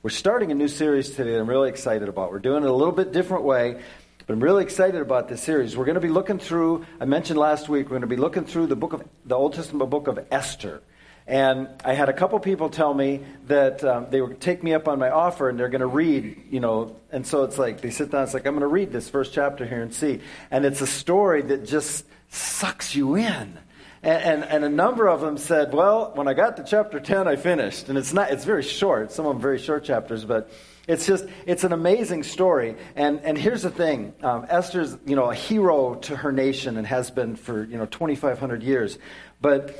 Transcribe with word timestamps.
We're 0.00 0.10
starting 0.10 0.52
a 0.52 0.54
new 0.54 0.68
series 0.68 1.10
today 1.10 1.32
that 1.32 1.40
I'm 1.40 1.48
really 1.48 1.70
excited 1.70 2.08
about. 2.08 2.30
We're 2.30 2.38
doing 2.38 2.62
it 2.62 2.68
a 2.68 2.72
little 2.72 2.94
bit 2.94 3.10
different 3.10 3.42
way, 3.42 3.82
but 4.24 4.32
I'm 4.32 4.38
really 4.38 4.62
excited 4.62 5.00
about 5.00 5.28
this 5.28 5.42
series. 5.42 5.76
We're 5.76 5.86
going 5.86 5.96
to 5.96 6.00
be 6.00 6.08
looking 6.08 6.38
through, 6.38 6.86
I 7.00 7.04
mentioned 7.04 7.36
last 7.36 7.68
week, 7.68 7.86
we're 7.86 7.98
going 7.98 8.02
to 8.02 8.06
be 8.06 8.14
looking 8.14 8.44
through 8.44 8.68
the 8.68 8.76
book 8.76 8.92
of 8.92 9.02
the 9.24 9.34
Old 9.34 9.54
Testament 9.54 9.90
book 9.90 10.06
of 10.06 10.24
Esther. 10.30 10.82
And 11.26 11.66
I 11.84 11.94
had 11.94 12.08
a 12.08 12.12
couple 12.12 12.38
people 12.38 12.70
tell 12.70 12.94
me 12.94 13.24
that 13.48 13.82
um, 13.82 14.06
they 14.08 14.20
would 14.20 14.40
take 14.40 14.62
me 14.62 14.72
up 14.72 14.86
on 14.86 15.00
my 15.00 15.10
offer 15.10 15.48
and 15.48 15.58
they're 15.58 15.68
going 15.68 15.80
to 15.80 15.88
read, 15.88 16.44
you 16.48 16.60
know, 16.60 16.94
and 17.10 17.26
so 17.26 17.42
it's 17.42 17.58
like 17.58 17.80
they 17.80 17.90
sit 17.90 18.12
down, 18.12 18.22
it's 18.22 18.34
like, 18.34 18.46
I'm 18.46 18.52
going 18.52 18.60
to 18.60 18.68
read 18.68 18.92
this 18.92 19.10
first 19.10 19.32
chapter 19.32 19.66
here 19.66 19.82
and 19.82 19.92
see. 19.92 20.20
And 20.52 20.64
it's 20.64 20.80
a 20.80 20.86
story 20.86 21.42
that 21.42 21.66
just 21.66 22.04
sucks 22.30 22.94
you 22.94 23.16
in. 23.16 23.58
And, 24.02 24.42
and, 24.42 24.44
and, 24.44 24.64
a 24.64 24.68
number 24.68 25.08
of 25.08 25.20
them 25.20 25.38
said, 25.38 25.72
well, 25.72 26.12
when 26.14 26.28
I 26.28 26.34
got 26.34 26.56
to 26.58 26.64
chapter 26.64 27.00
10, 27.00 27.26
I 27.26 27.34
finished. 27.36 27.88
And 27.88 27.98
it's 27.98 28.12
not, 28.12 28.30
it's 28.30 28.44
very 28.44 28.62
short, 28.62 29.10
some 29.10 29.26
of 29.26 29.34
them 29.34 29.42
very 29.42 29.58
short 29.58 29.84
chapters, 29.84 30.24
but 30.24 30.50
it's 30.86 31.04
just, 31.04 31.26
it's 31.46 31.64
an 31.64 31.72
amazing 31.72 32.22
story. 32.22 32.76
And, 32.96 33.20
and 33.22 33.36
here's 33.36 33.62
the 33.62 33.70
thing 33.70 34.14
um, 34.22 34.46
Esther's, 34.48 34.96
you 35.04 35.16
know, 35.16 35.30
a 35.30 35.34
hero 35.34 35.96
to 35.96 36.16
her 36.16 36.32
nation 36.32 36.76
and 36.76 36.86
has 36.86 37.10
been 37.10 37.36
for, 37.36 37.64
you 37.64 37.76
know, 37.76 37.86
2,500 37.86 38.62
years. 38.62 38.98
But 39.40 39.76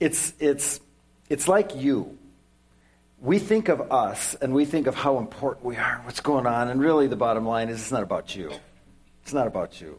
it's, 0.00 0.34
it's, 0.38 0.80
it's 1.28 1.48
like 1.48 1.74
you. 1.76 2.18
We 3.20 3.38
think 3.38 3.68
of 3.68 3.90
us 3.90 4.34
and 4.34 4.54
we 4.54 4.66
think 4.66 4.86
of 4.86 4.94
how 4.94 5.18
important 5.18 5.64
we 5.64 5.76
are, 5.76 6.00
what's 6.04 6.20
going 6.20 6.46
on, 6.46 6.68
and 6.68 6.80
really 6.80 7.06
the 7.06 7.16
bottom 7.16 7.46
line 7.46 7.70
is 7.70 7.80
it's 7.80 7.90
not 7.90 8.02
about 8.02 8.36
you. 8.36 8.52
It's 9.22 9.32
not 9.32 9.46
about 9.46 9.80
you. 9.80 9.98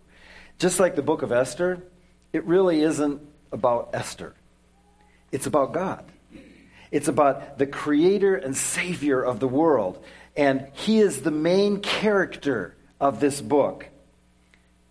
Just 0.59 0.79
like 0.79 0.95
the 0.95 1.01
book 1.01 1.23
of 1.23 1.31
Esther, 1.31 1.83
it 2.31 2.45
really 2.45 2.81
isn't 2.81 3.21
about 3.51 3.89
Esther. 3.93 4.33
It's 5.31 5.45
about 5.45 5.73
God. 5.73 6.05
It's 6.91 7.07
about 7.07 7.57
the 7.57 7.67
creator 7.67 8.35
and 8.35 8.55
savior 8.55 9.21
of 9.21 9.39
the 9.39 9.47
world. 9.47 10.03
And 10.35 10.67
he 10.73 10.99
is 10.99 11.21
the 11.21 11.31
main 11.31 11.81
character 11.81 12.75
of 12.99 13.19
this 13.19 13.41
book, 13.41 13.87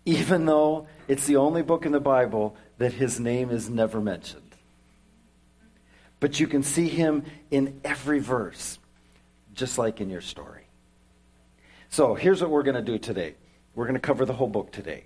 even 0.05 0.45
though 0.45 0.87
it's 1.07 1.25
the 1.25 1.37
only 1.37 1.63
book 1.63 1.85
in 1.85 1.91
the 1.91 1.99
Bible 1.99 2.55
that 2.77 2.93
his 2.93 3.19
name 3.19 3.49
is 3.49 3.69
never 3.69 3.99
mentioned. 3.99 4.43
But 6.19 6.39
you 6.39 6.47
can 6.47 6.63
see 6.63 6.87
him 6.87 7.23
in 7.51 7.79
every 7.83 8.19
verse, 8.19 8.79
just 9.53 9.77
like 9.77 10.01
in 10.01 10.09
your 10.09 10.21
story. 10.21 10.63
So 11.89 12.15
here's 12.15 12.41
what 12.41 12.49
we're 12.49 12.63
going 12.63 12.75
to 12.75 12.81
do 12.81 12.97
today 12.97 13.35
we're 13.75 13.85
going 13.85 13.93
to 13.93 13.99
cover 13.99 14.25
the 14.25 14.33
whole 14.33 14.47
book 14.47 14.71
today. 14.71 15.03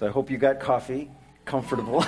So 0.00 0.06
I 0.06 0.10
hope 0.10 0.30
you 0.30 0.38
got 0.38 0.58
coffee, 0.58 1.10
comfortable. 1.46 2.04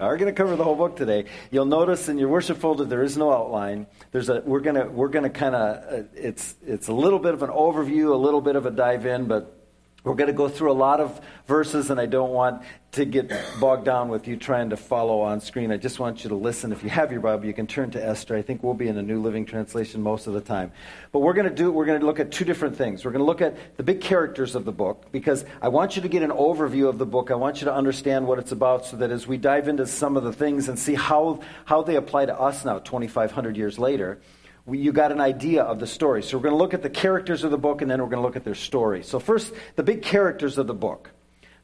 We're 0.00 0.16
going 0.16 0.26
to 0.26 0.32
cover 0.32 0.56
the 0.56 0.64
whole 0.64 0.74
book 0.74 0.96
today. 0.96 1.26
You'll 1.52 1.66
notice 1.66 2.08
in 2.08 2.18
your 2.18 2.28
worship 2.28 2.58
folder 2.58 2.84
there 2.84 3.02
is 3.02 3.16
no 3.16 3.32
outline. 3.32 3.86
There's 4.10 4.28
a 4.28 4.42
we're 4.44 4.60
going 4.60 4.76
to 4.76 4.86
we're 4.86 5.08
going 5.08 5.22
to 5.22 5.30
kind 5.30 5.54
of 5.54 5.92
uh, 5.92 6.02
it's 6.14 6.56
it's 6.66 6.88
a 6.88 6.92
little 6.92 7.20
bit 7.20 7.32
of 7.32 7.42
an 7.42 7.50
overview, 7.50 8.12
a 8.12 8.16
little 8.16 8.40
bit 8.40 8.56
of 8.56 8.66
a 8.66 8.70
dive 8.70 9.06
in, 9.06 9.26
but 9.26 9.63
we're 10.04 10.14
going 10.14 10.28
to 10.28 10.34
go 10.34 10.50
through 10.50 10.70
a 10.70 10.74
lot 10.74 11.00
of 11.00 11.18
verses, 11.46 11.90
and 11.90 11.98
I 11.98 12.04
don't 12.04 12.30
want 12.30 12.62
to 12.92 13.06
get 13.06 13.32
bogged 13.58 13.86
down 13.86 14.10
with 14.10 14.28
you 14.28 14.36
trying 14.36 14.70
to 14.70 14.76
follow 14.76 15.22
on 15.22 15.40
screen. 15.40 15.72
I 15.72 15.78
just 15.78 15.98
want 15.98 16.22
you 16.22 16.28
to 16.28 16.36
listen. 16.36 16.72
If 16.72 16.84
you 16.84 16.90
have 16.90 17.10
your 17.10 17.22
Bible, 17.22 17.46
you 17.46 17.54
can 17.54 17.66
turn 17.66 17.90
to 17.92 18.04
Esther. 18.04 18.36
I 18.36 18.42
think 18.42 18.62
we'll 18.62 18.74
be 18.74 18.86
in 18.86 18.96
the 18.96 19.02
New 19.02 19.20
Living 19.20 19.46
Translation 19.46 20.02
most 20.02 20.26
of 20.26 20.34
the 20.34 20.42
time. 20.42 20.72
But 21.10 21.20
we're 21.20 21.32
going 21.32 21.48
to 21.48 21.54
do 21.54 21.72
we're 21.72 21.86
going 21.86 21.98
to 21.98 22.06
look 22.06 22.20
at 22.20 22.30
two 22.30 22.44
different 22.44 22.76
things. 22.76 23.04
We're 23.04 23.12
going 23.12 23.20
to 23.20 23.24
look 23.24 23.40
at 23.40 23.76
the 23.78 23.82
big 23.82 24.02
characters 24.02 24.54
of 24.54 24.66
the 24.66 24.72
book 24.72 25.10
because 25.10 25.44
I 25.62 25.68
want 25.68 25.96
you 25.96 26.02
to 26.02 26.08
get 26.08 26.22
an 26.22 26.30
overview 26.30 26.86
of 26.86 26.98
the 26.98 27.06
book. 27.06 27.30
I 27.30 27.34
want 27.34 27.62
you 27.62 27.64
to 27.64 27.74
understand 27.74 28.26
what 28.26 28.38
it's 28.38 28.52
about 28.52 28.84
so 28.84 28.98
that 28.98 29.10
as 29.10 29.26
we 29.26 29.38
dive 29.38 29.68
into 29.68 29.86
some 29.86 30.18
of 30.18 30.22
the 30.22 30.32
things 30.32 30.68
and 30.68 30.78
see 30.78 30.94
how 30.94 31.40
how 31.64 31.82
they 31.82 31.96
apply 31.96 32.26
to 32.26 32.38
us 32.38 32.64
now 32.64 32.78
2500 32.78 33.56
years 33.56 33.78
later, 33.78 34.20
you 34.70 34.92
got 34.92 35.12
an 35.12 35.20
idea 35.20 35.62
of 35.62 35.78
the 35.78 35.86
story. 35.86 36.22
So 36.22 36.38
we're 36.38 36.44
going 36.44 36.54
to 36.54 36.58
look 36.58 36.74
at 36.74 36.82
the 36.82 36.90
characters 36.90 37.44
of 37.44 37.50
the 37.50 37.58
book 37.58 37.82
and 37.82 37.90
then 37.90 38.00
we're 38.00 38.08
going 38.08 38.22
to 38.22 38.26
look 38.26 38.36
at 38.36 38.44
their 38.44 38.54
story. 38.54 39.02
So, 39.02 39.18
first, 39.18 39.52
the 39.76 39.82
big 39.82 40.02
characters 40.02 40.58
of 40.58 40.66
the 40.66 40.74
book. 40.74 41.10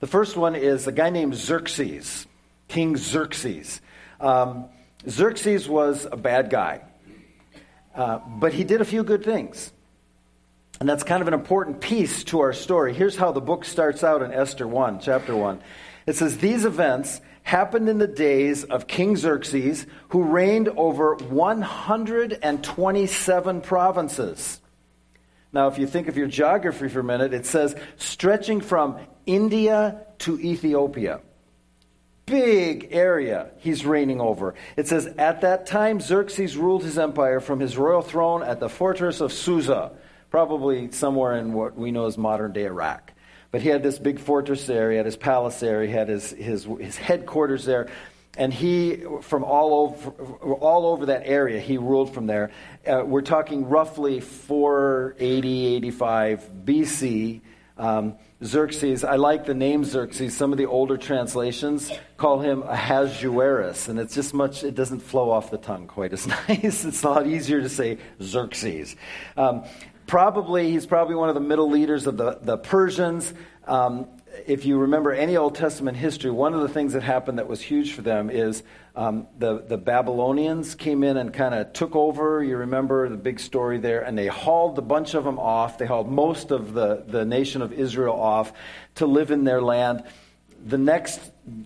The 0.01 0.07
first 0.07 0.37
one 0.37 0.55
is 0.55 0.87
a 0.87 0.93
guy 0.93 1.11
named 1.11 1.35
Xerxes, 1.35 2.27
King 2.69 2.97
Xerxes. 2.97 3.81
Um, 4.19 4.67
Xerxes 5.09 5.69
was 5.69 6.07
a 6.11 6.17
bad 6.17 6.51
guy, 6.51 6.83
uh, 7.95 8.19
but 8.19 8.53
he 8.53 8.65
did 8.65 8.81
a 8.81 8.85
few 8.85 9.03
good 9.03 9.25
things. 9.25 9.73
And 10.79 10.89
that's 10.89 11.03
kind 11.03 11.21
of 11.21 11.29
an 11.29 11.35
important 11.35 11.81
piece 11.81 12.25
to 12.25 12.41
our 12.41 12.55
story. 12.55 12.95
Here's 12.95 13.17
how 13.17 13.33
the 13.33 13.41
book 13.41 13.67
starts 13.67 14.03
out 14.03 14.23
in 14.23 14.33
Esther 14.33 14.67
1, 14.67 15.01
chapter 15.01 15.37
1. 15.37 15.61
It 16.07 16.17
says, 16.17 16.39
These 16.39 16.65
events 16.65 17.21
happened 17.43 17.89
in 17.89 17.99
the 17.99 18.07
days 18.07 18.63
of 18.65 18.87
King 18.87 19.17
Xerxes, 19.17 19.87
who 20.11 20.23
reigned 20.23 20.69
over 20.69 21.17
127 21.17 23.61
provinces. 23.61 24.61
Now, 25.53 25.69
if 25.69 25.79
you 25.79 25.87
think 25.87 26.09
of 26.09 26.17
your 26.17 26.29
geography 26.29 26.89
for 26.89 27.01
a 27.01 27.05
minute, 27.05 27.35
it 27.35 27.45
says 27.45 27.75
stretching 27.97 28.61
from 28.61 28.99
India 29.27 30.07
to 30.19 30.39
Ethiopia. 30.39 31.21
Big 32.27 32.89
area 32.93 33.51
he's 33.59 33.85
reigning 33.85 34.21
over. 34.21 34.55
It 34.77 34.87
says, 34.87 35.07
At 35.19 35.41
that 35.41 35.67
time, 35.67 36.01
Xerxes 36.01 36.57
ruled 36.57 36.85
his 36.85 36.99
empire 36.99 37.41
from 37.41 37.59
his 37.59 37.77
royal 37.77 38.03
throne 38.03 38.45
at 38.45 38.61
the 38.61 38.69
fortress 38.69 39.21
of 39.21 39.33
Susa, 39.33 39.91
probably 40.31 40.93
somewhere 40.93 41.35
in 41.35 41.53
what 41.53 41.77
we 41.77 41.91
know 41.91 42.07
as 42.07 42.17
modern 42.17 42.53
day 42.53 42.67
Iraq. 42.67 43.13
But 43.51 43.63
he 43.63 43.69
had 43.69 43.83
this 43.83 43.99
big 43.99 44.21
fortress 44.21 44.67
there. 44.67 44.91
He 44.91 44.97
had 44.97 45.07
his 45.07 45.17
palace 45.17 45.59
there. 45.61 45.83
He 45.83 45.91
had 45.91 46.09
his, 46.09 46.31
his, 46.31 46.65
his 46.65 46.97
headquarters 46.97 47.65
there. 47.65 47.89
And 48.37 48.55
he, 48.55 49.03
from 49.23 49.43
all 49.43 49.75
over, 49.75 50.11
all 50.55 50.87
over 50.87 51.07
that 51.07 51.23
area, 51.25 51.61
he 51.61 51.79
ruled 51.79 52.15
from 52.15 52.27
there. 52.27 52.53
Uh, 52.87 53.03
we're 53.05 53.23
talking 53.23 53.69
roughly 53.69 54.21
480, 54.21 55.77
85 55.77 56.51
BC. 56.65 57.41
Um, 57.77 58.15
Xerxes, 58.45 59.05
I 59.05 59.17
like 59.17 59.47
the 59.47 59.55
name 59.55 59.85
Xerxes. 59.85 60.37
Some 60.37 60.53
of 60.53 60.59
the 60.59 60.67
older 60.67 60.97
translations 60.97 61.91
call 62.17 62.41
him 62.41 62.63
Ahasuerus, 62.63 63.89
and 63.89 63.99
it's 63.99 64.15
just 64.15 64.33
much, 64.33 64.65
it 64.65 64.75
doesn't 64.75 65.01
flow 65.01 65.31
off 65.31 65.51
the 65.51 65.59
tongue 65.59 65.87
quite 65.87 66.13
as 66.13 66.27
nice. 66.49 66.85
It's 66.85 67.03
a 67.03 67.09
lot 67.09 67.27
easier 67.27 67.61
to 67.61 67.69
say 67.69 67.99
Xerxes. 68.23 68.97
Um, 69.37 69.65
probably, 70.11 70.73
he's 70.73 70.87
probably 70.87 71.15
one 71.15 71.29
of 71.29 71.37
the 71.37 71.41
middle 71.41 71.71
leaders 71.71 72.09
of 72.09 72.17
the, 72.17 72.37
the 72.43 72.59
Persians. 72.59 73.33
Um, 73.65 74.09
if 74.45 74.65
you 74.65 74.79
remember 74.79 75.13
any 75.13 75.37
Old 75.37 75.55
Testament 75.55 75.97
history, 75.97 76.33
one 76.33 76.53
of 76.53 76.63
the 76.63 76.69
things 76.69 76.95
that 76.95 77.05
happened 77.05 77.39
that 77.39 77.47
was 77.47 77.61
huge 77.61 77.93
for 77.93 78.03
them 78.03 78.29
is 78.29 78.65
um, 78.97 79.29
the, 79.39 79.61
the 79.61 79.79
Babylonians 79.79 80.75
came 80.75 81.05
in 81.05 81.17
and 81.17 81.33
kind 81.33 81.55
of 81.55 81.73
took 81.73 81.95
over. 81.95 82.43
You 82.43 82.57
remember 82.57 83.09
the 83.09 83.17
big 83.17 83.39
story 83.39 83.79
there, 83.79 84.03
and 84.03 84.19
they 84.19 84.27
hauled 84.27 84.77
a 84.79 84.83
bunch 84.83 85.15
of 85.15 85.23
them 85.23 85.39
off. 85.39 85.79
They 85.79 85.87
hauled 85.87 86.11
most 86.11 86.51
of 86.51 86.75
the, 86.75 87.05
the 87.07 87.25
nation 87.25 87.63
of 87.63 87.73
Israel 87.73 88.21
off 88.21 88.53
to 88.97 89.07
live 89.07 89.31
in 89.31 89.45
their 89.45 89.63
land. 89.63 90.03
The 90.67 90.79
next 90.79 91.21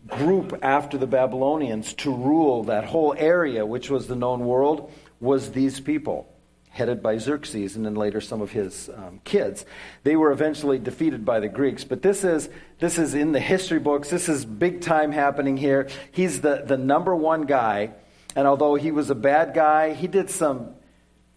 group 0.07 0.59
after 0.61 0.99
the 0.99 1.07
Babylonians 1.07 1.95
to 1.95 2.15
rule 2.15 2.65
that 2.65 2.85
whole 2.85 3.15
area, 3.17 3.65
which 3.65 3.89
was 3.89 4.07
the 4.07 4.17
known 4.17 4.41
world, 4.41 4.93
was 5.19 5.53
these 5.53 5.81
people 5.81 6.34
headed 6.75 7.01
by 7.01 7.17
Xerxes 7.17 7.77
and 7.77 7.87
then 7.87 7.95
later 7.95 8.21
some 8.21 8.43
of 8.43 8.51
his 8.51 8.91
um, 8.97 9.21
kids. 9.23 9.65
They 10.03 10.17
were 10.17 10.33
eventually 10.33 10.81
defeated 10.81 11.25
by 11.25 11.39
the 11.39 11.49
Greeks. 11.49 11.85
But 11.85 12.03
this 12.03 12.25
is, 12.25 12.49
this 12.81 12.99
is 12.99 13.15
in 13.15 13.31
the 13.31 13.39
history 13.39 13.79
books. 13.79 14.11
This 14.11 14.29
is 14.29 14.45
big 14.45 14.81
time 14.81 15.13
happening 15.13 15.57
here. 15.57 15.89
He's 16.11 16.41
the, 16.41 16.65
the 16.67 16.77
number 16.77 17.15
one 17.15 17.43
guy. 17.43 17.93
And 18.35 18.49
although 18.49 18.75
he 18.75 18.91
was 18.91 19.09
a 19.09 19.15
bad 19.15 19.55
guy, 19.55 19.95
he 19.95 20.09
did 20.09 20.31
some. 20.31 20.75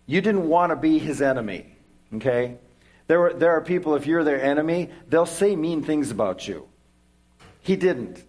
You 0.07 0.21
didn't 0.21 0.47
want 0.49 0.71
to 0.71 0.75
be 0.75 0.97
his 0.97 1.21
enemy. 1.21 1.67
Okay? 2.15 2.57
There, 3.05 3.19
were, 3.19 3.33
there 3.33 3.51
are 3.51 3.61
people, 3.61 3.93
if 3.93 4.07
you're 4.07 4.23
their 4.23 4.41
enemy, 4.43 4.89
they'll 5.07 5.27
say 5.27 5.55
mean 5.55 5.83
things 5.83 6.09
about 6.09 6.47
you. 6.47 6.67
He 7.61 7.75
didn't. 7.75 8.23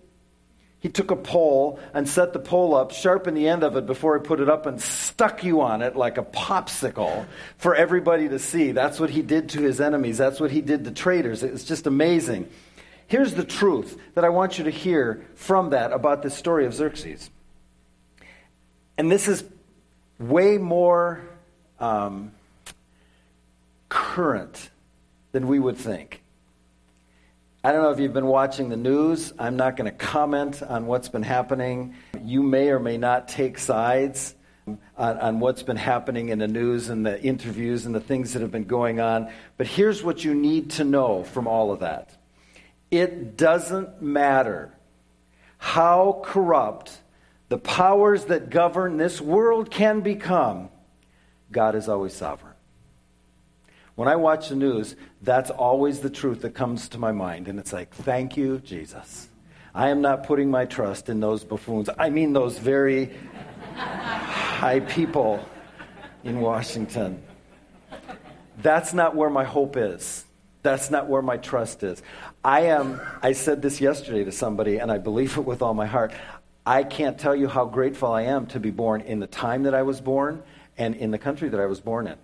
He 0.80 0.88
took 0.88 1.10
a 1.10 1.16
pole 1.16 1.80
and 1.92 2.08
set 2.08 2.32
the 2.32 2.38
pole 2.38 2.74
up, 2.74 2.92
sharpened 2.92 3.36
the 3.36 3.48
end 3.48 3.64
of 3.64 3.76
it 3.76 3.84
before 3.84 4.16
he 4.16 4.24
put 4.24 4.38
it 4.38 4.48
up, 4.48 4.66
and 4.66 4.80
stuck 4.80 5.42
you 5.42 5.60
on 5.60 5.82
it 5.82 5.96
like 5.96 6.18
a 6.18 6.22
popsicle 6.22 7.26
for 7.56 7.74
everybody 7.74 8.28
to 8.28 8.38
see. 8.38 8.70
That's 8.70 9.00
what 9.00 9.10
he 9.10 9.22
did 9.22 9.48
to 9.50 9.62
his 9.62 9.80
enemies. 9.80 10.18
That's 10.18 10.38
what 10.38 10.52
he 10.52 10.60
did 10.60 10.84
to 10.84 10.92
traitors. 10.92 11.42
It's 11.42 11.64
just 11.64 11.88
amazing. 11.88 12.48
Here's 13.08 13.34
the 13.34 13.44
truth 13.44 13.98
that 14.14 14.24
I 14.24 14.28
want 14.28 14.58
you 14.58 14.64
to 14.64 14.70
hear 14.70 15.26
from 15.34 15.70
that 15.70 15.92
about 15.92 16.22
this 16.22 16.34
story 16.34 16.64
of 16.64 16.74
Xerxes. 16.74 17.28
And 18.96 19.10
this 19.10 19.26
is 19.26 19.42
way 20.18 20.58
more 20.58 21.22
um, 21.80 22.32
current 23.88 24.70
than 25.32 25.48
we 25.48 25.58
would 25.58 25.76
think. 25.76 26.22
I 27.64 27.72
don't 27.72 27.82
know 27.82 27.90
if 27.90 27.98
you've 27.98 28.12
been 28.12 28.26
watching 28.26 28.68
the 28.68 28.76
news. 28.76 29.32
I'm 29.36 29.56
not 29.56 29.76
going 29.76 29.90
to 29.90 29.96
comment 29.96 30.62
on 30.62 30.86
what's 30.86 31.08
been 31.08 31.24
happening. 31.24 31.96
You 32.22 32.40
may 32.40 32.68
or 32.68 32.78
may 32.78 32.98
not 32.98 33.26
take 33.26 33.58
sides 33.58 34.36
on, 34.96 35.18
on, 35.18 35.40
what's 35.40 35.64
been 35.64 35.76
happening 35.76 36.28
in 36.28 36.38
the 36.38 36.46
news 36.46 36.88
and 36.88 37.04
the 37.04 37.20
interviews 37.20 37.84
and 37.84 37.92
the 37.92 38.00
things 38.00 38.32
that 38.34 38.42
have 38.42 38.52
been 38.52 38.64
going 38.64 39.00
on. 39.00 39.32
But 39.56 39.66
here's 39.66 40.04
what 40.04 40.22
you 40.24 40.34
need 40.34 40.70
to 40.72 40.84
know 40.84 41.24
from 41.24 41.48
all 41.48 41.72
of 41.72 41.80
that 41.80 42.16
it 42.92 43.36
doesn't 43.36 44.00
matter 44.00 44.72
how 45.58 46.22
corrupt 46.24 46.96
the 47.48 47.58
powers 47.58 48.26
that 48.26 48.50
govern 48.50 48.98
this 48.98 49.20
world 49.20 49.68
can 49.68 50.00
become, 50.00 50.68
God 51.50 51.74
is 51.74 51.88
always 51.88 52.14
sovereign. 52.14 52.47
When 53.98 54.06
I 54.06 54.14
watch 54.14 54.48
the 54.50 54.54
news, 54.54 54.94
that's 55.22 55.50
always 55.50 55.98
the 55.98 56.08
truth 56.08 56.42
that 56.42 56.54
comes 56.54 56.88
to 56.90 56.98
my 56.98 57.10
mind. 57.10 57.48
And 57.48 57.58
it's 57.58 57.72
like, 57.72 57.92
thank 57.92 58.36
you, 58.36 58.60
Jesus. 58.60 59.28
I 59.74 59.88
am 59.88 60.02
not 60.02 60.22
putting 60.22 60.52
my 60.52 60.66
trust 60.66 61.08
in 61.08 61.18
those 61.18 61.42
buffoons. 61.42 61.90
I 61.98 62.08
mean, 62.08 62.32
those 62.32 62.58
very 62.58 63.10
high 63.74 64.78
people 64.78 65.44
in 66.22 66.40
Washington. 66.40 67.20
That's 68.62 68.94
not 68.94 69.16
where 69.16 69.30
my 69.30 69.42
hope 69.42 69.76
is. 69.76 70.24
That's 70.62 70.92
not 70.92 71.08
where 71.08 71.20
my 71.20 71.36
trust 71.36 71.82
is. 71.82 72.00
I 72.44 72.66
am, 72.66 73.00
I 73.20 73.32
said 73.32 73.62
this 73.62 73.80
yesterday 73.80 74.22
to 74.22 74.30
somebody, 74.30 74.78
and 74.78 74.92
I 74.92 74.98
believe 74.98 75.36
it 75.36 75.44
with 75.44 75.60
all 75.60 75.74
my 75.74 75.86
heart. 75.86 76.12
I 76.64 76.84
can't 76.84 77.18
tell 77.18 77.34
you 77.34 77.48
how 77.48 77.64
grateful 77.64 78.12
I 78.12 78.22
am 78.22 78.46
to 78.46 78.60
be 78.60 78.70
born 78.70 79.00
in 79.00 79.18
the 79.18 79.26
time 79.26 79.64
that 79.64 79.74
I 79.74 79.82
was 79.82 80.00
born 80.00 80.44
and 80.76 80.94
in 80.94 81.10
the 81.10 81.18
country 81.18 81.48
that 81.48 81.58
I 81.58 81.66
was 81.66 81.80
born 81.80 82.06
in. 82.06 82.16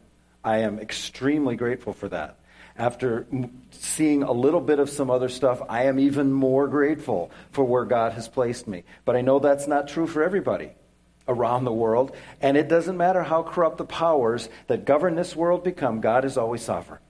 I 0.45 0.59
am 0.59 0.79
extremely 0.79 1.57
grateful 1.57 1.95
for 1.95 2.09
that. 2.11 2.39
After 2.77 3.27
seeing 3.71 4.23
a 4.23 4.33
little 4.33 4.61
bit 4.61 4.79
of 4.79 4.91
some 4.91 5.11
other 5.11 5.29
stuff, 5.29 5.63
I 5.69 5.85
am 5.85 5.99
even 5.99 6.33
more 6.33 6.69
grateful 6.69 7.31
for 7.51 7.65
where 7.65 7.85
God 7.85 8.13
has 8.13 8.29
placed 8.29 8.69
me. 8.69 8.85
But 9.05 9.17
I 9.17 9.23
know 9.23 9.39
that's 9.39 9.67
not 9.67 9.89
true 9.89 10.07
for 10.07 10.23
everybody 10.23 10.73
around 11.27 11.65
the 11.65 11.73
world. 11.73 12.15
And 12.41 12.57
it 12.57 12.69
doesn't 12.69 12.97
matter 12.97 13.23
how 13.23 13.43
corrupt 13.43 13.79
the 13.79 13.85
powers 13.85 14.49
that 14.67 14.85
govern 14.85 15.15
this 15.15 15.35
world 15.35 15.65
become, 15.65 16.01
God 16.01 16.25
is 16.25 16.37
always 16.37 16.63
sovereign. 16.63 17.01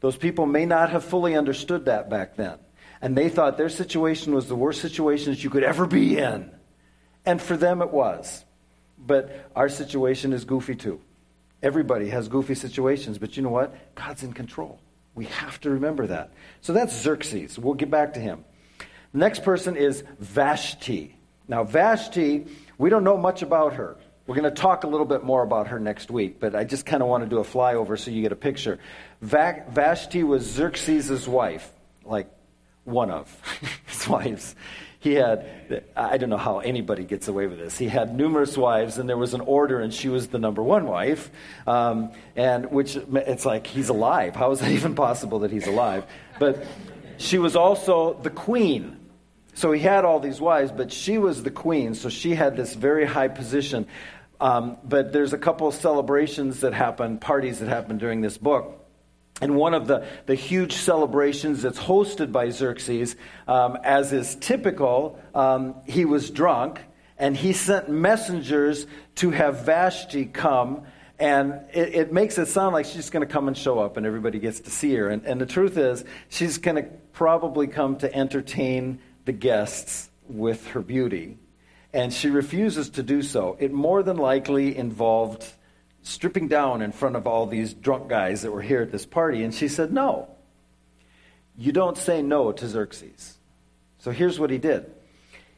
Those 0.00 0.16
people 0.16 0.46
may 0.46 0.64
not 0.64 0.90
have 0.90 1.04
fully 1.04 1.36
understood 1.36 1.84
that 1.84 2.08
back 2.08 2.36
then. 2.36 2.58
And 3.00 3.16
they 3.16 3.28
thought 3.28 3.56
their 3.56 3.68
situation 3.68 4.34
was 4.34 4.48
the 4.48 4.56
worst 4.56 4.80
situation 4.80 5.32
that 5.32 5.44
you 5.44 5.50
could 5.50 5.64
ever 5.64 5.86
be 5.86 6.18
in. 6.18 6.50
And 7.24 7.40
for 7.40 7.56
them 7.56 7.82
it 7.82 7.90
was. 7.90 8.44
But 8.98 9.50
our 9.54 9.68
situation 9.68 10.32
is 10.32 10.44
goofy 10.44 10.74
too. 10.74 11.00
Everybody 11.62 12.08
has 12.10 12.28
goofy 12.28 12.54
situations, 12.54 13.18
but 13.18 13.36
you 13.36 13.42
know 13.42 13.48
what? 13.50 13.94
God's 13.94 14.22
in 14.22 14.32
control. 14.32 14.80
We 15.14 15.24
have 15.26 15.60
to 15.62 15.70
remember 15.70 16.06
that. 16.06 16.32
So 16.60 16.72
that's 16.72 16.94
Xerxes. 16.96 17.58
We'll 17.58 17.74
get 17.74 17.90
back 17.90 18.14
to 18.14 18.20
him. 18.20 18.44
Next 19.12 19.42
person 19.42 19.76
is 19.76 20.04
Vashti. 20.20 21.16
Now, 21.48 21.64
Vashti, 21.64 22.46
we 22.76 22.90
don't 22.90 23.04
know 23.04 23.16
much 23.16 23.42
about 23.42 23.74
her. 23.74 23.96
We're 24.26 24.36
going 24.36 24.54
to 24.54 24.60
talk 24.60 24.84
a 24.84 24.86
little 24.86 25.06
bit 25.06 25.24
more 25.24 25.42
about 25.42 25.68
her 25.68 25.80
next 25.80 26.10
week, 26.10 26.38
but 26.38 26.54
I 26.54 26.64
just 26.64 26.84
kind 26.84 27.02
of 27.02 27.08
want 27.08 27.24
to 27.24 27.30
do 27.30 27.38
a 27.38 27.44
flyover 27.44 27.98
so 27.98 28.10
you 28.10 28.20
get 28.20 28.30
a 28.30 28.36
picture. 28.36 28.78
Vashti 29.22 30.22
was 30.22 30.44
Xerxes' 30.44 31.26
wife, 31.26 31.72
like 32.04 32.30
one 32.84 33.10
of 33.10 33.34
his 33.86 34.06
wives. 34.06 34.54
He 35.00 35.14
had, 35.14 35.84
I 35.94 36.18
don't 36.18 36.28
know 36.28 36.36
how 36.36 36.58
anybody 36.58 37.04
gets 37.04 37.28
away 37.28 37.46
with 37.46 37.58
this. 37.58 37.78
He 37.78 37.86
had 37.86 38.16
numerous 38.16 38.56
wives, 38.56 38.98
and 38.98 39.08
there 39.08 39.16
was 39.16 39.32
an 39.32 39.42
order, 39.42 39.80
and 39.80 39.94
she 39.94 40.08
was 40.08 40.28
the 40.28 40.38
number 40.38 40.62
one 40.62 40.86
wife. 40.86 41.30
Um, 41.68 42.10
and 42.34 42.70
which, 42.72 42.96
it's 42.96 43.46
like, 43.46 43.66
he's 43.66 43.90
alive. 43.90 44.34
How 44.34 44.50
is 44.50 44.60
that 44.60 44.70
even 44.78 44.96
possible 44.96 45.40
that 45.40 45.52
he's 45.52 45.68
alive? 45.68 46.04
But 46.40 46.66
she 47.16 47.38
was 47.38 47.54
also 47.54 48.14
the 48.14 48.30
queen 48.30 48.98
so 49.58 49.72
he 49.72 49.80
had 49.80 50.04
all 50.04 50.20
these 50.20 50.40
wives, 50.40 50.70
but 50.70 50.92
she 50.92 51.18
was 51.18 51.42
the 51.42 51.50
queen, 51.50 51.94
so 51.94 52.10
she 52.10 52.32
had 52.36 52.56
this 52.56 52.74
very 52.74 53.04
high 53.04 53.26
position. 53.26 53.88
Um, 54.40 54.76
but 54.84 55.12
there's 55.12 55.32
a 55.32 55.38
couple 55.38 55.66
of 55.66 55.74
celebrations 55.74 56.60
that 56.60 56.72
happen, 56.72 57.18
parties 57.18 57.58
that 57.58 57.68
happen 57.68 57.98
during 57.98 58.20
this 58.20 58.38
book. 58.38 58.87
And 59.40 59.54
one 59.54 59.74
of 59.74 59.86
the, 59.86 60.06
the 60.26 60.34
huge 60.34 60.74
celebrations 60.74 61.62
that's 61.62 61.78
hosted 61.78 62.32
by 62.32 62.50
Xerxes, 62.50 63.16
um, 63.46 63.78
as 63.84 64.12
is 64.12 64.34
typical, 64.36 65.18
um, 65.34 65.76
he 65.84 66.04
was 66.04 66.30
drunk 66.30 66.80
and 67.16 67.36
he 67.36 67.52
sent 67.52 67.88
messengers 67.88 68.86
to 69.16 69.30
have 69.30 69.64
Vashti 69.64 70.24
come. 70.24 70.82
And 71.20 71.60
it, 71.72 71.94
it 71.94 72.12
makes 72.12 72.38
it 72.38 72.46
sound 72.46 72.74
like 72.74 72.86
she's 72.86 73.10
going 73.10 73.26
to 73.26 73.32
come 73.32 73.48
and 73.48 73.56
show 73.56 73.78
up 73.78 73.96
and 73.96 74.06
everybody 74.06 74.38
gets 74.38 74.60
to 74.60 74.70
see 74.70 74.94
her. 74.94 75.08
And, 75.08 75.24
and 75.24 75.40
the 75.40 75.46
truth 75.46 75.76
is, 75.76 76.04
she's 76.28 76.58
going 76.58 76.76
to 76.76 76.90
probably 77.12 77.66
come 77.66 77.96
to 77.98 78.12
entertain 78.14 79.00
the 79.24 79.32
guests 79.32 80.08
with 80.28 80.68
her 80.68 80.80
beauty, 80.80 81.36
and 81.92 82.12
she 82.12 82.30
refuses 82.30 82.90
to 82.90 83.02
do 83.02 83.22
so. 83.22 83.56
It 83.58 83.72
more 83.72 84.02
than 84.02 84.16
likely 84.16 84.76
involved 84.76 85.44
stripping 86.02 86.48
down 86.48 86.82
in 86.82 86.92
front 86.92 87.16
of 87.16 87.26
all 87.26 87.46
these 87.46 87.74
drunk 87.74 88.08
guys 88.08 88.42
that 88.42 88.52
were 88.52 88.62
here 88.62 88.82
at 88.82 88.92
this 88.92 89.06
party, 89.06 89.42
and 89.42 89.54
she 89.54 89.68
said, 89.68 89.92
No. 89.92 90.28
You 91.56 91.72
don't 91.72 91.98
say 91.98 92.22
no 92.22 92.52
to 92.52 92.68
Xerxes. 92.68 93.36
So 93.98 94.12
here's 94.12 94.38
what 94.38 94.50
he 94.50 94.58
did. 94.58 94.92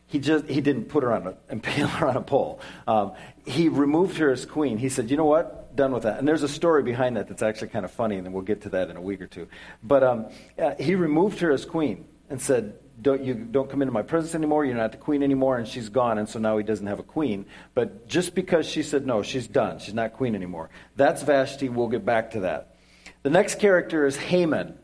He 0.07 0.19
just 0.19 0.47
he 0.47 0.61
didn't 0.61 0.87
put 0.87 1.05
her 1.05 1.13
on 1.13 1.27
a 1.27 1.37
impale 1.51 1.87
her 1.87 2.09
on 2.09 2.17
a 2.17 2.23
pole. 2.23 2.61
Um, 2.89 3.13
he 3.47 3.69
removed 3.69 4.17
her 4.17 4.31
as 4.33 4.45
queen. 4.45 4.79
He 4.79 4.89
said, 4.89 5.11
"You 5.11 5.17
know 5.17 5.25
what? 5.25 5.77
Done 5.77 5.93
with 5.93 6.03
that." 6.03 6.19
And 6.19 6.27
there's 6.27 6.43
a 6.43 6.49
story 6.49 6.83
behind 6.83 7.17
that 7.17 7.29
that's 7.29 7.43
actually 7.43 7.69
kind 7.69 7.85
of 7.85 7.93
funny, 7.93 8.17
and 8.17 8.33
we'll 8.33 8.43
get 8.43 8.63
to 8.63 8.71
that 8.71 8.91
in 8.91 8.97
a 8.97 9.01
week 9.01 9.21
or 9.21 9.29
two. 9.29 9.47
But 9.85 10.03
um, 10.03 10.27
uh, 10.59 10.75
he 10.81 10.97
removed 10.97 11.39
her 11.41 11.53
as 11.53 11.65
queen 11.65 12.07
and 12.29 12.43
said, 12.43 12.80
don't, 13.01 13.23
you 13.23 13.35
don't 13.35 13.71
come 13.71 13.83
into 13.83 13.93
my 13.93 14.03
presence 14.03 14.35
anymore. 14.35 14.65
You're 14.65 14.77
not 14.77 14.93
the 14.93 14.99
queen 14.99 15.23
anymore. 15.23 15.59
And 15.59 15.67
she's 15.67 15.89
gone. 15.89 16.19
And 16.19 16.29
so 16.29 16.39
now 16.39 16.59
he 16.59 16.65
doesn't 16.65 16.87
have 16.87 16.99
a 16.99 17.05
queen. 17.05 17.47
But 17.75 18.09
just 18.09 18.35
because 18.35 18.67
she 18.67 18.83
said 18.83 19.07
no, 19.07 19.23
she's 19.23 19.47
done. 19.47 19.79
She's 19.79 19.95
not 19.95 20.15
queen 20.15 20.35
anymore. 20.35 20.71
That's 20.97 21.23
Vashti. 21.23 21.69
We'll 21.69 21.89
get 21.89 22.05
back 22.05 22.33
to 22.33 22.41
that. 22.41 22.77
The 23.23 23.31
next 23.31 23.59
character 23.59 24.07
is 24.07 24.17
Haman. 24.17 24.79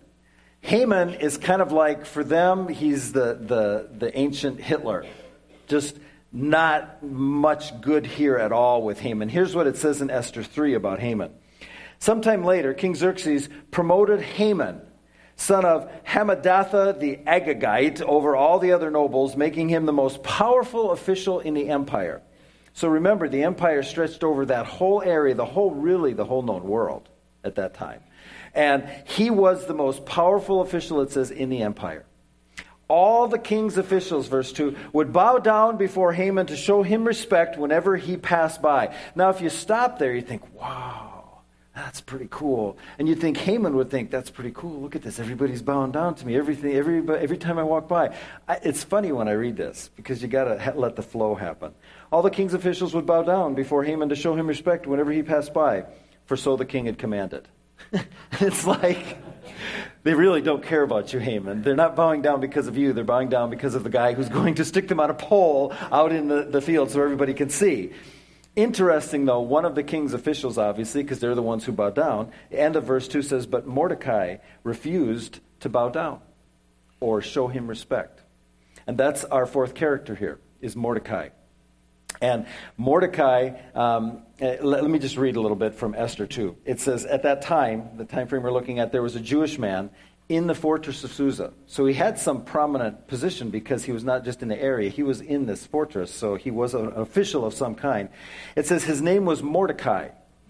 Haman 0.60 1.14
is 1.14 1.38
kind 1.38 1.62
of 1.62 1.72
like, 1.72 2.06
for 2.06 2.24
them, 2.24 2.68
he's 2.68 3.12
the, 3.12 3.38
the, 3.40 3.88
the 3.96 4.18
ancient 4.18 4.60
Hitler. 4.60 5.06
Just 5.68 5.98
not 6.32 7.02
much 7.02 7.80
good 7.80 8.04
here 8.04 8.36
at 8.36 8.52
all 8.52 8.82
with 8.82 8.98
Haman. 9.00 9.28
Here's 9.28 9.54
what 9.54 9.66
it 9.66 9.76
says 9.76 10.02
in 10.02 10.10
Esther 10.10 10.42
3 10.42 10.74
about 10.74 10.98
Haman. 10.98 11.32
Sometime 11.98 12.44
later, 12.44 12.74
King 12.74 12.94
Xerxes 12.94 13.48
promoted 13.70 14.20
Haman 14.20 14.82
son 15.36 15.64
of 15.64 15.90
Hammedatha 16.04 16.98
the 16.98 17.18
Agagite, 17.26 18.02
over 18.02 18.34
all 18.34 18.58
the 18.58 18.72
other 18.72 18.90
nobles, 18.90 19.36
making 19.36 19.68
him 19.68 19.86
the 19.86 19.92
most 19.92 20.22
powerful 20.22 20.90
official 20.90 21.40
in 21.40 21.54
the 21.54 21.68
empire. 21.68 22.22
So 22.72 22.88
remember, 22.88 23.28
the 23.28 23.44
empire 23.44 23.82
stretched 23.82 24.24
over 24.24 24.46
that 24.46 24.66
whole 24.66 25.02
area, 25.02 25.34
the 25.34 25.46
whole, 25.46 25.70
really, 25.70 26.12
the 26.12 26.24
whole 26.24 26.42
known 26.42 26.64
world 26.64 27.08
at 27.44 27.54
that 27.54 27.74
time. 27.74 28.02
And 28.54 28.88
he 29.04 29.30
was 29.30 29.66
the 29.66 29.74
most 29.74 30.04
powerful 30.04 30.60
official, 30.60 31.00
it 31.00 31.10
says, 31.10 31.30
in 31.30 31.48
the 31.48 31.62
empire. 31.62 32.04
All 32.88 33.26
the 33.28 33.38
king's 33.38 33.78
officials, 33.78 34.28
verse 34.28 34.52
2, 34.52 34.76
would 34.92 35.12
bow 35.12 35.38
down 35.38 35.76
before 35.76 36.12
Haman 36.12 36.46
to 36.46 36.56
show 36.56 36.82
him 36.82 37.04
respect 37.04 37.58
whenever 37.58 37.96
he 37.96 38.16
passed 38.16 38.62
by. 38.62 38.94
Now, 39.14 39.30
if 39.30 39.40
you 39.40 39.50
stop 39.50 39.98
there, 39.98 40.14
you 40.14 40.22
think, 40.22 40.42
wow, 40.54 41.05
that's 41.76 42.00
pretty 42.00 42.26
cool. 42.31 42.78
And 42.99 43.06
you'd 43.06 43.21
think 43.21 43.37
Haman 43.37 43.76
would 43.76 43.90
think, 43.90 44.11
that's 44.11 44.30
pretty 44.30 44.50
cool. 44.54 44.80
Look 44.80 44.97
at 44.97 45.02
this. 45.02 45.21
Everybody's 45.21 45.61
bowing 45.61 45.92
down 45.92 46.14
to 46.14 46.26
me. 46.26 46.35
Everything, 46.35 46.75
every, 46.75 47.06
every 47.18 47.37
time 47.37 47.59
I 47.59 47.64
walk 47.64 47.87
by. 47.87 48.16
I, 48.49 48.54
it's 48.62 48.83
funny 48.83 49.12
when 49.12 49.28
I 49.28 49.33
read 49.33 49.59
this 49.59 49.90
because 49.95 50.23
you 50.23 50.28
got 50.28 50.45
to 50.45 50.59
ha- 50.59 50.73
let 50.75 50.97
the 50.97 51.02
flow 51.02 51.35
happen. 51.35 51.75
All 52.11 52.23
the 52.23 52.30
king's 52.30 52.54
officials 52.54 52.95
would 52.95 53.04
bow 53.04 53.25
down 53.25 53.54
before 53.54 53.85
Haman 53.85 54.09
to 54.09 54.16
show 54.16 54.35
him 54.35 54.47
respect 54.47 54.87
whenever 54.87 55.12
he 55.12 55.23
passed 55.23 55.52
by, 55.52 55.85
for 56.25 56.35
so 56.35 56.56
the 56.56 56.64
king 56.64 56.87
had 56.87 56.97
commanded. 56.97 57.47
it's 58.40 58.66
like 58.66 59.18
they 60.02 60.14
really 60.14 60.40
don't 60.40 60.62
care 60.62 60.83
about 60.83 61.12
you, 61.12 61.18
Haman. 61.18 61.61
They're 61.61 61.76
not 61.76 61.95
bowing 61.95 62.23
down 62.23 62.40
because 62.40 62.68
of 62.68 62.78
you. 62.78 62.95
They're 62.95 63.04
bowing 63.04 63.28
down 63.28 63.50
because 63.50 63.75
of 63.75 63.85
the 63.85 63.90
guy 63.90 64.14
who's 64.14 64.28
going 64.40 64.54
to 64.54 64.64
stick 64.64 64.88
them 64.88 64.99
on 64.99 65.11
a 65.11 65.14
pole 65.14 65.75
out 65.92 66.11
in 66.11 66.28
the, 66.28 66.45
the 66.45 66.62
field 66.62 66.90
so 66.90 67.02
everybody 67.02 67.35
can 67.35 67.50
see. 67.50 67.92
Interesting, 68.56 69.26
though, 69.26 69.40
one 69.40 69.66
of 69.66 69.75
the 69.75 69.82
king's 69.82 70.14
officials, 70.14 70.56
obviously, 70.56 71.02
because 71.02 71.20
they're 71.20 71.34
the 71.34 71.42
ones 71.42 71.64
who 71.64 71.72
bow 71.72 71.90
down, 71.90 72.32
the 72.50 72.58
end 72.58 72.75
of 72.75 72.84
verse 72.84 73.06
2 73.06 73.20
says, 73.20 73.46
But 73.46 73.66
Mordecai 73.66 74.38
refused 74.64 75.40
to 75.60 75.68
bow 75.68 75.90
down 75.90 76.20
or 76.98 77.20
show 77.20 77.48
him 77.48 77.66
respect. 77.66 78.22
And 78.86 78.96
that's 78.96 79.25
our 79.25 79.44
fourth 79.44 79.75
character 79.75 80.14
here, 80.14 80.40
is 80.62 80.75
Mordecai. 80.75 81.28
And 82.22 82.46
Mordecai, 82.78 83.60
um, 83.75 84.22
eh, 84.40 84.56
let, 84.62 84.82
let 84.82 84.90
me 84.90 84.98
just 84.98 85.18
read 85.18 85.36
a 85.36 85.40
little 85.40 85.56
bit 85.56 85.75
from 85.75 85.94
Esther 85.94 86.26
2. 86.26 86.56
It 86.64 86.80
says, 86.80 87.04
At 87.04 87.25
that 87.25 87.42
time, 87.42 87.98
the 87.98 88.06
time 88.06 88.26
frame 88.26 88.42
we're 88.42 88.52
looking 88.52 88.78
at, 88.78 88.90
there 88.90 89.02
was 89.02 89.16
a 89.16 89.20
Jewish 89.20 89.58
man 89.58 89.90
in 90.28 90.47
the 90.49 90.54
fortress 90.54 91.04
of 91.04 91.12
Susa. 91.12 91.52
So 91.66 91.87
he 91.87 91.95
had 91.95 92.18
some 92.18 92.45
prominent 92.45 93.06
position 93.06 93.50
because 93.50 93.85
he 93.85 93.92
was 93.92 94.04
not 94.04 94.25
just 94.25 94.42
in 94.42 94.49
the 94.49 94.61
area, 94.61 94.90
he 94.90 95.02
was 95.02 95.21
in 95.21 95.47
this 95.47 95.66
fortress, 95.66 96.12
so 96.12 96.35
he 96.35 96.50
was 96.50 96.75
an 96.75 96.92
official 96.97 97.45
of 97.45 97.54
some 97.54 97.75
kind. 97.75 98.09
It 98.56 98.66
says 98.66 98.83
his 98.85 99.00
name 99.00 99.25
was 99.25 99.42
Mordecai, 99.42 100.09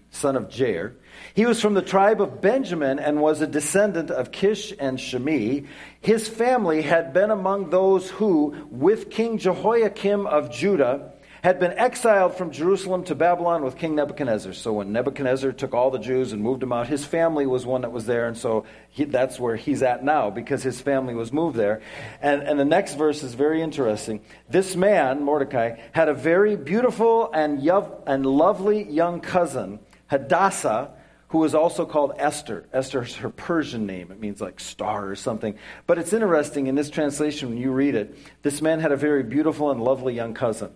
son 0.09 0.35
of 0.35 0.49
Jair. 0.49 0.93
He 1.35 1.45
was 1.45 1.61
from 1.61 1.75
the 1.75 1.83
tribe 1.83 2.21
of 2.21 2.41
Benjamin 2.41 2.97
and 2.97 3.21
was 3.21 3.41
a 3.41 3.47
descendant 3.47 4.09
of 4.09 4.31
Kish 4.31 4.73
and 4.79 4.99
Shimei. 4.99 5.65
His 6.01 6.27
family 6.27 6.81
had 6.81 7.13
been 7.13 7.29
among 7.29 7.69
those 7.69 8.09
who, 8.09 8.55
with 8.71 9.11
King 9.11 9.37
Jehoiakim 9.37 10.25
of 10.25 10.51
Judah, 10.51 11.11
had 11.43 11.59
been 11.59 11.73
exiled 11.73 12.35
from 12.35 12.51
Jerusalem 12.51 13.03
to 13.05 13.15
Babylon 13.15 13.63
with 13.63 13.77
King 13.77 13.95
Nebuchadnezzar. 13.95 14.53
So 14.53 14.73
when 14.73 14.91
Nebuchadnezzar 14.91 15.51
took 15.51 15.73
all 15.73 15.91
the 15.91 15.99
Jews 15.99 16.33
and 16.33 16.41
moved 16.41 16.61
them 16.61 16.73
out, 16.73 16.87
his 16.87 17.05
family 17.05 17.45
was 17.45 17.65
one 17.65 17.81
that 17.81 17.91
was 17.91 18.05
there, 18.05 18.27
and 18.27 18.37
so 18.37 18.65
he, 18.89 19.05
that's 19.05 19.39
where 19.39 19.55
he's 19.55 19.83
at 19.83 20.03
now 20.03 20.29
because 20.29 20.63
his 20.63 20.81
family 20.81 21.13
was 21.13 21.31
moved 21.31 21.57
there. 21.57 21.81
And, 22.21 22.41
and 22.41 22.59
the 22.59 22.65
next 22.65 22.95
verse 22.95 23.23
is 23.23 23.33
very 23.33 23.61
interesting. 23.61 24.21
This 24.49 24.75
man, 24.75 25.23
Mordecai, 25.23 25.77
had 25.91 26.09
a 26.09 26.13
very 26.13 26.55
beautiful 26.55 27.31
and, 27.31 27.61
and 28.07 28.25
lovely 28.25 28.83
young 28.89 29.21
cousin 29.21 29.79
Hadassah, 30.07 30.91
who 31.29 31.43
is 31.43 31.53
also 31.53 31.85
called 31.85 32.13
Esther. 32.17 32.65
Esther 32.71 33.03
is 33.03 33.15
her 33.17 33.29
Persian 33.29 33.85
name. 33.85 34.11
It 34.11 34.19
means 34.19 34.39
like 34.39 34.59
star 34.59 35.09
or 35.09 35.15
something. 35.15 35.57
But 35.85 35.97
it's 35.97 36.13
interesting 36.13 36.67
in 36.67 36.75
this 36.75 36.89
translation 36.89 37.49
when 37.49 37.57
you 37.57 37.71
read 37.71 37.95
it, 37.95 38.17
this 38.43 38.61
man 38.61 38.79
had 38.79 38.93
a 38.93 38.95
very 38.95 39.23
beautiful 39.23 39.69
and 39.71 39.83
lovely 39.83 40.13
young 40.13 40.33
cousin. 40.33 40.71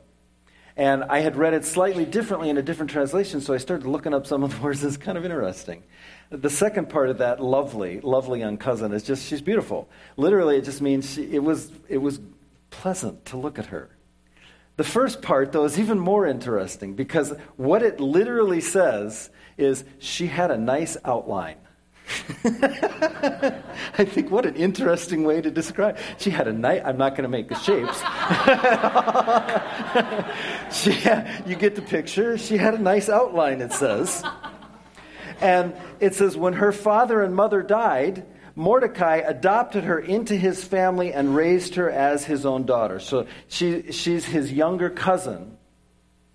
And 0.78 1.04
I 1.04 1.20
had 1.20 1.36
read 1.36 1.54
it 1.54 1.66
slightly 1.66 2.06
differently 2.06 2.50
in 2.50 2.58
a 2.58 2.62
different 2.62 2.92
translation, 2.92 3.42
so 3.42 3.54
I 3.54 3.58
started 3.58 3.86
looking 3.86 4.14
up 4.14 4.26
some 4.26 4.44
of 4.44 4.56
the 4.56 4.62
words. 4.64 4.84
It's 4.84 4.98
kind 4.98 5.18
of 5.18 5.26
interesting. 5.26 5.84
The 6.30 6.50
second 6.50 6.90
part 6.90 7.10
of 7.10 7.18
that 7.18 7.44
lovely, 7.44 8.00
lovely 8.02 8.40
young 8.40 8.58
cousin 8.58 8.94
is 8.94 9.04
just 9.04 9.28
she's 9.28 9.42
beautiful. 9.42 9.90
Literally, 10.16 10.58
it 10.58 10.64
just 10.64 10.82
means 10.82 11.14
she, 11.14 11.24
it 11.24 11.44
was 11.44 11.72
it 11.90 11.98
was 11.98 12.20
pleasant 12.70 13.26
to 13.26 13.38
look 13.38 13.60
at 13.60 13.68
her. 13.68 13.90
The 14.78 14.84
first 14.86 15.22
part, 15.22 15.52
though, 15.52 15.66
is 15.66 15.78
even 15.78 16.00
more 16.00 16.26
interesting 16.26 16.96
because 16.96 17.34
what 17.58 17.84
it 17.84 18.00
literally 18.00 18.62
says 18.62 19.30
is 19.58 19.84
she 20.00 20.28
had 20.28 20.50
a 20.50 20.58
nice 20.58 20.98
outline. 21.04 21.58
I 22.44 24.06
think 24.06 24.32
what 24.32 24.46
an 24.46 24.56
interesting 24.56 25.24
way 25.24 25.42
to 25.42 25.52
describe. 25.52 25.98
She 26.18 26.30
had 26.30 26.48
a 26.48 26.54
night. 26.54 26.82
I'm 26.86 26.98
not 26.98 27.12
going 27.12 27.24
to 27.24 27.30
make 27.30 27.50
the 27.50 27.56
shapes. 27.56 28.00
she 30.82 30.92
you 31.50 31.56
get 31.56 31.76
the 31.76 31.82
picture. 31.82 32.38
She 32.38 32.58
had 32.58 32.74
a 32.74 32.80
nice 32.80 33.10
outline. 33.10 33.62
It 33.62 33.74
says, 33.74 34.24
and 35.40 35.74
it 36.00 36.16
says 36.16 36.38
when 36.38 36.54
her 36.54 36.72
father 36.72 37.22
and 37.22 37.36
mother 37.36 37.62
died, 37.62 38.26
Mordecai 38.56 39.18
adopted 39.18 39.86
her 39.86 40.00
into 40.00 40.36
his 40.36 40.64
family 40.64 41.14
and 41.14 41.36
raised 41.36 41.76
her 41.76 41.90
as 41.90 42.26
his 42.26 42.46
own 42.46 42.66
daughter. 42.66 43.00
So 43.00 43.28
she, 43.48 43.92
she's 43.92 44.26
his 44.26 44.52
younger 44.52 44.90
cousin. 44.90 45.58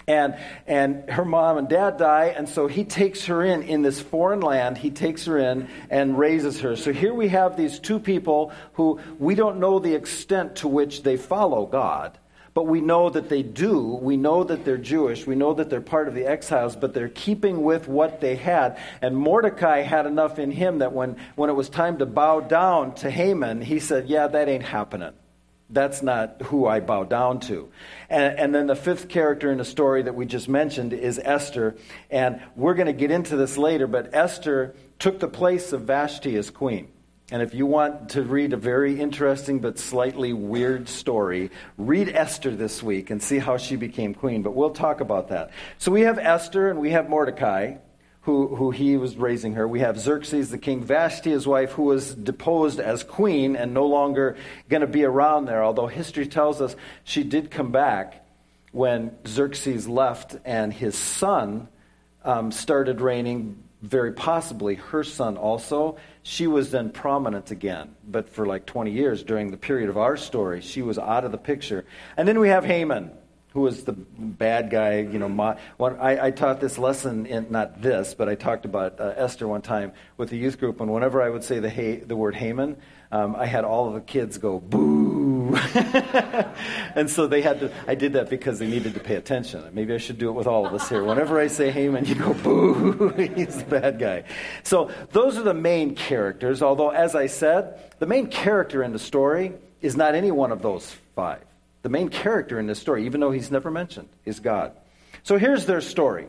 And, 0.09 0.37
and 0.69 1.11
her 1.11 1.25
mom 1.25 1.59
and 1.59 1.69
dad 1.69 1.97
die, 1.97 2.27
and 2.37 2.49
so 2.49 2.69
he 2.69 2.85
takes 2.85 3.25
her 3.25 3.43
in 3.43 3.65
in 3.65 3.83
this 3.83 4.01
foreign 4.01 4.39
land. 4.39 4.79
He 4.79 4.91
takes 4.91 5.25
her 5.25 5.37
in 5.37 5.69
and 5.91 6.17
raises 6.17 6.61
her. 6.61 6.77
So 6.77 6.93
here 6.93 7.13
we 7.13 7.29
have 7.29 7.57
these 7.57 7.81
two 7.81 7.99
people 7.99 8.53
who 8.75 9.01
we 9.19 9.35
don't 9.35 9.59
know 9.59 9.81
the 9.81 9.95
extent 9.95 10.57
to 10.57 10.69
which 10.69 11.03
they 11.03 11.17
follow 11.17 11.67
God, 11.67 12.17
but 12.55 12.69
we 12.69 12.81
know 12.81 13.11
that 13.11 13.29
they 13.29 13.43
do. 13.43 13.83
We 14.01 14.17
know 14.17 14.45
that 14.45 14.65
they're 14.65 14.79
Jewish. 14.79 15.27
We 15.27 15.35
know 15.35 15.55
that 15.55 15.71
they're 15.71 15.81
part 15.81 16.07
of 16.07 16.15
the 16.15 16.27
exiles, 16.27 16.77
but 16.77 16.95
they're 16.95 17.09
keeping 17.09 17.65
with 17.65 17.89
what 17.89 18.21
they 18.21 18.37
had. 18.37 18.79
And 19.03 19.17
Mordecai 19.17 19.83
had 19.83 20.07
enough 20.07 20.39
in 20.39 20.53
him 20.53 20.79
that 20.79 20.93
when, 20.93 21.17
when 21.35 21.51
it 21.51 21.55
was 21.55 21.69
time 21.69 21.99
to 21.99 22.07
bow 22.07 22.39
down 22.39 22.95
to 22.97 23.11
Haman, 23.11 23.61
he 23.61 23.81
said, 23.81 24.09
Yeah, 24.09 24.29
that 24.29 24.49
ain't 24.49 24.63
happening. 24.63 25.15
That's 25.69 26.03
not 26.03 26.43
who 26.43 26.67
I 26.67 26.81
bow 26.81 27.05
down 27.05 27.41
to. 27.41 27.69
And, 28.09 28.39
and, 28.39 28.55
then 28.55 28.69
the 28.69 28.77
fifth 28.77 29.09
character 29.09 29.51
in 29.51 29.59
the 29.59 29.65
story 29.65 30.03
that 30.03 30.15
we 30.15 30.25
just 30.25 30.49
mentioned 30.49 30.93
is 30.93 31.21
Esther. 31.23 31.77
And 32.09 32.41
we're 32.55 32.75
going 32.75 32.87
to 32.87 32.93
get 32.93 33.11
into 33.11 33.37
this 33.37 33.59
later, 33.59 33.89
but 33.89 34.15
Esther 34.15 34.77
took 35.01 35.19
the 35.19 35.29
place 35.29 35.73
of 35.73 35.83
Vashti 35.83 36.37
as 36.37 36.51
queen. 36.51 36.89
And 37.33 37.43
if 37.43 37.55
you 37.55 37.67
want 37.67 38.11
to 38.11 38.23
read 38.23 38.53
a 38.53 38.57
very 38.57 39.01
interesting 39.01 39.59
but 39.59 39.81
slightly 39.81 40.33
weird 40.33 40.89
story, 40.89 41.51
read 41.77 42.09
Esther 42.09 42.55
this 42.55 42.81
week 42.81 43.11
and 43.11 43.21
see 43.21 43.39
how 43.39 43.57
she 43.57 43.75
became 43.75 44.15
queen. 44.15 44.43
But 44.43 44.55
we'll 44.55 44.71
talk 44.71 45.01
about 45.01 45.29
that. 45.29 45.51
So 45.79 45.91
we 45.91 46.03
have 46.03 46.21
Esther 46.21 46.71
and 46.71 46.79
we 46.79 46.91
have 46.91 47.11
Mordecai 47.11 47.79
who, 48.27 48.49
who 48.57 48.73
he 48.73 48.97
was 48.97 49.17
raising 49.17 49.53
her. 49.53 49.69
We 49.69 49.79
have 49.81 50.01
Xerxes 50.01 50.51
the 50.51 50.59
king, 50.59 50.83
Vashti, 50.83 51.31
his 51.31 51.47
wife, 51.47 51.71
who 51.71 51.85
was 51.85 52.13
deposed 52.13 52.81
as 52.81 53.05
queen 53.05 53.55
and 53.55 53.73
no 53.73 53.87
longer 53.87 54.37
going 54.69 54.81
to 54.81 54.89
be 54.89 55.05
around 55.05 55.45
there, 55.45 55.63
although 55.63 55.87
history 55.87 56.27
tells 56.27 56.61
us 56.61 56.75
she 57.05 57.23
did 57.23 57.53
come 57.53 57.71
back 57.71 58.27
when 58.73 59.17
Xerxes 59.29 59.89
left 59.89 60.35
and 60.45 60.73
his 60.73 60.99
son 60.99 61.69
um, 62.25 62.51
started 62.51 63.01
reigning, 63.01 63.63
very 63.81 64.13
possibly 64.13 64.75
her 64.75 65.05
son 65.05 65.37
also. 65.37 65.97
She 66.25 66.49
was 66.49 66.73
then 66.73 66.91
prominent 66.91 67.53
again, 67.53 67.95
but 68.09 68.29
for 68.29 68.45
like 68.45 68.67
20 68.67 68.91
years 68.91 69.23
during 69.23 69.53
the 69.53 69.57
period 69.57 69.89
of 69.89 69.97
our 69.97 70.17
story, 70.17 70.63
she 70.63 70.83
was 70.83 70.99
out 70.99 71.23
of 71.23 71.31
the 71.31 71.39
picture. 71.39 71.85
And 72.17 72.27
then 72.27 72.41
we 72.41 72.49
have 72.49 72.65
Haman 72.65 73.13
who 73.57 73.63
was 73.63 73.85
the 73.85 73.95
bad 73.95 74.69
guy. 74.69 74.99
You 74.99 75.19
know, 75.19 75.31
my, 75.31 75.57
I, 75.81 76.27
I, 76.27 76.31
taught 76.31 76.61
this 76.61 76.77
lesson 76.77 77.25
in 77.25 77.47
not 77.49 77.81
this, 77.81 78.13
but 78.13 78.29
I 78.29 78.35
talked 78.35 78.67
about 78.67 79.01
uh, 79.01 79.15
Esther 79.17 79.49
one 79.49 79.63
time 79.63 79.93
with 80.19 80.29
the 80.29 80.37
youth 80.37 80.61
group, 80.61 80.79
and 80.83 80.93
whenever 80.93 81.23
I 81.23 81.31
would 81.31 81.43
say 81.43 81.59
the 81.59 82.05
the 82.07 82.15
word 82.15 82.35
Haman, 82.35 82.77
um, 83.11 83.35
I 83.35 83.47
had 83.47 83.65
all 83.65 83.89
of 83.89 83.95
the 83.95 84.03
kids 84.03 84.37
go 84.37 84.61
boo, 84.61 85.57
and 86.95 87.09
so 87.09 87.27
they 87.27 87.41
had 87.41 87.61
to. 87.61 87.73
I 87.89 87.95
did 87.95 88.13
that 88.13 88.29
because 88.29 88.59
they 88.59 88.67
needed 88.67 88.93
to 88.93 89.01
pay 89.01 89.15
attention. 89.15 89.65
Maybe 89.73 89.95
I 89.95 89.99
should 89.99 90.19
do 90.19 90.29
it 90.29 90.33
with 90.33 90.47
all 90.47 90.67
of 90.67 90.75
us 90.75 90.87
here. 90.87 91.03
Whenever 91.03 91.41
I 91.41 91.47
say 91.47 91.71
Haman, 91.71 92.05
you 92.05 92.15
go 92.15 92.35
boo. 92.35 93.09
He's 93.37 93.57
the 93.57 93.65
bad 93.65 93.99
guy. 93.99 94.25
So 94.65 94.91
those 95.13 95.39
are 95.39 95.45
the 95.45 95.55
main 95.55 95.95
characters. 95.95 96.61
Although, 96.61 96.91
as 96.91 97.15
I 97.15 97.29
said, 97.29 97.95
the 98.01 98.07
main 98.07 98.27
character 98.27 98.83
in 98.83 98.93
the 98.93 98.99
story 98.99 99.55
is 99.81 99.97
not 99.97 100.15
any 100.15 100.31
one 100.31 100.53
of 100.53 100.61
those 100.61 100.95
five. 101.15 101.43
The 101.87 101.91
main 101.91 102.09
character 102.09 102.59
in 102.59 102.67
this 102.67 102.81
story, 102.81 103.07
even 103.07 103.21
though 103.21 103.31
he's 103.31 103.53
never 103.53 103.71
mentioned, 103.71 104.09
is 104.25 104.41
God. 104.41 104.73
So 105.23 105.39
here's 105.39 105.67
their 105.67 105.81
story. 105.81 106.27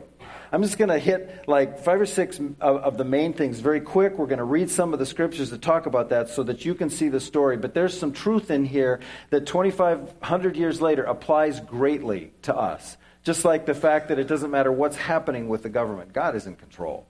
I'm 0.52 0.62
just 0.62 0.78
going 0.78 0.90
to 0.90 1.00
hit 1.00 1.48
like 1.48 1.80
five 1.80 2.00
or 2.00 2.06
six 2.06 2.38
of, 2.38 2.60
of, 2.60 2.96
the 2.96 3.02
main 3.02 3.32
things 3.32 3.58
very 3.58 3.80
quick. 3.80 4.18
We're 4.18 4.28
going 4.28 4.38
to 4.38 4.44
read 4.44 4.70
some 4.70 4.92
of 4.92 5.00
the 5.00 5.04
scriptures 5.04 5.50
that 5.50 5.60
talk 5.60 5.86
about 5.86 6.10
that 6.10 6.28
so 6.28 6.44
that 6.44 6.64
you 6.64 6.76
can 6.76 6.90
see 6.90 7.08
the 7.08 7.18
story. 7.18 7.56
But 7.56 7.74
there's 7.74 7.98
some 7.98 8.12
truth 8.12 8.52
in 8.52 8.66
here 8.66 9.00
that 9.30 9.46
2,500 9.46 10.56
years 10.56 10.80
later 10.80 11.02
applies 11.02 11.58
greatly 11.58 12.30
to 12.42 12.54
us. 12.54 12.96
Just 13.24 13.44
like 13.44 13.66
the 13.66 13.74
fact 13.74 14.10
that 14.10 14.20
it 14.20 14.28
doesn't 14.28 14.52
matter 14.52 14.70
what's 14.70 14.96
happening 14.96 15.48
with 15.48 15.64
the 15.64 15.70
government, 15.70 16.12
God 16.12 16.36
is 16.36 16.46
in 16.46 16.54
control. 16.54 17.04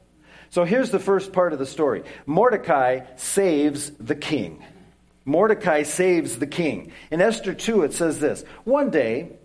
So 0.48 0.64
here's 0.64 0.90
the 0.90 0.98
first 0.98 1.34
part 1.34 1.52
of 1.52 1.58
the 1.58 1.66
story 1.66 2.02
Mordecai 2.24 3.00
saves 3.16 3.90
the 3.90 4.16
king. 4.16 4.64
Mordecai 5.28 5.82
saves 5.82 6.38
the 6.38 6.47
king. 6.47 6.90
In 7.11 7.20
Esther 7.20 7.52
2, 7.52 7.82
it 7.82 7.92
says 7.92 8.18
this 8.18 8.42
One 8.64 8.88
day, 8.88 9.37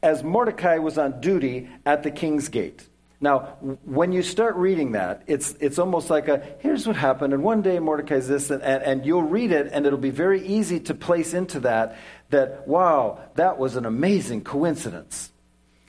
as 0.00 0.22
Mordecai 0.22 0.78
was 0.78 0.98
on 0.98 1.20
duty 1.20 1.68
at 1.84 2.04
the 2.04 2.12
king's 2.12 2.48
gate. 2.48 2.86
Now, 3.20 3.56
when 3.84 4.12
you 4.12 4.22
start 4.22 4.54
reading 4.54 4.92
that, 4.92 5.24
it's, 5.26 5.56
it's 5.58 5.80
almost 5.80 6.10
like 6.10 6.28
a 6.28 6.46
here's 6.60 6.86
what 6.86 6.94
happened, 6.94 7.34
and 7.34 7.42
one 7.42 7.60
day 7.60 7.80
Mordecai's 7.80 8.28
this, 8.28 8.50
and, 8.50 8.62
and, 8.62 8.82
and 8.84 9.06
you'll 9.06 9.22
read 9.22 9.50
it, 9.50 9.68
and 9.72 9.84
it'll 9.84 9.98
be 9.98 10.10
very 10.10 10.46
easy 10.46 10.78
to 10.80 10.94
place 10.94 11.34
into 11.34 11.60
that 11.60 11.96
that, 12.30 12.68
wow, 12.68 13.18
that 13.34 13.58
was 13.58 13.74
an 13.74 13.84
amazing 13.84 14.44
coincidence. 14.44 15.32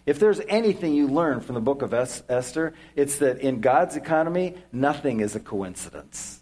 If 0.08 0.20
there's 0.20 0.40
anything 0.48 0.96
you 0.96 1.08
learn 1.08 1.42
from 1.42 1.56
the 1.56 1.62
book 1.62 1.84
of 1.84 1.94
Esther, 1.94 2.74
it's 2.96 3.18
that 3.18 3.40
in 3.40 3.62
God's 3.62 3.98
economy, 3.98 4.56
nothing 4.72 5.20
is 5.20 5.36
a 5.36 5.40
coincidence. 5.40 6.42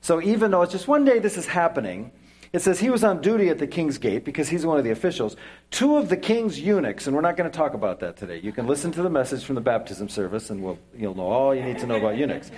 So 0.00 0.22
even 0.22 0.50
though 0.50 0.62
it's 0.62 0.72
just 0.72 0.88
one 0.88 1.04
day 1.04 1.18
this 1.18 1.36
is 1.36 1.46
happening, 1.46 2.12
it 2.52 2.60
says 2.60 2.78
he 2.78 2.90
was 2.90 3.02
on 3.02 3.20
duty 3.22 3.48
at 3.48 3.58
the 3.58 3.66
king's 3.66 3.98
gate 3.98 4.24
because 4.24 4.48
he's 4.48 4.66
one 4.66 4.78
of 4.78 4.84
the 4.84 4.90
officials. 4.90 5.36
Two 5.70 5.96
of 5.96 6.10
the 6.10 6.16
king's 6.16 6.60
eunuchs, 6.60 7.06
and 7.06 7.16
we're 7.16 7.22
not 7.22 7.36
going 7.36 7.50
to 7.50 7.56
talk 7.56 7.72
about 7.72 8.00
that 8.00 8.16
today. 8.16 8.38
You 8.38 8.52
can 8.52 8.66
listen 8.66 8.92
to 8.92 9.02
the 9.02 9.08
message 9.08 9.44
from 9.44 9.54
the 9.54 9.62
baptism 9.62 10.08
service, 10.10 10.50
and 10.50 10.62
we'll, 10.62 10.78
you'll 10.94 11.14
know 11.14 11.28
all 11.28 11.54
you 11.54 11.62
need 11.62 11.78
to 11.78 11.86
know 11.86 11.96
about 11.96 12.16
eunuchs. 12.18 12.50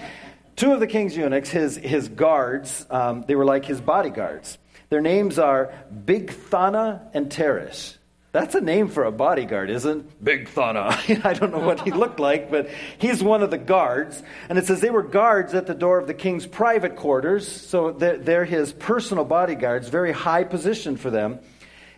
Two 0.57 0.73
of 0.73 0.81
the 0.81 0.87
king's 0.87 1.17
eunuchs, 1.17 1.49
his, 1.51 1.77
his 1.77 2.09
guards, 2.09 2.87
um, 2.91 3.25
they 3.27 3.37
were 3.37 3.45
like 3.45 3.65
his 3.65 3.81
bodyguards. 3.81 4.59
Their 4.91 5.01
names 5.01 5.39
are 5.39 5.73
Bigthana 5.93 7.01
and 7.15 7.31
Teresh. 7.31 7.97
That's 8.35 8.57
a 8.57 8.61
name 8.61 8.89
for 8.89 9.05
a 9.05 9.13
bodyguard, 9.13 9.71
isn't 9.71 10.01
it? 10.01 10.25
Big 10.25 10.49
Thana. 10.55 10.99
I 11.23 11.35
don't 11.35 11.53
know 11.53 11.61
what 11.61 11.83
he 11.83 11.93
looked 11.93 12.19
like, 12.19 12.51
but 12.51 12.69
he's 12.99 13.23
one 13.23 13.45
of 13.45 13.53
the 13.53 13.59
guards. 13.59 14.25
And 14.49 14.59
it 14.59 14.67
says 14.67 14.81
they 14.81 14.91
were 14.91 15.05
guards 15.05 15.55
at 15.55 15.69
the 15.69 15.75
door 15.75 16.01
of 16.01 16.09
the 16.09 16.15
king's 16.15 16.45
private 16.45 16.97
quarters, 16.97 17.47
so 17.47 17.93
they're, 17.93 18.19
they're 18.19 18.45
his 18.45 18.73
personal 18.73 19.25
bodyguards, 19.25 19.89
very 19.89 20.11
high 20.11 20.43
position 20.43 20.97
for 20.97 21.11
them. 21.11 21.39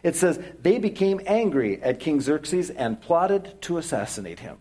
It 0.02 0.14
says 0.14 0.38
they 0.60 0.76
became 0.78 1.22
angry 1.24 1.82
at 1.82 2.00
King 2.00 2.20
Xerxes 2.20 2.68
and 2.68 3.00
plotted 3.00 3.62
to 3.62 3.78
assassinate 3.78 4.40
him. 4.40 4.58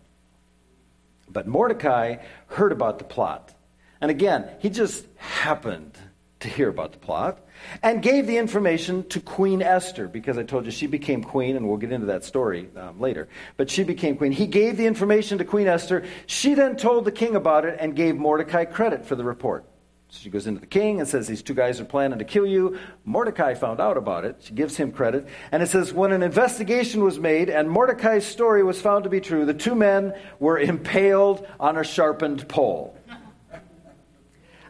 But 1.28 1.46
Mordecai 1.46 2.24
heard 2.48 2.72
about 2.72 3.00
the 3.00 3.04
plot. 3.04 3.54
And 4.00 4.10
again, 4.10 4.50
he 4.60 4.70
just 4.70 5.06
happened 5.18 5.98
to 6.40 6.48
hear 6.48 6.70
about 6.70 6.94
the 6.94 7.00
plot 7.00 7.45
and 7.82 8.02
gave 8.02 8.28
the 8.28 8.38
information 8.38 9.08
to 9.10 9.20
Queen 9.20 9.62
Esther 9.62 10.08
because 10.08 10.38
I 10.38 10.44
told 10.44 10.66
you 10.66 10.72
she 10.72 10.88
became 10.88 11.24
queen, 11.24 11.56
and 11.56 11.68
we'll 11.68 11.78
get 11.78 11.92
into 11.92 12.08
that 12.08 12.24
story 12.24 12.70
um, 12.76 13.00
later. 13.00 13.28
But 13.58 13.70
she 13.70 13.84
became 13.84 14.18
queen. 14.18 14.32
He 14.32 14.48
gave 14.48 14.78
the 14.78 14.86
information 14.86 15.38
to 15.40 15.46
Queen 15.46 15.68
Esther. 15.68 16.06
She 16.26 16.54
then 16.54 16.78
told 16.78 17.06
the 17.06 17.12
king 17.12 17.36
about 17.36 17.66
it 17.66 17.78
and 17.80 17.96
gave 17.96 18.16
Mordecai 18.16 18.66
credit 18.66 19.06
for 19.06 19.16
the 19.16 19.24
report. 19.24 19.66
So 20.10 20.20
she 20.22 20.30
goes 20.30 20.48
into 20.48 20.62
the 20.62 20.68
king 20.68 21.00
and 21.00 21.10
says, 21.10 21.28
These 21.28 21.42
two 21.42 21.54
guys 21.54 21.82
are 21.82 21.86
planning 21.86 22.20
to 22.20 22.26
kill 22.26 22.46
you. 22.46 22.80
Mordecai 23.04 23.54
found 23.56 23.82
out 23.82 23.98
about 23.98 24.24
it. 24.24 24.38
She 24.40 24.54
gives 24.54 24.78
him 24.78 24.92
credit. 24.92 25.28
And 25.52 25.64
it 25.64 25.68
says, 25.68 25.94
When 25.94 26.12
an 26.12 26.24
investigation 26.24 27.04
was 27.04 27.20
made 27.20 27.50
and 27.50 27.70
Mordecai's 27.70 28.26
story 28.26 28.64
was 28.64 28.80
found 28.80 29.04
to 29.04 29.10
be 29.10 29.20
true, 29.20 29.46
the 29.46 29.54
two 29.54 29.76
men 29.76 30.14
were 30.40 30.60
impaled 30.60 31.46
on 31.60 31.78
a 31.78 31.84
sharpened 31.84 32.48
pole. 32.48 32.95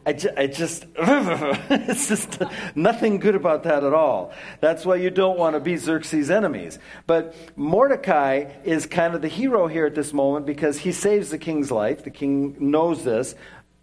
I, 0.05 0.13
ju- 0.13 0.29
I 0.37 0.47
just, 0.47 0.85
it's 0.97 2.07
just 2.07 2.41
nothing 2.75 3.19
good 3.19 3.35
about 3.35 3.63
that 3.63 3.83
at 3.83 3.93
all. 3.93 4.31
That's 4.61 4.85
why 4.85 4.97
you 4.97 5.09
don't 5.09 5.39
want 5.39 5.55
to 5.55 5.59
be 5.59 5.77
Xerxes' 5.77 6.29
enemies. 6.29 6.77
But 7.07 7.35
Mordecai 7.55 8.51
is 8.63 8.85
kind 8.85 9.15
of 9.15 9.21
the 9.21 9.27
hero 9.27 9.67
here 9.67 9.85
at 9.85 9.95
this 9.95 10.13
moment 10.13 10.45
because 10.45 10.77
he 10.77 10.91
saves 10.91 11.29
the 11.31 11.39
king's 11.39 11.71
life. 11.71 12.03
The 12.03 12.11
king 12.11 12.55
knows 12.59 13.03
this. 13.03 13.33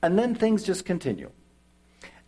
And 0.02 0.18
then 0.18 0.34
things 0.34 0.62
just 0.62 0.84
continue. 0.84 1.30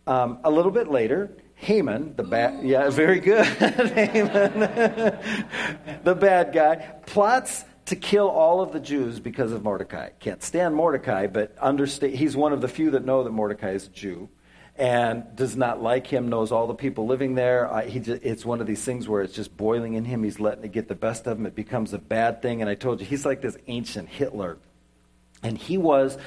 Um, 0.07 0.39
a 0.43 0.51
little 0.51 0.71
bit 0.71 0.89
later, 0.89 1.31
Haman, 1.55 2.15
the 2.15 2.23
bad, 2.23 2.65
yeah, 2.65 2.89
very 2.89 3.19
good. 3.19 3.45
Haman, 3.45 4.59
the 6.03 6.15
bad 6.15 6.53
guy, 6.53 6.75
plots 7.05 7.63
to 7.85 7.95
kill 7.95 8.29
all 8.29 8.61
of 8.61 8.73
the 8.73 8.79
Jews 8.79 9.19
because 9.19 9.51
of 9.51 9.63
Mordecai. 9.63 10.09
Can't 10.19 10.41
stand 10.41 10.75
Mordecai, 10.75 11.27
but 11.27 11.55
understand, 11.59 12.15
he's 12.15 12.35
one 12.35 12.51
of 12.51 12.61
the 12.61 12.67
few 12.67 12.91
that 12.91 13.05
know 13.05 13.23
that 13.23 13.31
Mordecai 13.31 13.71
is 13.71 13.87
a 13.87 13.89
Jew 13.89 14.29
and 14.75 15.23
does 15.35 15.55
not 15.55 15.81
like 15.81 16.07
him, 16.07 16.27
knows 16.27 16.51
all 16.51 16.67
the 16.67 16.73
people 16.73 17.05
living 17.05 17.35
there. 17.35 17.81
He 17.87 17.99
just, 17.99 18.23
it's 18.23 18.43
one 18.43 18.59
of 18.59 18.67
these 18.67 18.83
things 18.83 19.07
where 19.07 19.21
it's 19.21 19.33
just 19.33 19.55
boiling 19.55 19.93
in 19.93 20.03
him. 20.03 20.23
He's 20.23 20.39
letting 20.39 20.65
it 20.65 20.71
get 20.71 20.87
the 20.87 20.95
best 20.95 21.27
of 21.27 21.37
him. 21.37 21.45
It 21.45 21.55
becomes 21.55 21.93
a 21.93 21.97
bad 21.99 22.41
thing. 22.41 22.61
And 22.61 22.69
I 22.69 22.75
told 22.75 22.99
you, 22.99 23.05
he's 23.05 23.25
like 23.25 23.41
this 23.41 23.57
ancient 23.67 24.09
Hitler. 24.09 24.57
And 25.43 25.57
he 25.57 25.77
was 25.77 26.17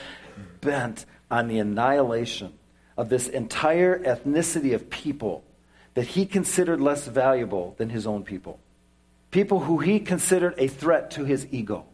bent 0.61 1.05
on 1.31 1.49
the 1.49 1.59
annihilation 1.59 2.55
of 2.97 3.09
this 3.09 3.29
entire 3.29 3.99
ethnicity 3.99 4.75
of 4.75 4.89
people 4.89 5.45
that 5.95 6.07
he 6.07 6.25
considered 6.25 6.81
less 6.81 7.07
valuable 7.07 7.75
than 7.79 7.91
his 7.91 8.07
own 8.07 8.23
people 8.23 8.61
people 9.39 9.61
who 9.61 9.79
he 9.79 10.01
considered 10.01 10.53
a 10.59 10.67
threat 10.67 11.13
to 11.13 11.25
his 11.25 11.47
ego. 11.53 11.87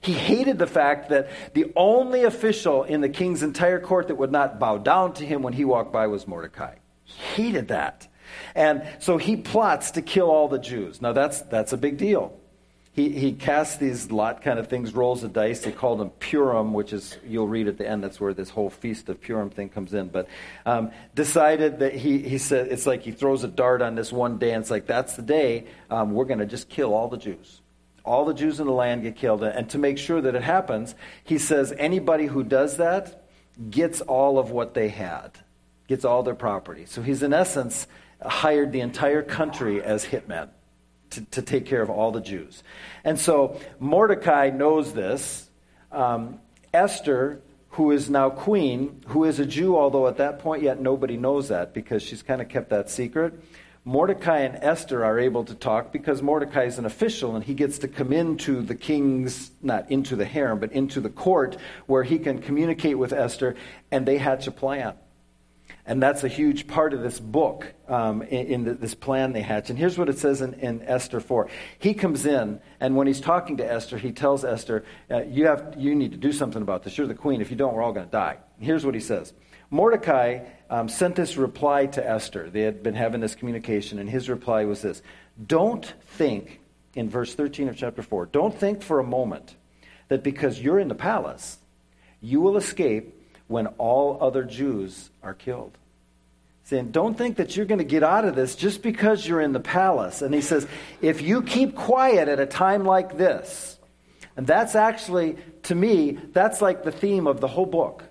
He 0.00 0.14
hated 0.14 0.58
the 0.58 0.66
fact 0.66 1.10
that 1.10 1.30
the 1.54 1.72
only 1.76 2.24
official 2.24 2.82
in 2.82 3.02
the 3.02 3.08
king's 3.08 3.44
entire 3.44 3.78
court 3.78 4.08
that 4.08 4.16
would 4.16 4.32
not 4.32 4.58
bow 4.58 4.78
down 4.78 5.12
to 5.14 5.24
him 5.24 5.42
when 5.42 5.52
he 5.52 5.64
walked 5.64 5.92
by 5.92 6.08
was 6.08 6.26
Mordecai. 6.26 6.74
He 7.04 7.14
hated 7.36 7.68
that. 7.68 8.08
And 8.56 8.82
so 8.98 9.16
he 9.16 9.36
plots 9.36 9.92
to 9.92 10.02
kill 10.02 10.28
all 10.28 10.48
the 10.48 10.58
Jews. 10.58 11.00
Now 11.00 11.12
that's, 11.12 11.42
that's 11.42 11.72
a 11.72 11.76
big 11.76 11.98
deal 11.98 12.36
he, 12.94 13.08
he 13.08 13.32
casts 13.32 13.76
these 13.76 14.10
lot 14.10 14.42
kind 14.42 14.58
of 14.58 14.68
things, 14.68 14.94
rolls 14.94 15.22
the 15.22 15.28
dice. 15.28 15.60
They 15.60 15.72
called 15.72 15.98
them 15.98 16.10
Purim, 16.10 16.74
which 16.74 16.92
is, 16.92 17.16
you'll 17.26 17.48
read 17.48 17.66
at 17.66 17.78
the 17.78 17.88
end, 17.88 18.04
that's 18.04 18.20
where 18.20 18.34
this 18.34 18.50
whole 18.50 18.68
Feast 18.68 19.08
of 19.08 19.18
Purim 19.18 19.48
thing 19.48 19.70
comes 19.70 19.94
in. 19.94 20.08
But 20.08 20.28
um, 20.66 20.90
decided 21.14 21.78
that 21.78 21.94
he, 21.94 22.18
he 22.18 22.36
said, 22.36 22.68
it's 22.68 22.86
like 22.86 23.02
he 23.02 23.10
throws 23.10 23.44
a 23.44 23.48
dart 23.48 23.80
on 23.80 23.94
this 23.94 24.12
one 24.12 24.36
day, 24.36 24.52
and 24.52 24.60
it's 24.60 24.70
like, 24.70 24.86
that's 24.86 25.16
the 25.16 25.22
day 25.22 25.66
um, 25.90 26.12
we're 26.12 26.26
going 26.26 26.40
to 26.40 26.46
just 26.46 26.68
kill 26.68 26.92
all 26.92 27.08
the 27.08 27.16
Jews. 27.16 27.62
All 28.04 28.26
the 28.26 28.34
Jews 28.34 28.60
in 28.60 28.66
the 28.66 28.72
land 28.72 29.04
get 29.04 29.16
killed. 29.16 29.42
And 29.42 29.70
to 29.70 29.78
make 29.78 29.96
sure 29.96 30.20
that 30.20 30.34
it 30.34 30.42
happens, 30.42 30.94
he 31.24 31.38
says, 31.38 31.72
anybody 31.78 32.26
who 32.26 32.42
does 32.42 32.76
that 32.76 33.24
gets 33.70 34.02
all 34.02 34.38
of 34.38 34.50
what 34.50 34.74
they 34.74 34.90
had, 34.90 35.30
gets 35.88 36.04
all 36.04 36.22
their 36.22 36.34
property. 36.34 36.84
So 36.84 37.00
he's, 37.00 37.22
in 37.22 37.32
essence, 37.32 37.86
hired 38.20 38.70
the 38.70 38.80
entire 38.80 39.22
country 39.22 39.82
as 39.82 40.04
hitmen 40.04 40.50
to, 41.12 41.24
to 41.26 41.42
take 41.42 41.66
care 41.66 41.82
of 41.82 41.90
all 41.90 42.12
the 42.12 42.20
Jews. 42.20 42.62
And 43.04 43.18
so 43.18 43.60
Mordecai 43.78 44.50
knows 44.50 44.92
this. 44.92 45.48
Um, 45.90 46.40
Esther, 46.72 47.40
who 47.70 47.90
is 47.90 48.10
now 48.10 48.30
queen, 48.30 49.02
who 49.08 49.24
is 49.24 49.38
a 49.38 49.46
Jew, 49.46 49.76
although 49.76 50.06
at 50.06 50.18
that 50.18 50.38
point 50.38 50.62
yet 50.62 50.80
nobody 50.80 51.16
knows 51.16 51.48
that 51.48 51.72
because 51.72 52.02
she's 52.02 52.22
kind 52.22 52.40
of 52.40 52.48
kept 52.48 52.70
that 52.70 52.90
secret. 52.90 53.34
Mordecai 53.84 54.40
and 54.40 54.56
Esther 54.62 55.04
are 55.04 55.18
able 55.18 55.44
to 55.44 55.54
talk 55.56 55.92
because 55.92 56.22
Mordecai 56.22 56.64
is 56.64 56.78
an 56.78 56.86
official 56.86 57.34
and 57.34 57.44
he 57.44 57.52
gets 57.52 57.78
to 57.78 57.88
come 57.88 58.12
into 58.12 58.62
the 58.62 58.76
king's, 58.76 59.50
not 59.60 59.90
into 59.90 60.14
the 60.14 60.24
harem, 60.24 60.60
but 60.60 60.70
into 60.72 61.00
the 61.00 61.10
court 61.10 61.56
where 61.86 62.04
he 62.04 62.18
can 62.18 62.40
communicate 62.40 62.96
with 62.96 63.12
Esther, 63.12 63.56
and 63.90 64.06
they 64.06 64.18
hatch 64.18 64.46
a 64.46 64.52
plan. 64.52 64.94
And 65.84 66.00
that's 66.00 66.22
a 66.22 66.28
huge 66.28 66.68
part 66.68 66.94
of 66.94 67.02
this 67.02 67.18
book, 67.18 67.72
um, 67.88 68.22
in, 68.22 68.46
in 68.46 68.64
the, 68.64 68.74
this 68.74 68.94
plan 68.94 69.32
they 69.32 69.40
hatch. 69.40 69.68
And 69.68 69.76
here's 69.76 69.98
what 69.98 70.08
it 70.08 70.16
says 70.16 70.40
in, 70.40 70.54
in, 70.54 70.82
Esther 70.82 71.18
4. 71.18 71.48
He 71.80 71.92
comes 71.92 72.24
in, 72.24 72.60
and 72.78 72.94
when 72.94 73.08
he's 73.08 73.20
talking 73.20 73.56
to 73.56 73.68
Esther, 73.68 73.98
he 73.98 74.12
tells 74.12 74.44
Esther, 74.44 74.84
uh, 75.10 75.22
you, 75.22 75.46
have, 75.46 75.74
you 75.76 75.96
need 75.96 76.12
to 76.12 76.16
do 76.16 76.32
something 76.32 76.62
about 76.62 76.84
this. 76.84 76.96
You're 76.96 77.08
the 77.08 77.14
queen. 77.14 77.40
If 77.40 77.50
you 77.50 77.56
don't, 77.56 77.74
we're 77.74 77.82
all 77.82 77.92
going 77.92 78.06
to 78.06 78.12
die. 78.12 78.38
And 78.58 78.64
here's 78.64 78.86
what 78.86 78.94
he 78.94 79.00
says 79.00 79.32
Mordecai 79.70 80.44
um, 80.70 80.88
sent 80.88 81.16
this 81.16 81.36
reply 81.36 81.86
to 81.86 82.08
Esther. 82.08 82.48
They 82.48 82.62
had 82.62 82.82
been 82.82 82.94
having 82.94 83.20
this 83.20 83.34
communication, 83.34 83.98
and 83.98 84.08
his 84.08 84.28
reply 84.28 84.64
was 84.66 84.82
this 84.82 85.02
Don't 85.44 85.84
think, 86.02 86.60
in 86.94 87.10
verse 87.10 87.34
13 87.34 87.68
of 87.68 87.76
chapter 87.76 88.02
4, 88.02 88.26
don't 88.26 88.54
think 88.54 88.82
for 88.82 89.00
a 89.00 89.04
moment 89.04 89.56
that 90.08 90.22
because 90.22 90.60
you're 90.60 90.78
in 90.78 90.88
the 90.88 90.94
palace, 90.94 91.58
you 92.20 92.40
will 92.40 92.56
escape 92.56 93.21
when 93.52 93.68
all 93.78 94.18
other 94.20 94.42
Jews 94.42 95.10
are 95.22 95.34
killed. 95.34 95.78
Saying, 96.64 96.90
don't 96.90 97.16
think 97.16 97.36
that 97.36 97.56
you're 97.56 97.66
going 97.66 97.78
to 97.78 97.84
get 97.84 98.02
out 98.02 98.24
of 98.24 98.34
this 98.34 98.56
just 98.56 98.82
because 98.82 99.26
you're 99.26 99.40
in 99.40 99.52
the 99.52 99.60
palace. 99.60 100.22
And 100.22 100.34
he 100.34 100.40
says, 100.40 100.66
if 101.00 101.20
you 101.20 101.42
keep 101.42 101.76
quiet 101.76 102.28
at 102.28 102.40
a 102.40 102.46
time 102.46 102.84
like 102.84 103.18
this, 103.18 103.78
and 104.36 104.46
that's 104.46 104.74
actually, 104.74 105.36
to 105.64 105.74
me, 105.74 106.18
that's 106.32 106.62
like 106.62 106.82
the 106.82 106.92
theme 106.92 107.26
of 107.26 107.40
the 107.40 107.48
whole 107.48 107.66
book. 107.66 108.04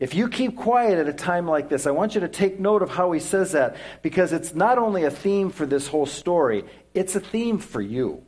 If 0.00 0.14
you 0.14 0.28
keep 0.28 0.56
quiet 0.56 0.98
at 0.98 1.08
a 1.08 1.12
time 1.12 1.46
like 1.46 1.68
this, 1.68 1.86
I 1.86 1.92
want 1.92 2.14
you 2.14 2.22
to 2.22 2.28
take 2.28 2.58
note 2.58 2.82
of 2.82 2.90
how 2.90 3.12
he 3.12 3.20
says 3.20 3.52
that 3.52 3.76
because 4.02 4.32
it's 4.32 4.54
not 4.54 4.78
only 4.78 5.04
a 5.04 5.10
theme 5.10 5.50
for 5.50 5.66
this 5.66 5.86
whole 5.86 6.06
story, 6.06 6.64
it's 6.94 7.14
a 7.14 7.20
theme 7.20 7.58
for 7.58 7.80
you 7.80 8.24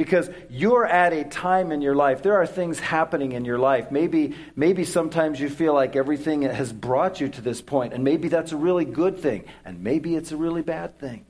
because 0.00 0.30
you're 0.48 0.86
at 0.86 1.12
a 1.12 1.24
time 1.24 1.70
in 1.70 1.82
your 1.82 1.94
life 1.94 2.22
there 2.22 2.36
are 2.40 2.46
things 2.46 2.80
happening 2.80 3.32
in 3.32 3.44
your 3.44 3.58
life. 3.58 3.90
Maybe 3.90 4.34
maybe 4.56 4.84
sometimes 4.84 5.38
you 5.38 5.50
feel 5.50 5.74
like 5.74 5.94
everything 5.94 6.40
has 6.40 6.72
brought 6.72 7.20
you 7.20 7.28
to 7.28 7.42
this 7.42 7.60
point 7.60 7.92
and 7.92 8.02
maybe 8.02 8.28
that's 8.28 8.52
a 8.52 8.56
really 8.56 8.86
good 8.86 9.18
thing 9.18 9.44
and 9.62 9.84
maybe 9.84 10.16
it's 10.16 10.32
a 10.32 10.38
really 10.38 10.62
bad 10.62 10.98
thing. 10.98 11.26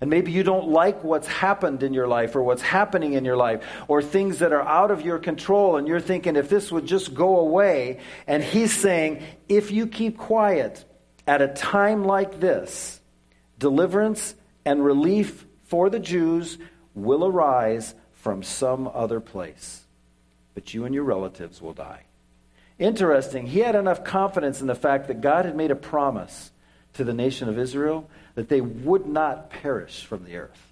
And 0.00 0.08
maybe 0.08 0.32
you 0.32 0.42
don't 0.42 0.68
like 0.68 1.04
what's 1.04 1.26
happened 1.26 1.82
in 1.82 1.92
your 1.92 2.08
life 2.08 2.34
or 2.34 2.42
what's 2.42 2.62
happening 2.62 3.12
in 3.12 3.26
your 3.26 3.36
life 3.36 3.62
or 3.88 4.00
things 4.00 4.38
that 4.38 4.54
are 4.54 4.66
out 4.66 4.90
of 4.90 5.02
your 5.02 5.18
control 5.18 5.76
and 5.76 5.86
you're 5.86 6.00
thinking 6.00 6.36
if 6.36 6.48
this 6.48 6.72
would 6.72 6.86
just 6.86 7.12
go 7.12 7.40
away 7.40 8.00
and 8.26 8.42
he's 8.42 8.72
saying 8.72 9.22
if 9.50 9.70
you 9.70 9.86
keep 9.86 10.16
quiet 10.16 10.82
at 11.26 11.42
a 11.42 11.48
time 11.48 12.06
like 12.06 12.40
this 12.40 13.02
deliverance 13.58 14.34
and 14.64 14.82
relief 14.82 15.44
for 15.64 15.90
the 15.90 16.00
Jews 16.00 16.56
will 16.94 17.24
arise 17.24 17.94
from 18.12 18.42
some 18.42 18.88
other 18.92 19.20
place, 19.20 19.84
but 20.54 20.74
you 20.74 20.84
and 20.84 20.94
your 20.94 21.04
relatives 21.04 21.60
will 21.60 21.72
die. 21.72 22.04
Interesting, 22.78 23.46
he 23.46 23.60
had 23.60 23.74
enough 23.74 24.04
confidence 24.04 24.60
in 24.60 24.66
the 24.66 24.74
fact 24.74 25.08
that 25.08 25.20
God 25.20 25.44
had 25.44 25.56
made 25.56 25.70
a 25.70 25.76
promise 25.76 26.50
to 26.94 27.04
the 27.04 27.14
nation 27.14 27.48
of 27.48 27.58
Israel 27.58 28.08
that 28.34 28.48
they 28.48 28.60
would 28.60 29.06
not 29.06 29.50
perish 29.50 30.04
from 30.04 30.24
the 30.24 30.36
earth. 30.36 30.68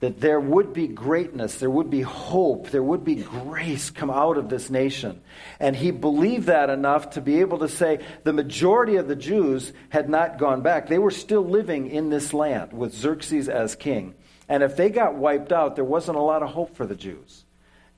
That 0.00 0.20
there 0.20 0.40
would 0.40 0.72
be 0.72 0.88
greatness, 0.88 1.56
there 1.56 1.70
would 1.70 1.88
be 1.88 2.02
hope, 2.02 2.70
there 2.70 2.82
would 2.82 3.04
be 3.04 3.16
grace 3.16 3.88
come 3.90 4.10
out 4.10 4.36
of 4.36 4.48
this 4.48 4.68
nation. 4.68 5.20
And 5.60 5.76
he 5.76 5.92
believed 5.92 6.46
that 6.46 6.70
enough 6.70 7.10
to 7.10 7.20
be 7.20 7.38
able 7.40 7.58
to 7.58 7.68
say 7.68 8.04
the 8.24 8.32
majority 8.32 8.96
of 8.96 9.06
the 9.06 9.14
Jews 9.14 9.72
had 9.90 10.08
not 10.08 10.38
gone 10.38 10.62
back. 10.62 10.88
They 10.88 10.98
were 10.98 11.12
still 11.12 11.42
living 11.44 11.88
in 11.88 12.10
this 12.10 12.34
land 12.34 12.72
with 12.72 12.92
Xerxes 12.92 13.48
as 13.48 13.76
king. 13.76 14.14
And 14.52 14.62
if 14.62 14.76
they 14.76 14.90
got 14.90 15.14
wiped 15.14 15.50
out, 15.50 15.76
there 15.76 15.84
wasn't 15.84 16.18
a 16.18 16.20
lot 16.20 16.42
of 16.42 16.50
hope 16.50 16.76
for 16.76 16.84
the 16.84 16.94
Jews. 16.94 17.46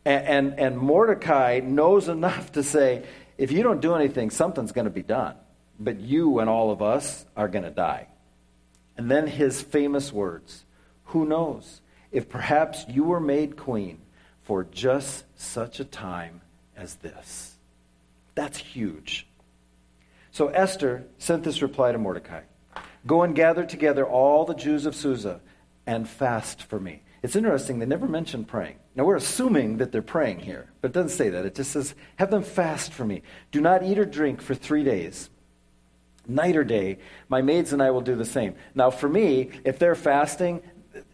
And, 0.04 0.24
and, 0.24 0.60
and 0.60 0.78
Mordecai 0.78 1.58
knows 1.58 2.08
enough 2.08 2.52
to 2.52 2.62
say, 2.62 3.06
if 3.36 3.50
you 3.50 3.64
don't 3.64 3.80
do 3.80 3.96
anything, 3.96 4.30
something's 4.30 4.70
going 4.70 4.84
to 4.84 4.90
be 4.92 5.02
done. 5.02 5.34
But 5.80 5.98
you 5.98 6.38
and 6.38 6.48
all 6.48 6.70
of 6.70 6.80
us 6.80 7.26
are 7.36 7.48
going 7.48 7.64
to 7.64 7.72
die. 7.72 8.06
And 8.96 9.10
then 9.10 9.26
his 9.26 9.62
famous 9.62 10.12
words 10.12 10.64
Who 11.06 11.26
knows 11.26 11.80
if 12.12 12.28
perhaps 12.28 12.84
you 12.88 13.02
were 13.02 13.18
made 13.18 13.56
queen 13.56 13.98
for 14.44 14.62
just 14.62 15.24
such 15.34 15.80
a 15.80 15.84
time 15.84 16.40
as 16.76 16.94
this? 16.94 17.56
That's 18.36 18.58
huge. 18.58 19.26
So 20.30 20.50
Esther 20.50 21.04
sent 21.18 21.42
this 21.42 21.62
reply 21.62 21.90
to 21.90 21.98
Mordecai 21.98 22.42
Go 23.08 23.24
and 23.24 23.34
gather 23.34 23.66
together 23.66 24.06
all 24.06 24.44
the 24.44 24.54
Jews 24.54 24.86
of 24.86 24.94
Susa 24.94 25.40
and 25.86 26.08
fast 26.08 26.62
for 26.62 26.80
me. 26.80 27.02
It's 27.22 27.36
interesting, 27.36 27.78
they 27.78 27.86
never 27.86 28.06
mention 28.06 28.44
praying. 28.44 28.76
Now, 28.94 29.04
we're 29.04 29.16
assuming 29.16 29.78
that 29.78 29.92
they're 29.92 30.02
praying 30.02 30.40
here, 30.40 30.70
but 30.80 30.90
it 30.90 30.94
doesn't 30.94 31.16
say 31.16 31.30
that. 31.30 31.46
It 31.46 31.54
just 31.54 31.72
says, 31.72 31.94
Have 32.16 32.30
them 32.30 32.42
fast 32.42 32.92
for 32.92 33.04
me. 33.04 33.22
Do 33.50 33.60
not 33.60 33.82
eat 33.82 33.98
or 33.98 34.04
drink 34.04 34.42
for 34.42 34.54
three 34.54 34.84
days. 34.84 35.30
Night 36.26 36.56
or 36.56 36.64
day, 36.64 36.98
my 37.28 37.42
maids 37.42 37.72
and 37.72 37.82
I 37.82 37.90
will 37.90 38.02
do 38.02 38.14
the 38.14 38.24
same. 38.24 38.54
Now, 38.74 38.90
for 38.90 39.08
me, 39.08 39.50
if 39.64 39.78
they're 39.78 39.94
fasting, 39.94 40.62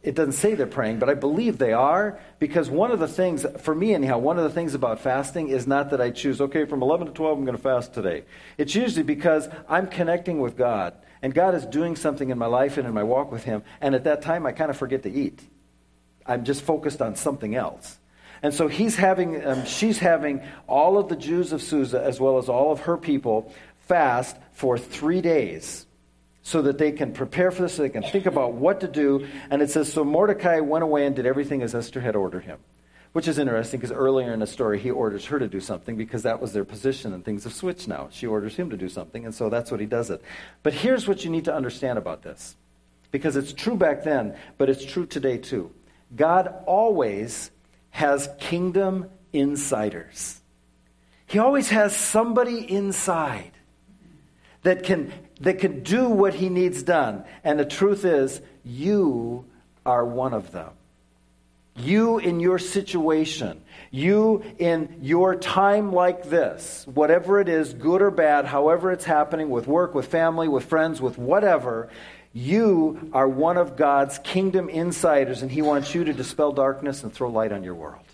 it 0.02 0.14
doesn't 0.14 0.33
say 0.33 0.54
they're 0.54 0.66
praying, 0.66 0.98
but 0.98 1.09
I 1.09 1.14
believe 1.14 1.59
they 1.59 1.72
are 1.72 2.18
because 2.38 2.68
one 2.68 2.90
of 2.90 2.98
the 2.98 3.09
things, 3.09 3.46
for 3.61 3.74
me 3.74 3.94
anyhow, 3.94 4.18
one 4.18 4.37
of 4.37 4.44
the 4.44 4.50
things 4.50 4.74
about 4.74 5.00
fasting 5.00 5.48
is 5.48 5.66
not 5.66 5.90
that 5.90 6.00
I 6.00 6.11
choose, 6.11 6.40
okay, 6.40 6.64
from 6.64 6.83
11 6.83 7.09
to 7.09 7.12
12, 7.12 7.38
I'm 7.38 7.44
going 7.44 7.56
to 7.56 7.62
fast 7.62 7.94
today. 7.94 8.24
It's 8.59 8.74
usually 8.74 9.02
because 9.02 9.48
I'm 9.68 9.87
connecting 9.87 10.40
with 10.40 10.56
God 10.56 10.94
and 11.22 11.35
God 11.35 11.54
is 11.54 11.66
doing 11.66 11.96
something 11.96 12.30
in 12.30 12.38
my 12.38 12.46
life 12.46 12.78
and 12.78 12.87
in 12.87 12.94
my 12.94 13.02
walk 13.02 13.30
with 13.30 13.44
Him. 13.44 13.62
And 13.80 13.94
at 13.94 14.04
that 14.04 14.22
time, 14.22 14.46
I 14.46 14.52
kind 14.52 14.70
of 14.70 14.76
forget 14.76 15.02
to 15.02 15.11
eat. 15.11 15.40
I'm 16.26 16.44
just 16.44 16.62
focused 16.62 17.02
on 17.02 17.16
something 17.16 17.54
else. 17.54 17.98
And 18.42 18.54
so 18.54 18.68
he's 18.68 18.96
having, 18.96 19.44
um, 19.46 19.66
she's 19.66 19.98
having 19.98 20.42
all 20.66 20.96
of 20.98 21.09
the 21.09 21.16
Jews 21.16 21.52
of 21.52 21.62
Susa, 21.62 22.02
as 22.02 22.18
well 22.18 22.38
as 22.38 22.48
all 22.48 22.72
of 22.72 22.80
her 22.80 22.96
people, 22.96 23.52
fast 23.80 24.37
for 24.52 24.78
three 24.78 25.20
days 25.20 25.87
so 26.42 26.62
that 26.62 26.78
they 26.78 26.92
can 26.92 27.12
prepare 27.12 27.50
for 27.50 27.62
this, 27.62 27.74
so 27.74 27.83
they 27.83 27.90
can 27.90 28.02
think 28.02 28.26
about 28.26 28.54
what 28.54 28.80
to 28.80 28.88
do. 28.88 29.26
And 29.50 29.61
it 29.61 29.70
says, 29.70 29.92
So 29.92 30.04
Mordecai 30.04 30.61
went 30.61 30.83
away 30.83 31.04
and 31.06 31.14
did 31.14 31.26
everything 31.26 31.62
as 31.62 31.74
Esther 31.74 32.00
had 32.00 32.16
ordered 32.16 32.44
him. 32.44 32.59
Which 33.12 33.27
is 33.27 33.38
interesting 33.38 33.81
because 33.81 33.94
earlier 33.94 34.33
in 34.33 34.38
the 34.38 34.46
story, 34.46 34.79
he 34.79 34.90
orders 34.90 35.27
her 35.27 35.38
to 35.40 35.49
do 35.49 35.59
something 35.59 35.96
because 35.96 36.23
that 36.23 36.40
was 36.40 36.53
their 36.53 36.64
position 36.64 37.12
and 37.12 37.25
things 37.25 37.42
have 37.42 37.53
switched 37.53 37.88
now. 37.88 38.09
She 38.12 38.27
orders 38.27 38.55
him 38.55 38.70
to 38.70 38.77
do 38.77 38.88
something, 38.88 39.25
and 39.25 39.35
so 39.35 39.49
that's 39.49 39.70
what 39.70 39.81
he 39.81 39.87
does 39.87 40.11
it. 40.11 40.23
But 40.62 40.75
here's 40.75 41.09
what 41.09 41.25
you 41.25 41.31
need 41.31 41.46
to 41.46 41.55
understand 41.55 41.99
about 41.99 42.23
this 42.23 42.57
because 43.11 43.35
it's 43.35 43.53
true 43.53 43.77
back 43.77 44.05
then, 44.05 44.37
but 44.59 44.70
it's 44.70 44.85
true 44.85 45.07
today 45.07 45.38
too. 45.38 45.73
God 46.14 46.55
always 46.66 47.51
has 47.90 48.31
kingdom 48.38 49.11
insiders, 49.33 50.40
He 51.27 51.38
always 51.38 51.70
has 51.70 51.96
somebody 51.96 52.59
inside 52.70 53.53
that 54.62 54.83
can, 54.85 55.12
that 55.40 55.59
can 55.59 55.83
do 55.83 56.09
what 56.09 56.35
He 56.35 56.49
needs 56.49 56.83
done. 56.83 57.25
And 57.42 57.59
the 57.59 57.64
truth 57.64 58.05
is, 58.05 58.40
you 58.64 59.46
are 59.87 60.05
one 60.05 60.35
of 60.35 60.53
them. 60.53 60.70
You 61.80 62.18
in 62.18 62.40
your 62.40 62.58
situation, 62.58 63.62
you 63.90 64.44
in 64.58 64.98
your 65.02 65.34
time 65.34 65.92
like 65.92 66.28
this, 66.28 66.86
whatever 66.86 67.40
it 67.40 67.48
is, 67.48 67.74
good 67.74 68.02
or 68.02 68.10
bad, 68.10 68.44
however 68.44 68.92
it's 68.92 69.04
happening 69.04 69.50
with 69.50 69.66
work, 69.66 69.94
with 69.94 70.06
family, 70.06 70.48
with 70.48 70.64
friends, 70.64 71.00
with 71.00 71.18
whatever, 71.18 71.88
you 72.32 73.10
are 73.12 73.28
one 73.28 73.56
of 73.56 73.76
God's 73.76 74.18
kingdom 74.18 74.68
insiders, 74.68 75.42
and 75.42 75.50
He 75.50 75.62
wants 75.62 75.94
you 75.94 76.04
to 76.04 76.12
dispel 76.12 76.52
darkness 76.52 77.02
and 77.02 77.12
throw 77.12 77.28
light 77.28 77.50
on 77.50 77.64
your 77.64 77.74
world. 77.74 78.04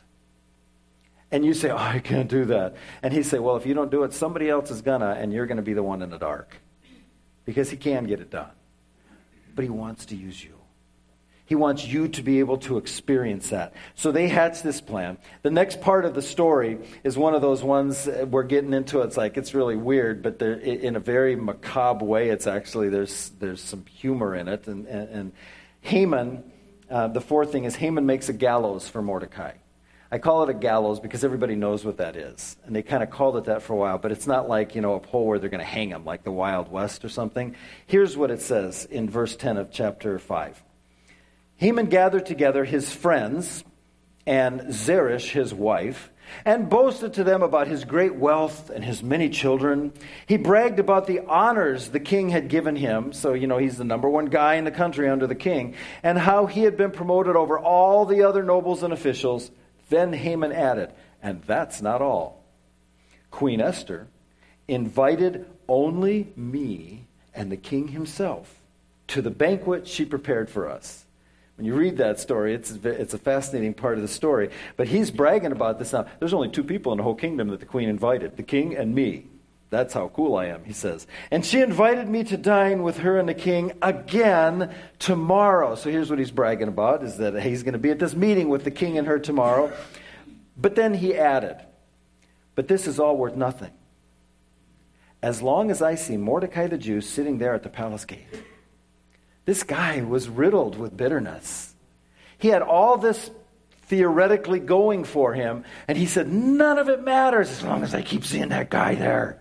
And 1.30 1.44
you 1.44 1.52
say, 1.52 1.70
Oh, 1.70 1.76
I 1.76 1.98
can't 1.98 2.28
do 2.28 2.46
that. 2.46 2.76
And 3.02 3.12
He 3.12 3.22
say, 3.22 3.38
Well, 3.38 3.56
if 3.56 3.66
you 3.66 3.74
don't 3.74 3.90
do 3.90 4.04
it, 4.04 4.14
somebody 4.14 4.48
else 4.48 4.70
is 4.70 4.80
gonna, 4.80 5.10
and 5.18 5.32
you're 5.32 5.46
gonna 5.46 5.62
be 5.62 5.74
the 5.74 5.82
one 5.82 6.00
in 6.00 6.08
the 6.08 6.18
dark. 6.18 6.56
Because 7.44 7.68
He 7.68 7.76
can 7.76 8.04
get 8.04 8.20
it 8.20 8.30
done. 8.30 8.50
But 9.54 9.64
He 9.64 9.70
wants 9.70 10.06
to 10.06 10.16
use 10.16 10.42
you. 10.42 10.55
He 11.46 11.54
wants 11.54 11.86
you 11.86 12.08
to 12.08 12.22
be 12.22 12.40
able 12.40 12.58
to 12.58 12.76
experience 12.76 13.50
that. 13.50 13.72
So 13.94 14.10
they 14.10 14.28
hatch 14.28 14.62
this 14.62 14.80
plan. 14.80 15.16
The 15.42 15.50
next 15.50 15.80
part 15.80 16.04
of 16.04 16.14
the 16.14 16.20
story 16.20 16.78
is 17.04 17.16
one 17.16 17.34
of 17.34 17.40
those 17.40 17.62
ones 17.62 18.08
we're 18.28 18.42
getting 18.42 18.72
into. 18.72 19.00
It's 19.02 19.16
like 19.16 19.36
it's 19.36 19.54
really 19.54 19.76
weird, 19.76 20.22
but 20.22 20.42
in 20.42 20.96
a 20.96 21.00
very 21.00 21.36
macabre 21.36 22.04
way. 22.04 22.30
It's 22.30 22.48
actually 22.48 22.88
there's 22.88 23.30
there's 23.38 23.62
some 23.62 23.86
humor 23.86 24.34
in 24.34 24.48
it. 24.48 24.66
And, 24.66 24.86
and, 24.86 25.08
and 25.08 25.32
Haman, 25.82 26.42
uh, 26.90 27.08
the 27.08 27.20
fourth 27.20 27.52
thing 27.52 27.64
is 27.64 27.76
Haman 27.76 28.06
makes 28.06 28.28
a 28.28 28.32
gallows 28.32 28.88
for 28.88 29.00
Mordecai. 29.00 29.52
I 30.10 30.18
call 30.18 30.42
it 30.44 30.48
a 30.48 30.54
gallows 30.54 30.98
because 30.98 31.24
everybody 31.24 31.54
knows 31.54 31.84
what 31.84 31.98
that 31.98 32.16
is. 32.16 32.56
And 32.64 32.74
they 32.74 32.82
kind 32.82 33.02
of 33.02 33.10
called 33.10 33.36
it 33.36 33.44
that 33.44 33.62
for 33.62 33.72
a 33.72 33.76
while, 33.76 33.98
but 33.98 34.12
it's 34.12 34.26
not 34.26 34.48
like, 34.48 34.74
you 34.74 34.80
know, 34.80 34.94
a 34.94 35.00
pole 35.00 35.26
where 35.26 35.38
they're 35.38 35.50
going 35.50 35.60
to 35.60 35.64
hang 35.64 35.90
him 35.90 36.04
like 36.04 36.22
the 36.24 36.30
Wild 36.30 36.70
West 36.70 37.04
or 37.04 37.08
something. 37.08 37.56
Here's 37.86 38.16
what 38.16 38.30
it 38.30 38.40
says 38.40 38.84
in 38.84 39.10
verse 39.10 39.36
10 39.36 39.56
of 39.56 39.70
chapter 39.70 40.18
5. 40.18 40.62
Haman 41.56 41.86
gathered 41.86 42.26
together 42.26 42.64
his 42.64 42.92
friends 42.92 43.64
and 44.26 44.72
Zeresh, 44.74 45.30
his 45.30 45.54
wife, 45.54 46.10
and 46.44 46.68
boasted 46.68 47.14
to 47.14 47.24
them 47.24 47.42
about 47.42 47.68
his 47.68 47.84
great 47.84 48.16
wealth 48.16 48.70
and 48.70 48.84
his 48.84 49.02
many 49.02 49.30
children. 49.30 49.92
He 50.26 50.36
bragged 50.36 50.78
about 50.78 51.06
the 51.06 51.20
honors 51.20 51.88
the 51.88 52.00
king 52.00 52.28
had 52.30 52.48
given 52.48 52.76
him, 52.76 53.12
so, 53.12 53.32
you 53.32 53.46
know, 53.46 53.58
he's 53.58 53.76
the 53.78 53.84
number 53.84 54.08
one 54.08 54.26
guy 54.26 54.54
in 54.56 54.64
the 54.64 54.70
country 54.70 55.08
under 55.08 55.26
the 55.26 55.34
king, 55.34 55.74
and 56.02 56.18
how 56.18 56.46
he 56.46 56.62
had 56.62 56.76
been 56.76 56.90
promoted 56.90 57.36
over 57.36 57.58
all 57.58 58.04
the 58.04 58.22
other 58.22 58.42
nobles 58.42 58.82
and 58.82 58.92
officials. 58.92 59.50
Then 59.88 60.12
Haman 60.12 60.52
added, 60.52 60.92
and 61.22 61.42
that's 61.42 61.80
not 61.80 62.02
all. 62.02 62.44
Queen 63.30 63.60
Esther 63.60 64.08
invited 64.66 65.46
only 65.68 66.32
me 66.36 67.06
and 67.34 67.52
the 67.52 67.56
king 67.56 67.88
himself 67.88 68.60
to 69.08 69.22
the 69.22 69.30
banquet 69.30 69.86
she 69.86 70.04
prepared 70.04 70.50
for 70.50 70.68
us. 70.68 71.05
When 71.56 71.64
you 71.64 71.74
read 71.74 71.96
that 71.96 72.20
story, 72.20 72.54
it's, 72.54 72.70
it's 72.84 73.14
a 73.14 73.18
fascinating 73.18 73.72
part 73.72 73.96
of 73.96 74.02
the 74.02 74.08
story. 74.08 74.50
But 74.76 74.88
he's 74.88 75.10
bragging 75.10 75.52
about 75.52 75.78
this 75.78 75.92
now. 75.92 76.06
There's 76.18 76.34
only 76.34 76.50
two 76.50 76.64
people 76.64 76.92
in 76.92 76.98
the 76.98 77.04
whole 77.04 77.14
kingdom 77.14 77.48
that 77.48 77.60
the 77.60 77.66
queen 77.66 77.88
invited 77.88 78.36
the 78.36 78.42
king 78.42 78.76
and 78.76 78.94
me. 78.94 79.26
That's 79.70 79.94
how 79.94 80.08
cool 80.08 80.36
I 80.36 80.46
am, 80.46 80.64
he 80.64 80.72
says. 80.72 81.06
And 81.30 81.44
she 81.44 81.60
invited 81.60 82.08
me 82.08 82.24
to 82.24 82.36
dine 82.36 82.82
with 82.82 82.98
her 82.98 83.18
and 83.18 83.28
the 83.28 83.34
king 83.34 83.72
again 83.82 84.72
tomorrow. 84.98 85.74
So 85.74 85.90
here's 85.90 86.08
what 86.08 86.18
he's 86.18 86.30
bragging 86.30 86.68
about 86.68 87.02
is 87.02 87.16
that 87.16 87.42
he's 87.42 87.62
going 87.62 87.72
to 87.72 87.78
be 87.78 87.90
at 87.90 87.98
this 87.98 88.14
meeting 88.14 88.48
with 88.48 88.64
the 88.64 88.70
king 88.70 88.96
and 88.96 89.06
her 89.06 89.18
tomorrow. 89.18 89.72
But 90.56 90.76
then 90.76 90.94
he 90.94 91.16
added, 91.16 91.56
But 92.54 92.68
this 92.68 92.86
is 92.86 93.00
all 93.00 93.16
worth 93.16 93.34
nothing. 93.34 93.72
As 95.22 95.42
long 95.42 95.70
as 95.70 95.82
I 95.82 95.96
see 95.96 96.16
Mordecai 96.16 96.68
the 96.68 96.78
Jew 96.78 97.00
sitting 97.00 97.38
there 97.38 97.54
at 97.54 97.62
the 97.62 97.68
palace 97.68 98.04
gate. 98.04 98.26
This 99.46 99.62
guy 99.62 100.02
was 100.02 100.28
riddled 100.28 100.76
with 100.76 100.96
bitterness. 100.96 101.74
He 102.36 102.48
had 102.48 102.62
all 102.62 102.98
this 102.98 103.30
theoretically 103.84 104.58
going 104.58 105.04
for 105.04 105.32
him, 105.32 105.64
and 105.88 105.96
he 105.96 106.06
said, 106.06 106.30
None 106.30 106.78
of 106.78 106.88
it 106.88 107.02
matters 107.02 107.48
as 107.50 107.62
long 107.62 107.82
as 107.82 107.94
I 107.94 108.02
keep 108.02 108.24
seeing 108.24 108.48
that 108.48 108.68
guy 108.68 108.96
there. 108.96 109.40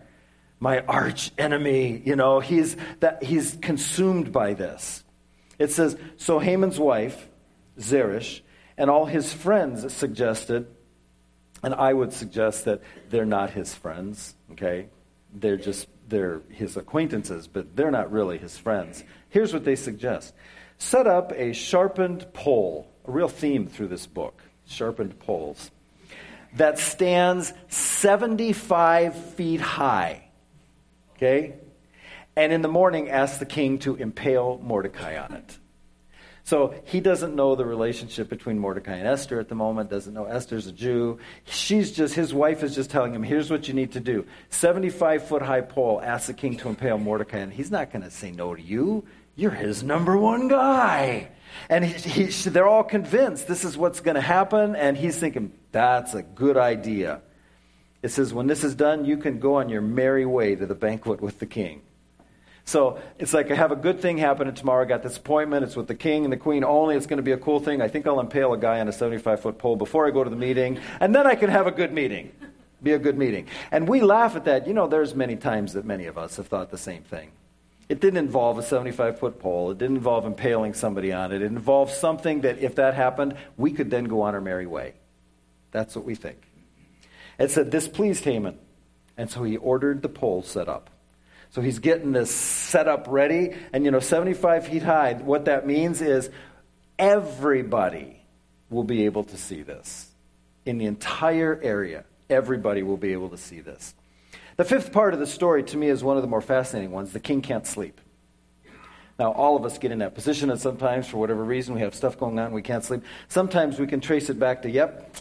My 0.60 0.80
arch 0.82 1.32
enemy, 1.38 2.02
you 2.06 2.16
know, 2.16 2.40
he's, 2.40 2.78
that, 3.00 3.24
he's 3.24 3.58
consumed 3.62 4.32
by 4.32 4.54
this. 4.54 5.04
It 5.58 5.72
says, 5.72 5.98
So 6.18 6.40
Haman's 6.40 6.80
wife, 6.80 7.28
Zeresh, 7.80 8.42
and 8.78 8.90
all 8.90 9.06
his 9.06 9.34
friends 9.34 9.92
suggested, 9.92 10.68
and 11.64 11.74
I 11.74 11.92
would 11.92 12.14
suggest 12.14 12.66
that 12.66 12.82
they're 13.10 13.26
not 13.26 13.50
his 13.50 13.74
friends, 13.74 14.36
okay? 14.52 14.90
They're 15.34 15.58
just 15.58 15.88
they're 16.08 16.42
his 16.50 16.78
acquaintances, 16.78 17.48
but 17.48 17.76
they're 17.76 17.92
not 17.92 18.12
really 18.12 18.38
his 18.38 18.58
friends. 18.58 19.04
Here's 19.30 19.54
what 19.54 19.66
they 19.66 19.76
suggest 19.76 20.34
set 20.78 21.08
up 21.08 21.32
a 21.34 21.54
sharpened 21.54 22.32
pole, 22.34 22.92
a 23.08 23.12
real 23.12 23.28
theme 23.28 23.68
through 23.68 23.88
this 23.88 24.08
book 24.08 24.42
sharpened 24.66 25.20
poles, 25.20 25.72
that 26.56 26.80
stands 26.80 27.54
75 27.68 29.16
feet 29.34 29.62
high. 29.62 30.30
Okay? 31.16 31.56
And 32.36 32.52
in 32.52 32.62
the 32.62 32.68
morning, 32.68 33.10
ask 33.10 33.40
the 33.40 33.46
king 33.46 33.80
to 33.80 33.96
impale 33.96 34.60
Mordecai 34.62 35.18
on 35.18 35.34
it. 35.34 35.58
So 36.46 36.76
he 36.86 37.00
doesn't 37.00 37.36
know 37.36 37.56
the 37.56 37.66
relationship 37.66 38.30
between 38.30 38.60
Mordecai 38.60 38.94
and 38.98 39.08
Esther 39.08 39.40
at 39.40 39.50
the 39.50 39.56
moment, 39.56 39.90
doesn't 39.90 40.14
know 40.14 40.26
Esther's 40.26 40.68
a 40.68 40.72
Jew. 40.72 41.18
She's 41.46 41.92
just, 41.92 42.14
his 42.14 42.36
wife 42.36 42.62
is 42.62 42.76
just 42.76 42.92
telling 42.92 43.16
him, 43.16 43.24
here's 43.24 43.50
what 43.50 43.68
you 43.68 43.74
need 43.74 43.94
to 43.94 44.00
do 44.00 44.28
75 44.52 45.28
foot 45.28 45.42
high 45.42 45.62
pole, 45.62 46.00
ask 46.04 46.28
the 46.28 46.34
king 46.34 46.56
to 46.58 46.70
impale 46.70 47.00
Mordecai. 47.00 47.40
And 47.40 47.52
he's 47.52 47.72
not 47.72 47.92
going 47.92 48.04
to 48.04 48.12
say 48.12 48.30
no 48.30 48.54
to 48.54 48.62
you. 48.62 49.04
You're 49.36 49.50
his 49.50 49.82
number 49.82 50.16
one 50.16 50.48
guy. 50.48 51.30
And 51.68 51.84
he, 51.84 52.26
he, 52.26 52.50
they're 52.50 52.68
all 52.68 52.84
convinced 52.84 53.48
this 53.48 53.66
is 53.66 53.76
what's 53.76 54.00
going 54.00 54.16
to 54.16 54.22
happen. 54.22 54.76
And 54.76 54.96
he's 54.96 55.18
thinking, 55.18 55.52
that's 55.72 56.14
a 56.14 56.22
good 56.22 56.58
idea. 56.58 57.22
It 58.04 58.10
says, 58.10 58.36
when 58.36 58.46
this 58.46 58.64
is 58.64 58.76
done, 58.76 59.04
you 59.04 59.18
can 59.18 59.40
go 59.40 59.56
on 59.56 59.70
your 59.70 59.82
merry 59.82 60.28
way 60.28 60.54
to 60.54 60.68
the 60.68 60.76
banquet 60.76 61.22
with 61.22 61.40
the 61.40 61.48
king. 61.48 61.82
So 62.66 63.00
it's 63.20 63.32
like 63.32 63.52
I 63.52 63.56
have 63.56 63.72
a 63.72 63.76
good 63.76 64.02
thing 64.02 64.18
happening 64.18 64.56
tomorrow. 64.56 64.84
I 64.84 64.88
got 64.88 65.04
this 65.04 65.18
appointment. 65.18 65.64
It's 65.64 65.76
with 65.76 65.88
the 65.88 65.96
king 65.96 66.24
and 66.24 66.34
the 66.34 66.38
queen 66.38 66.64
only. 66.64 66.96
It's 66.96 67.06
going 67.06 67.18
to 67.18 67.24
be 67.24 67.32
a 67.32 67.38
cool 67.38 67.60
thing. 67.60 67.80
I 67.80 67.88
think 67.88 68.08
I'll 68.08 68.20
impale 68.20 68.54
a 68.54 68.58
guy 68.58 68.80
on 68.80 68.88
a 68.88 68.92
75 68.92 69.40
foot 69.40 69.60
pole 69.60 69.76
before 69.76 70.08
I 70.08 70.12
go 70.12 70.24
to 70.24 70.30
the 70.30 70.36
meeting, 70.36 70.80
and 71.00 71.14
then 71.14 71.28
I 71.28 71.36
can 71.36 71.50
have 71.50 71.68
a 71.68 71.72
good 71.72 71.94
meeting. 71.94 72.32
Be 72.82 72.94
a 72.94 73.00
good 73.00 73.18
meeting. 73.18 73.48
And 73.72 73.88
we 73.88 74.02
laugh 74.02 74.36
at 74.36 74.46
that. 74.46 74.68
You 74.68 74.74
know, 74.74 74.88
there's 74.88 75.16
many 75.16 75.36
times 75.36 75.74
that 75.74 75.86
many 75.86 76.08
of 76.08 76.18
us 76.18 76.38
have 76.38 76.48
thought 76.48 76.72
the 76.72 76.78
same 76.78 77.04
thing. 77.04 77.32
It 77.88 78.00
didn't 78.00 78.18
involve 78.18 78.58
a 78.58 78.64
75 78.64 79.20
foot 79.20 79.40
pole. 79.40 79.72
It 79.72 79.78
didn't 79.78 79.98
involve 79.98 80.26
impaling 80.26 80.74
somebody 80.74 81.14
on 81.14 81.32
it. 81.32 81.42
It 81.42 81.46
involved 81.46 81.94
something 81.94 82.42
that, 82.42 82.60
if 82.60 82.76
that 82.76 82.96
happened, 82.96 83.38
we 83.58 83.72
could 83.72 83.92
then 83.92 84.06
go 84.06 84.22
on 84.22 84.34
our 84.34 84.42
merry 84.42 84.66
way. 84.66 84.94
That's 85.72 85.96
what 85.96 86.04
we 86.04 86.16
think. 86.16 86.42
It 87.38 87.52
said, 87.52 87.70
This 87.70 87.88
pleased 87.88 88.24
Haman. 88.24 88.58
And 89.18 89.30
so 89.30 89.44
he 89.44 89.56
ordered 89.58 90.02
the 90.02 90.10
pole 90.10 90.42
set 90.42 90.68
up. 90.68 90.90
So 91.56 91.62
he's 91.62 91.80
getting 91.80 92.12
this 92.12 92.36
set 92.36 92.90
up 92.90 93.06
ready. 93.08 93.56
And, 93.72 93.86
you 93.86 93.92
know, 93.92 94.02
75 94.02 94.68
feet 94.68 94.84
high, 94.84 95.14
what 95.14 95.46
that 95.46 95.66
means 95.66 96.02
is 96.02 96.30
everybody 97.00 98.22
will 98.70 98.84
be 98.84 99.06
able 99.06 99.24
to 99.24 99.38
see 99.38 99.62
this. 99.62 100.12
In 100.66 100.80
the 100.80 100.86
entire 100.86 101.58
area, 101.64 102.04
everybody 102.30 102.84
will 102.84 102.98
be 102.98 103.14
able 103.14 103.30
to 103.30 103.38
see 103.38 103.62
this. 103.62 103.96
The 104.58 104.66
fifth 104.66 104.92
part 104.92 105.14
of 105.14 105.22
the 105.22 105.26
story, 105.26 105.64
to 105.64 105.78
me, 105.78 105.88
is 105.88 106.04
one 106.04 106.18
of 106.18 106.24
the 106.24 106.28
more 106.28 106.42
fascinating 106.42 106.92
ones. 106.92 107.14
The 107.14 107.22
king 107.22 107.42
can't 107.42 107.66
sleep. 107.66 108.02
Now, 109.18 109.32
all 109.32 109.56
of 109.56 109.64
us 109.64 109.78
get 109.78 109.94
in 109.94 110.00
that 110.00 110.14
position, 110.14 110.50
and 110.50 110.60
sometimes, 110.60 111.08
for 111.08 111.20
whatever 111.20 111.42
reason, 111.42 111.74
we 111.74 111.80
have 111.80 111.96
stuff 111.96 112.20
going 112.20 112.38
on, 112.38 112.52
we 112.52 112.64
can't 112.64 112.84
sleep. 112.84 113.02
Sometimes 113.30 113.80
we 113.80 113.88
can 113.88 114.02
trace 114.02 114.30
it 114.30 114.38
back 114.38 114.64
to, 114.64 114.70
yep, 114.70 115.16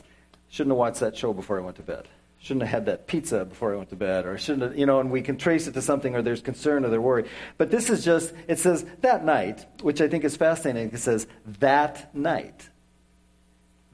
shouldn't 0.49 0.73
have 0.73 0.79
watched 0.79 0.99
that 0.99 1.17
show 1.17 1.33
before 1.33 1.61
I 1.61 1.63
went 1.63 1.77
to 1.77 1.83
bed 1.83 2.09
shouldn't 2.45 2.65
have 2.65 2.71
had 2.71 2.87
that 2.87 3.07
pizza 3.07 3.47
before 3.47 3.73
I 3.73 3.77
went 3.79 3.89
to 3.89 3.97
bed, 3.97 4.27
or 4.27 4.37
shouldn't 4.37 4.63
have, 4.65 4.79
you 4.79 4.85
know, 4.85 5.01
and 5.01 5.11
we 5.11 5.23
can 5.23 5.39
trace 5.39 5.67
it 5.67 5.73
to 5.73 5.81
something, 5.81 6.15
or 6.15 6.21
there's 6.21 6.43
concern, 6.43 6.85
or 6.85 6.91
there's 6.91 7.01
worry. 7.01 7.25
But 7.57 7.71
this 7.71 7.89
is 7.89 8.05
just, 8.05 8.35
it 8.47 8.59
says 8.59 8.85
that 9.01 9.25
night, 9.25 9.65
which 9.81 10.03
I 10.03 10.09
think 10.09 10.25
is 10.25 10.37
fascinating. 10.37 10.93
It 10.93 10.99
says 10.99 11.27
that 11.61 12.15
night, 12.15 12.69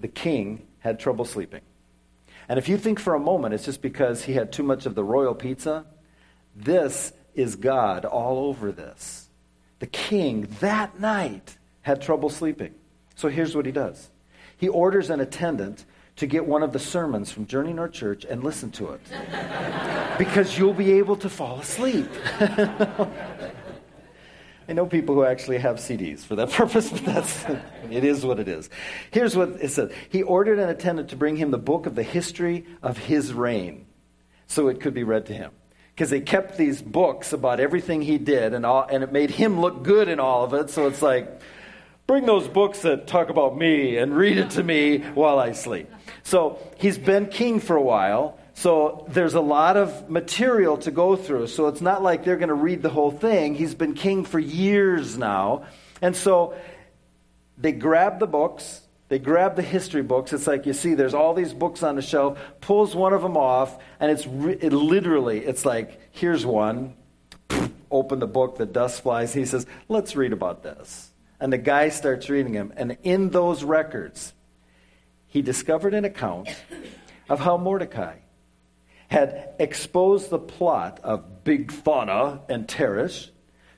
the 0.01 0.09
king 0.09 0.67
had 0.81 0.99
trouble 0.99 1.25
sleeping. 1.25 1.61
And 2.49 2.59
if 2.59 2.69
you 2.69 2.77
think 2.77 2.99
for 2.99 3.15
a 3.15 3.21
moment 3.21 3.55
it's 3.55 3.65
just 3.65 3.83
because 3.83 4.25
he 4.25 4.33
had 4.33 4.51
too 4.51 4.65
much 4.65 4.85
of 4.85 4.97
the 4.97 5.05
royal 5.05 5.35
pizza, 5.35 5.87
This 6.57 7.13
is 7.37 7.55
God 7.55 8.05
all 8.05 8.47
over 8.49 8.73
this. 8.73 9.29
The 9.79 9.87
king 9.87 10.49
that 10.59 10.99
night 10.99 11.57
had 11.83 12.03
trouble 12.03 12.31
sleeping. 12.31 12.75
So 13.15 13.29
here's 13.29 13.55
what 13.55 13.65
he 13.65 13.71
does 13.73 14.11
he 14.57 14.69
orders 14.69 15.09
an 15.09 15.21
attendant 15.21 15.85
to 16.21 16.27
get 16.27 16.45
one 16.45 16.63
of 16.63 16.75
the 16.75 16.79
sermons 16.79 17.33
from 17.33 17.47
Journey 17.47 17.73
North 17.73 17.93
Church 17.93 18.27
and 18.27 18.45
listen 18.45 18.71
to 18.73 18.91
it. 18.91 19.01
because 20.19 20.59
you'll 20.59 20.75
be 20.75 20.93
able 20.93 21.17
to 21.17 21.31
fall 21.31 21.61
asleep. 21.61 22.07
I 24.69 24.75
know 24.75 24.85
people 24.85 25.15
who 25.15 25.25
actually 25.25 25.57
have 25.57 25.77
CDs 25.77 26.21
for 26.21 26.37
that 26.37 26.51
purpose, 26.53 26.91
but 26.91 27.07
that's 27.07 27.47
it 27.91 28.05
is 28.05 28.27
what 28.27 28.39
it 28.39 28.49
is. 28.49 28.69
Here's 29.11 29.35
what 29.35 29.63
it 29.63 29.71
says. 29.71 29.93
He 30.11 30.23
ordered 30.23 30.59
an 30.59 30.69
attendant 30.69 31.09
to 31.09 31.17
bring 31.17 31.37
him 31.37 31.53
the 31.53 31.59
book 31.59 31.87
of 31.87 31.95
the 31.95 32.03
history 32.03 32.67
of 32.83 32.99
his 32.99 33.33
reign 33.33 33.87
so 34.47 34.69
it 34.69 34.83
could 34.83 34.93
be 34.93 35.05
read 35.05 35.25
to 35.27 35.33
him. 35.33 35.53
Because 35.95 36.11
they 36.11 36.21
kept 36.21 36.59
these 36.59 36.83
books 36.83 37.33
about 37.33 37.61
everything 37.61 38.03
he 38.03 38.19
did, 38.19 38.53
and, 38.53 38.67
all, 38.67 38.87
and 38.91 39.03
it 39.03 39.11
made 39.11 39.31
him 39.31 39.59
look 39.59 39.83
good 39.85 40.09
in 40.09 40.21
all 40.21 40.45
of 40.45 40.53
it. 40.53 40.69
So 40.69 40.87
it's 40.87 41.01
like, 41.01 41.41
bring 42.11 42.27
those 42.27 42.49
books 42.49 42.83
that 42.83 43.07
talk 43.07 43.29
about 43.31 43.57
me 43.57 43.97
and 43.97 44.17
read 44.17 44.37
it 44.37 44.51
to 44.51 44.65
me 44.65 44.99
while 45.15 45.39
I 45.39 45.53
sleep. 45.53 45.89
So 46.25 46.59
he's 46.77 46.99
been 46.99 47.27
king 47.27 47.61
for 47.61 47.77
a 47.77 47.83
while. 47.83 48.37
So 48.55 49.07
there's 49.11 49.35
a 49.35 49.41
lot 49.41 49.77
of 49.77 50.11
material 50.11 50.77
to 50.79 50.91
go 50.91 51.15
through. 51.15 51.47
So 51.47 51.69
it's 51.69 51.81
not 51.81 52.03
like 52.03 52.25
they're 52.25 52.37
going 52.37 52.49
to 52.49 52.55
read 52.55 52.83
the 52.83 52.89
whole 52.89 53.13
thing. 53.13 53.55
He's 53.55 53.77
been 53.77 53.95
king 53.95 54.25
for 54.25 54.41
years 54.41 55.17
now. 55.17 55.67
And 56.03 56.17
so 56.17 56.57
they 57.57 57.71
grab 57.71 58.19
the 58.19 58.27
books, 58.27 58.81
they 59.07 59.21
grab 59.21 59.55
the 59.55 59.63
history 59.63 60.03
books. 60.03 60.33
It's 60.33 60.49
like 60.49 60.67
you 60.67 60.73
see, 60.73 60.95
there's 60.95 61.15
all 61.15 61.33
these 61.33 61.55
books 61.55 61.85
on 61.85 61.95
the 61.95 62.03
shelf, 62.03 62.41
pulls 62.61 62.93
one 62.93 63.13
of 63.13 63.23
them 63.23 63.37
off, 63.37 63.79
and 64.01 64.11
it's 64.11 64.27
it 64.27 64.73
literally, 64.73 65.47
it's 65.47 65.65
like, 65.65 66.01
here's 66.11 66.45
one. 66.45 66.95
Open 67.89 68.19
the 68.19 68.27
book, 68.27 68.59
the 68.59 68.67
dust 68.67 69.05
flies. 69.05 69.33
He 69.33 69.45
says, 69.45 69.65
let's 69.89 70.17
read 70.17 70.33
about 70.33 70.65
this. 70.65 71.10
And 71.41 71.53
the 71.53 71.59
guy 71.59 71.89
starts 71.89 72.29
reading 72.29 72.53
them. 72.53 72.73
And 72.77 72.99
in 73.03 73.31
those 73.31 73.65
records, 73.65 74.35
he 75.27 75.43
discovered 75.43 75.95
an 75.95 76.05
account 76.05 76.49
of 77.29 77.41
how 77.41 77.57
Mordecai 77.57 78.17
had 79.09 79.55
exposed 79.59 80.31
the 80.31 80.39
plot 80.39 81.01
of 81.03 81.43
Bigthana 81.45 82.43
and 82.49 82.69
Teresh, 82.69 83.31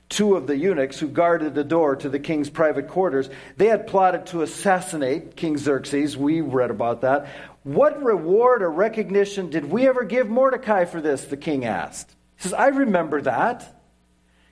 two 0.09 0.35
of 0.35 0.45
the 0.45 0.55
eunuchs 0.55 0.99
who 0.99 1.07
guarded 1.07 1.55
the 1.55 1.63
door 1.63 1.95
to 1.95 2.09
the 2.09 2.19
king's 2.19 2.49
private 2.49 2.87
quarters. 2.87 3.29
They 3.57 3.67
had 3.67 3.87
plotted 3.87 4.27
to 4.27 4.43
assassinate 4.43 5.35
King 5.35 5.57
Xerxes. 5.57 6.15
We 6.15 6.41
read 6.41 6.69
about 6.69 7.01
that. 7.01 7.29
What 7.63 8.03
reward 8.03 8.61
or 8.61 8.69
recognition 8.69 9.49
did 9.49 9.65
we 9.65 9.87
ever 9.87 10.03
give 10.03 10.29
Mordecai 10.29 10.85
for 10.85 11.01
this? 11.01 11.25
The 11.25 11.37
king 11.37 11.65
asked. 11.65 12.15
He 12.35 12.43
says, 12.43 12.53
I 12.53 12.67
remember 12.67 13.21
that. 13.21 13.82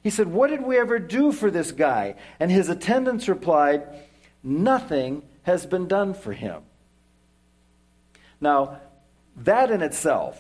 He 0.04 0.10
said, 0.10 0.28
What 0.28 0.50
did 0.50 0.62
we 0.62 0.78
ever 0.78 1.00
do 1.00 1.32
for 1.32 1.52
this 1.52 1.72
guy? 1.72 2.16
And 2.40 2.52
his 2.52 2.70
attendants 2.70 3.30
replied, 3.30 3.88
Nothing 4.44 5.24
has 5.44 5.66
been 5.66 5.88
done 5.88 6.14
for 6.14 6.34
him. 6.34 6.64
Now, 8.40 8.80
that 9.38 9.72
in 9.72 9.82
itself 9.82 10.40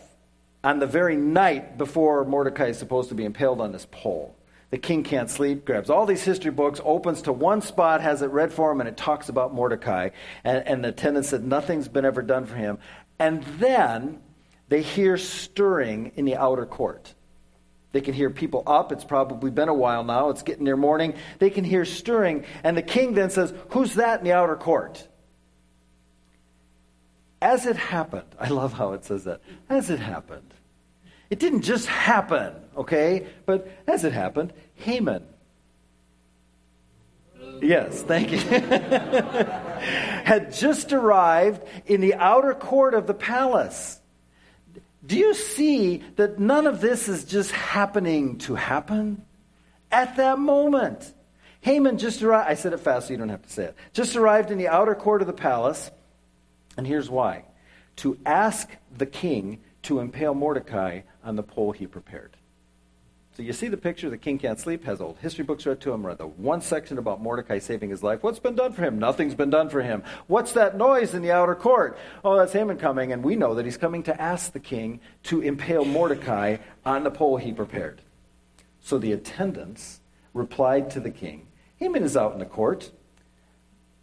on 0.63 0.79
the 0.79 0.87
very 0.87 1.15
night 1.15 1.77
before 1.77 2.25
Mordecai 2.25 2.67
is 2.67 2.77
supposed 2.77 3.09
to 3.09 3.15
be 3.15 3.25
impaled 3.25 3.61
on 3.61 3.71
this 3.71 3.87
pole. 3.91 4.35
The 4.71 4.77
king 4.77 5.03
can't 5.03 5.29
sleep, 5.29 5.65
grabs 5.65 5.89
all 5.89 6.05
these 6.05 6.23
history 6.23 6.51
books, 6.51 6.79
opens 6.83 7.23
to 7.23 7.33
one 7.33 7.61
spot, 7.61 8.01
has 8.01 8.21
it 8.21 8.27
read 8.27 8.53
for 8.53 8.71
him, 8.71 8.79
and 8.79 8.87
it 8.87 8.95
talks 8.95 9.27
about 9.27 9.53
Mordecai. 9.53 10.09
And, 10.43 10.65
and 10.65 10.83
the 10.83 10.89
attendants 10.89 11.29
said 11.29 11.43
nothing's 11.43 11.89
been 11.89 12.05
ever 12.05 12.21
done 12.21 12.45
for 12.45 12.55
him. 12.55 12.79
And 13.19 13.43
then 13.59 14.21
they 14.69 14.81
hear 14.81 15.17
stirring 15.17 16.13
in 16.15 16.25
the 16.25 16.37
outer 16.37 16.65
court. 16.65 17.13
They 17.91 18.01
can 18.01 18.13
hear 18.13 18.29
people 18.29 18.63
up. 18.65 18.91
It's 18.91 19.03
probably 19.03 19.51
been 19.51 19.69
a 19.69 19.73
while 19.73 20.03
now. 20.03 20.29
It's 20.29 20.43
getting 20.43 20.63
near 20.63 20.77
morning. 20.77 21.15
They 21.39 21.49
can 21.49 21.63
hear 21.63 21.83
stirring. 21.85 22.45
And 22.63 22.77
the 22.77 22.81
king 22.81 23.13
then 23.13 23.29
says, 23.29 23.53
Who's 23.69 23.95
that 23.95 24.19
in 24.19 24.25
the 24.25 24.33
outer 24.33 24.55
court? 24.55 25.07
As 27.41 27.65
it 27.65 27.75
happened, 27.75 28.35
I 28.39 28.49
love 28.49 28.73
how 28.73 28.93
it 28.93 29.03
says 29.03 29.23
that. 29.23 29.41
As 29.67 29.89
it 29.89 29.99
happened. 29.99 30.53
It 31.29 31.39
didn't 31.39 31.61
just 31.61 31.87
happen, 31.87 32.53
okay? 32.75 33.27
But 33.45 33.67
as 33.87 34.03
it 34.03 34.13
happened, 34.13 34.53
Haman. 34.75 35.25
Yes, 37.61 38.01
thank 38.03 38.31
you. 38.31 38.37
had 40.31 40.51
just 40.51 40.93
arrived 40.93 41.63
in 41.85 42.01
the 42.01 42.15
outer 42.15 42.53
court 42.53 42.93
of 42.93 43.07
the 43.07 43.13
palace. 43.13 44.00
Do 45.11 45.17
you 45.17 45.33
see 45.33 46.03
that 46.15 46.39
none 46.39 46.65
of 46.65 46.79
this 46.79 47.09
is 47.09 47.25
just 47.25 47.51
happening 47.51 48.37
to 48.37 48.55
happen? 48.55 49.25
At 49.91 50.15
that 50.15 50.39
moment. 50.39 51.13
Haman 51.59 51.97
just 51.97 52.23
arrived. 52.23 52.49
I 52.49 52.53
said 52.53 52.71
it 52.71 52.77
fast 52.77 53.07
so 53.07 53.11
you 53.11 53.19
don't 53.19 53.27
have 53.27 53.41
to 53.41 53.49
say 53.49 53.65
it. 53.65 53.75
Just 53.91 54.15
arrived 54.15 54.51
in 54.51 54.57
the 54.57 54.69
outer 54.69 54.95
court 54.95 55.19
of 55.19 55.27
the 55.27 55.33
palace. 55.33 55.91
And 56.77 56.87
here's 56.87 57.09
why 57.09 57.43
to 57.97 58.17
ask 58.25 58.69
the 58.97 59.05
king 59.05 59.59
to 59.81 59.99
impale 59.99 60.33
Mordecai 60.33 61.01
on 61.25 61.35
the 61.35 61.43
pole 61.43 61.73
he 61.73 61.87
prepared. 61.87 62.37
So 63.37 63.43
you 63.43 63.53
see 63.53 63.69
the 63.69 63.77
picture, 63.77 64.09
the 64.09 64.17
king 64.17 64.37
can't 64.37 64.59
sleep, 64.59 64.83
has 64.83 64.99
old 64.99 65.17
history 65.19 65.45
books 65.45 65.65
read 65.65 65.79
to 65.81 65.93
him, 65.93 66.05
read 66.05 66.17
the 66.17 66.27
one 66.27 66.59
section 66.59 66.97
about 66.97 67.21
Mordecai 67.21 67.59
saving 67.59 67.89
his 67.89 68.03
life. 68.03 68.23
What's 68.23 68.39
been 68.39 68.55
done 68.55 68.73
for 68.73 68.81
him? 68.81 68.99
Nothing's 68.99 69.35
been 69.35 69.49
done 69.49 69.69
for 69.69 69.81
him. 69.81 70.03
What's 70.27 70.51
that 70.51 70.75
noise 70.77 71.13
in 71.13 71.21
the 71.21 71.31
outer 71.31 71.55
court? 71.55 71.97
Oh, 72.25 72.35
that's 72.35 72.51
Haman 72.51 72.77
coming, 72.77 73.13
and 73.13 73.23
we 73.23 73.37
know 73.37 73.55
that 73.55 73.63
he's 73.63 73.77
coming 73.77 74.03
to 74.03 74.21
ask 74.21 74.51
the 74.51 74.59
king 74.59 74.99
to 75.23 75.39
impale 75.39 75.85
Mordecai 75.85 76.57
on 76.85 77.05
the 77.05 77.11
pole 77.11 77.37
he 77.37 77.53
prepared. 77.53 78.01
So 78.81 78.97
the 78.97 79.13
attendants 79.13 80.01
replied 80.33 80.89
to 80.91 80.99
the 80.99 81.11
king, 81.11 81.47
Haman 81.77 82.03
is 82.03 82.17
out 82.17 82.33
in 82.33 82.39
the 82.39 82.45
court. 82.45 82.91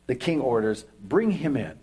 The 0.06 0.14
king 0.14 0.40
orders, 0.40 0.86
bring 1.02 1.32
him 1.32 1.54
in. 1.54 1.78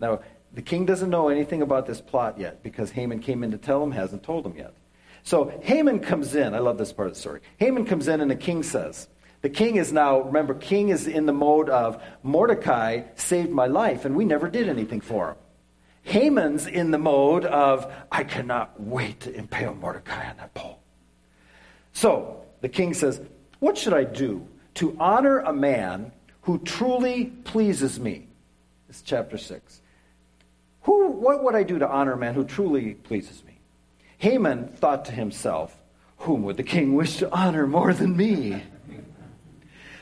Now, 0.00 0.20
the 0.52 0.62
king 0.62 0.84
doesn't 0.84 1.10
know 1.10 1.28
anything 1.28 1.62
about 1.62 1.86
this 1.86 2.00
plot 2.00 2.40
yet 2.40 2.64
because 2.64 2.90
Haman 2.90 3.20
came 3.20 3.44
in 3.44 3.52
to 3.52 3.58
tell 3.58 3.84
him, 3.84 3.92
hasn't 3.92 4.24
told 4.24 4.44
him 4.44 4.56
yet. 4.56 4.74
So 5.28 5.52
Haman 5.60 6.00
comes 6.00 6.34
in. 6.34 6.54
I 6.54 6.58
love 6.58 6.78
this 6.78 6.90
part 6.90 7.06
of 7.06 7.12
the 7.12 7.20
story. 7.20 7.42
Haman 7.58 7.84
comes 7.84 8.08
in 8.08 8.22
and 8.22 8.30
the 8.30 8.34
king 8.34 8.62
says, 8.62 9.08
the 9.42 9.50
king 9.50 9.76
is 9.76 9.92
now, 9.92 10.22
remember, 10.22 10.54
king 10.54 10.88
is 10.88 11.06
in 11.06 11.26
the 11.26 11.34
mode 11.34 11.68
of 11.68 12.02
Mordecai 12.22 13.02
saved 13.14 13.50
my 13.50 13.66
life 13.66 14.06
and 14.06 14.16
we 14.16 14.24
never 14.24 14.48
did 14.48 14.70
anything 14.70 15.02
for 15.02 15.28
him. 15.28 15.36
Haman's 16.04 16.66
in 16.66 16.92
the 16.92 16.98
mode 16.98 17.44
of, 17.44 17.92
I 18.10 18.24
cannot 18.24 18.80
wait 18.80 19.20
to 19.20 19.34
impale 19.34 19.74
Mordecai 19.74 20.30
on 20.30 20.38
that 20.38 20.54
pole. 20.54 20.80
So 21.92 22.42
the 22.62 22.70
king 22.70 22.94
says, 22.94 23.20
What 23.58 23.76
should 23.76 23.92
I 23.92 24.04
do 24.04 24.48
to 24.76 24.96
honor 24.98 25.40
a 25.40 25.52
man 25.52 26.10
who 26.40 26.58
truly 26.60 27.26
pleases 27.44 28.00
me? 28.00 28.28
It's 28.88 29.02
chapter 29.02 29.36
6. 29.36 29.82
Who, 30.84 31.08
what 31.08 31.44
would 31.44 31.54
I 31.54 31.64
do 31.64 31.78
to 31.80 31.86
honor 31.86 32.12
a 32.12 32.18
man 32.18 32.32
who 32.32 32.46
truly 32.46 32.94
pleases 32.94 33.44
me? 33.44 33.47
Haman 34.18 34.68
thought 34.68 35.06
to 35.06 35.12
himself, 35.12 35.74
Whom 36.18 36.42
would 36.42 36.56
the 36.56 36.64
king 36.64 36.94
wish 36.94 37.16
to 37.18 37.32
honor 37.32 37.66
more 37.66 37.94
than 37.94 38.16
me? 38.16 38.62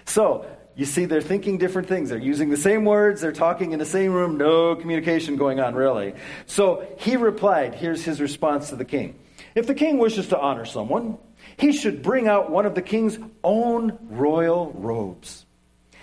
So, 0.06 0.46
you 0.74 0.84
see, 0.84 1.04
they're 1.04 1.22
thinking 1.22 1.58
different 1.58 1.88
things. 1.88 2.10
They're 2.10 2.18
using 2.18 2.50
the 2.50 2.56
same 2.56 2.84
words, 2.84 3.20
they're 3.20 3.32
talking 3.32 3.72
in 3.72 3.78
the 3.78 3.86
same 3.86 4.12
room, 4.12 4.36
no 4.36 4.76
communication 4.76 5.36
going 5.36 5.58
on, 5.60 5.74
really. 5.74 6.14
So 6.46 6.86
he 6.98 7.16
replied 7.16 7.74
here's 7.74 8.04
his 8.04 8.20
response 8.20 8.70
to 8.70 8.76
the 8.76 8.84
king 8.84 9.18
If 9.54 9.66
the 9.66 9.74
king 9.74 9.98
wishes 9.98 10.28
to 10.28 10.38
honor 10.38 10.64
someone, 10.64 11.18
he 11.56 11.72
should 11.72 12.02
bring 12.02 12.28
out 12.28 12.50
one 12.50 12.66
of 12.66 12.74
the 12.74 12.82
king's 12.82 13.18
own 13.42 13.98
royal 14.02 14.72
robes 14.72 15.46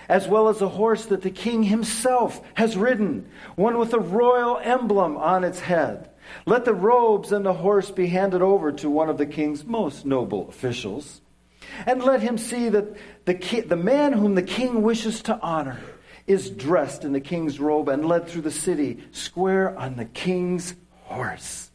as 0.10 0.28
well 0.28 0.50
as 0.50 0.62
a 0.62 0.68
horse 0.68 1.06
that 1.06 1.22
the 1.22 1.32
king 1.32 1.64
himself 1.64 2.42
has 2.56 2.76
ridden, 2.76 3.30
one 3.56 3.78
with 3.78 3.94
a 3.94 4.00
royal 4.00 4.60
emblem 4.60 5.18
on 5.18 5.44
its 5.44 5.60
head. 5.60 6.10
Let 6.46 6.66
the 6.66 6.74
robes 6.74 7.32
and 7.32 7.46
the 7.46 7.54
horse 7.54 7.92
be 7.92 8.08
handed 8.08 8.42
over 8.42 8.72
to 8.74 8.90
one 8.90 9.10
of 9.10 9.18
the 9.18 9.26
king's 9.26 9.66
most 9.66 10.06
noble 10.06 10.50
officials. 10.50 11.22
And 11.86 12.04
let 12.04 12.22
him 12.22 12.38
see 12.38 12.70
that 12.70 12.98
the, 13.26 13.34
ki- 13.34 13.62
the 13.62 13.76
man 13.76 14.14
whom 14.14 14.36
the 14.36 14.44
king 14.44 14.82
wishes 14.82 15.22
to 15.24 15.40
honor 15.42 15.80
is 16.28 16.50
dressed 16.50 17.04
in 17.04 17.14
the 17.14 17.20
king's 17.20 17.60
robe 17.60 17.90
and 17.90 18.06
led 18.06 18.28
through 18.28 18.42
the 18.42 18.52
city, 18.52 19.04
square 19.12 19.78
on 19.78 19.96
the 19.96 20.06
king's 20.06 20.76
horse. 21.04 21.70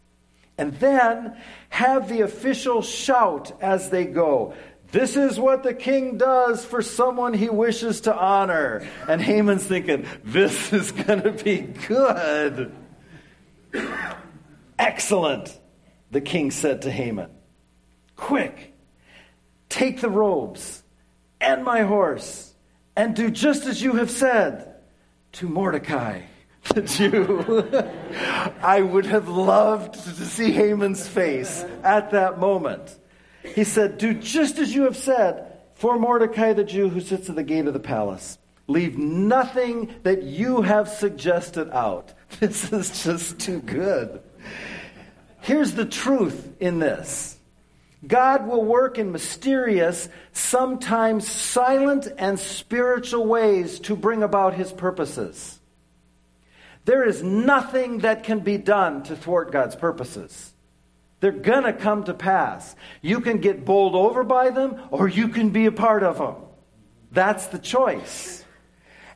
And 0.57 0.75
then 0.75 1.37
have 1.69 2.09
the 2.09 2.23
official 2.23 2.83
shout 2.83 3.53
as 3.63 3.91
they 3.91 4.05
go 4.05 4.55
this 4.91 5.17
is 5.17 5.39
what 5.39 5.63
the 5.63 5.75
king 5.75 6.17
does 6.17 6.65
for 6.65 6.81
someone 6.81 7.35
he 7.35 7.51
wishes 7.51 8.03
to 8.03 8.17
honor. 8.17 8.89
And 9.07 9.21
Haman's 9.21 9.65
thinking, 9.65 10.07
this 10.25 10.73
is 10.73 10.93
going 10.93 11.23
to 11.23 11.33
be 11.33 11.59
good. 11.59 12.73
Excellent, 14.79 15.59
the 16.11 16.21
king 16.21 16.51
said 16.51 16.83
to 16.83 16.91
Haman. 16.91 17.31
Quick, 18.17 18.75
take 19.69 20.01
the 20.01 20.11
robes 20.11 20.83
and 21.41 21.65
my 21.65 21.83
horse 21.83 22.55
and 22.97 23.15
do 23.15 23.31
just 23.31 23.67
as 23.67 23.83
you 23.83 23.95
have 23.95 24.11
said 24.11 24.75
to 25.33 25.49
Mordecai 25.49 26.23
the 26.75 26.83
Jew. 26.83 27.69
I 28.63 28.81
would 28.81 29.07
have 29.07 29.29
loved 29.29 29.95
to 29.95 30.25
see 30.25 30.51
Haman's 30.51 31.07
face 31.07 31.65
at 31.83 32.11
that 32.11 32.39
moment. 32.39 32.99
He 33.43 33.65
said, 33.65 33.99
Do 33.99 34.15
just 34.15 34.59
as 34.59 34.75
you 34.75 34.83
have 34.83 34.97
said 34.97 35.59
for 35.75 35.99
Mordecai 35.99 36.53
the 36.53 36.65
Jew 36.65 36.89
who 36.89 37.01
sits 37.01 37.31
at 37.31 37.37
the 37.37 37.45
gate 37.45 37.67
of 37.67 37.73
the 37.73 37.81
palace. 37.81 38.39
Leave 38.67 38.99
nothing 38.99 39.95
that 40.03 40.25
you 40.25 40.63
have 40.63 40.89
suggested 40.89 41.71
out. 41.71 42.13
This 42.41 42.71
is 42.73 43.03
just 43.03 43.39
too 43.39 43.61
good. 43.61 44.21
Here's 45.41 45.73
the 45.73 45.85
truth 45.85 46.57
in 46.61 46.79
this 46.79 47.39
God 48.07 48.47
will 48.47 48.65
work 48.65 48.99
in 48.99 49.13
mysterious, 49.13 50.09
sometimes 50.33 51.27
silent 51.27 52.09
and 52.17 52.39
spiritual 52.39 53.27
ways 53.27 53.81
to 53.81 53.97
bring 53.97 54.23
about 54.23 54.55
his 54.55 54.73
purposes. 54.73 55.59
There 56.85 57.05
is 57.07 57.23
nothing 57.23 57.99
that 57.99 58.25
can 58.25 58.41
be 58.41 58.57
done 58.57 59.03
to 59.05 59.17
thwart 59.17 59.53
God's 59.53 59.77
purposes. 59.77 60.53
They're 61.21 61.33
going 61.33 61.65
to 61.65 61.73
come 61.73 62.05
to 62.05 62.15
pass. 62.15 62.77
You 63.03 63.21
can 63.21 63.39
get 63.39 63.65
bowled 63.65 63.95
over 63.95 64.23
by 64.23 64.51
them, 64.51 64.81
or 64.91 65.09
you 65.09 65.29
can 65.29 65.51
be 65.51 65.67
a 65.67 65.73
part 65.73 66.03
of 66.03 66.19
them. 66.19 66.37
That's 67.11 67.49
the 67.49 67.59
choice. 67.59 68.38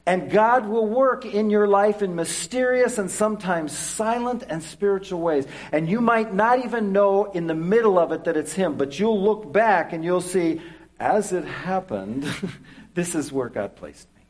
And 0.05 0.31
God 0.31 0.67
will 0.67 0.87
work 0.87 1.25
in 1.25 1.49
your 1.49 1.69
life 1.69 2.03
in 2.03 2.17
mysterious 2.17 2.99
and 2.99 3.09
sometimes 3.09 3.77
silent 3.77 4.43
and 4.49 4.61
spiritual 4.63 5.21
ways. 5.21 5.47
And 5.71 5.89
you 5.89 6.01
might 6.01 6.35
not 6.35 6.65
even 6.65 6.93
know 6.93 7.27
in 7.27 7.47
the 7.47 7.55
middle 7.55 7.99
of 8.01 8.11
it 8.11 8.25
that 8.25 8.37
it's 8.37 8.53
Him, 8.53 8.77
but 8.77 8.99
you'll 8.99 9.23
look 9.23 9.53
back 9.53 9.93
and 9.93 10.05
you'll 10.05 10.21
see, 10.21 10.61
as 10.99 11.33
it 11.33 11.45
happened, 11.45 12.27
this 12.95 13.15
is 13.15 13.31
where 13.31 13.49
God 13.49 13.77
placed 13.77 14.09
me. 14.17 14.23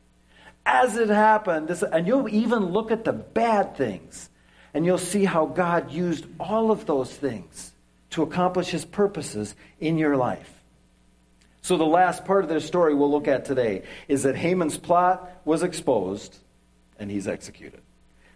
As 0.63 0.95
it 0.95 1.09
happened, 1.09 1.67
this, 1.67 1.81
and 1.81 2.05
you'll 2.05 2.29
even 2.29 2.67
look 2.67 2.91
at 2.91 3.03
the 3.03 3.13
bad 3.13 3.75
things 3.75 4.29
and 4.75 4.85
you'll 4.85 4.99
see 4.99 5.25
how 5.25 5.47
God 5.47 5.91
used 5.91 6.25
all 6.39 6.69
of 6.69 6.85
those 6.85 7.11
things 7.11 7.73
to 8.11 8.21
accomplish 8.21 8.69
His 8.69 8.85
purposes 8.85 9.55
in 9.79 9.97
your 9.97 10.17
life. 10.17 10.52
So, 11.63 11.77
the 11.77 11.85
last 11.85 12.25
part 12.25 12.43
of 12.43 12.49
their 12.49 12.59
story 12.59 12.93
we'll 12.93 13.09
look 13.09 13.29
at 13.29 13.45
today 13.45 13.83
is 14.09 14.23
that 14.23 14.35
Haman's 14.35 14.77
plot 14.77 15.31
was 15.45 15.63
exposed 15.63 16.37
and 16.99 17.09
he's 17.09 17.25
executed. 17.25 17.79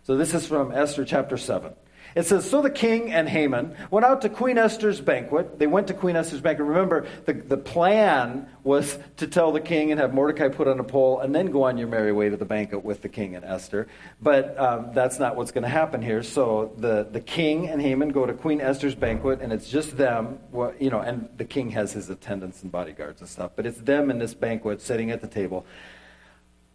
So, 0.03 0.15
this 0.15 0.33
is 0.33 0.47
from 0.47 0.71
Esther 0.71 1.03
chapter 1.03 1.35
7. 1.35 1.73
It 2.17 2.25
says, 2.25 2.49
So 2.49 2.63
the 2.63 2.71
king 2.71 3.13
and 3.13 3.29
Haman 3.29 3.75
went 3.91 4.03
out 4.03 4.23
to 4.23 4.29
Queen 4.29 4.57
Esther's 4.57 4.99
banquet. 4.99 5.59
They 5.59 5.67
went 5.67 5.85
to 5.89 5.93
Queen 5.93 6.15
Esther's 6.15 6.41
banquet. 6.41 6.67
Remember, 6.67 7.05
the, 7.25 7.33
the 7.33 7.57
plan 7.57 8.49
was 8.63 8.97
to 9.17 9.27
tell 9.27 9.51
the 9.51 9.61
king 9.61 9.91
and 9.91 10.01
have 10.01 10.15
Mordecai 10.15 10.49
put 10.49 10.67
on 10.67 10.79
a 10.79 10.83
pole 10.83 11.19
and 11.19 11.35
then 11.35 11.51
go 11.51 11.61
on 11.61 11.77
your 11.77 11.87
merry 11.87 12.11
way 12.11 12.29
to 12.29 12.35
the 12.35 12.43
banquet 12.43 12.83
with 12.83 13.03
the 13.03 13.07
king 13.07 13.35
and 13.35 13.45
Esther. 13.45 13.87
But 14.19 14.57
um, 14.57 14.89
that's 14.95 15.19
not 15.19 15.35
what's 15.35 15.51
going 15.51 15.61
to 15.61 15.69
happen 15.69 16.01
here. 16.01 16.23
So 16.23 16.73
the, 16.77 17.07
the 17.11 17.21
king 17.21 17.69
and 17.69 17.79
Haman 17.79 18.09
go 18.09 18.25
to 18.25 18.33
Queen 18.33 18.61
Esther's 18.61 18.95
banquet, 18.95 19.39
and 19.39 19.53
it's 19.53 19.69
just 19.69 19.95
them, 19.95 20.39
you 20.79 20.89
know, 20.89 21.01
and 21.01 21.29
the 21.37 21.45
king 21.45 21.69
has 21.69 21.91
his 21.91 22.09
attendants 22.09 22.63
and 22.63 22.71
bodyguards 22.71 23.21
and 23.21 23.29
stuff. 23.29 23.51
But 23.55 23.67
it's 23.67 23.77
them 23.81 24.09
in 24.09 24.17
this 24.17 24.33
banquet 24.33 24.81
sitting 24.81 25.11
at 25.11 25.21
the 25.21 25.27
table. 25.27 25.67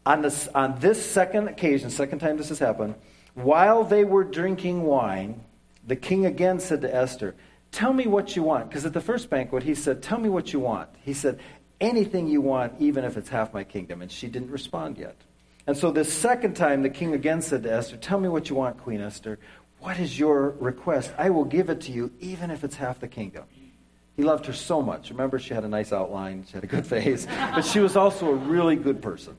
On 0.07 0.22
this, 0.22 0.46
on 0.55 0.78
this 0.78 1.05
second 1.05 1.48
occasion, 1.48 1.90
second 1.90 2.20
time 2.20 2.37
this 2.37 2.50
has 2.50 2.61
happened, 2.61 2.94
while 3.35 3.85
they 3.85 4.05
were 4.05 4.25
drinking 4.25 4.83
wine, 4.83 5.45
the 5.87 5.97
king 5.97 6.27
again 6.27 6.61
said 6.61 6.83
to 6.83 6.95
Esther, 6.95 7.35
Tell 7.71 7.92
me 7.92 8.07
what 8.07 8.37
you 8.37 8.42
want. 8.42 8.68
Because 8.68 8.85
at 8.85 8.92
the 8.92 9.01
first 9.01 9.31
banquet, 9.31 9.62
he 9.62 9.75
said, 9.75 10.03
Tell 10.03 10.18
me 10.18 10.29
what 10.29 10.53
you 10.53 10.61
want. 10.61 10.90
He 11.03 11.14
said, 11.14 11.40
Anything 11.81 12.29
you 12.29 12.40
want, 12.40 12.75
even 12.79 13.05
if 13.05 13.16
it's 13.16 13.31
half 13.31 13.53
my 13.53 13.64
kingdom. 13.64 14.03
And 14.03 14.12
she 14.12 14.29
didn't 14.29 14.51
respond 14.51 14.99
yet. 14.99 15.16
And 15.66 15.77
so 15.77 15.90
this 15.90 16.12
second 16.12 16.55
time, 16.55 16.83
the 16.83 16.90
king 16.90 17.14
again 17.14 17.40
said 17.40 17.62
to 17.62 17.73
Esther, 17.73 17.97
Tell 17.97 18.21
me 18.21 18.29
what 18.29 18.51
you 18.51 18.57
want, 18.57 18.79
Queen 18.79 19.01
Esther. 19.01 19.38
What 19.81 19.99
is 19.99 20.16
your 20.16 20.51
request? 20.51 21.12
I 21.18 21.31
will 21.31 21.45
give 21.45 21.71
it 21.71 21.81
to 21.83 21.92
you, 21.92 22.12
even 22.21 22.51
if 22.51 22.62
it's 22.62 22.77
half 22.77 23.01
the 23.01 23.09
kingdom. 23.09 23.45
He 24.16 24.23
loved 24.23 24.47
her 24.47 24.53
so 24.53 24.83
much. 24.83 25.11
Remember, 25.11 25.38
she 25.38 25.55
had 25.55 25.64
a 25.64 25.68
nice 25.68 25.92
outline, 25.92 26.45
she 26.47 26.53
had 26.53 26.64
a 26.64 26.68
good 26.68 26.87
face, 26.99 27.27
but 27.27 27.62
she 27.62 27.81
was 27.81 27.97
also 27.97 28.29
a 28.29 28.35
really 28.35 28.77
good 28.77 29.01
person. 29.03 29.38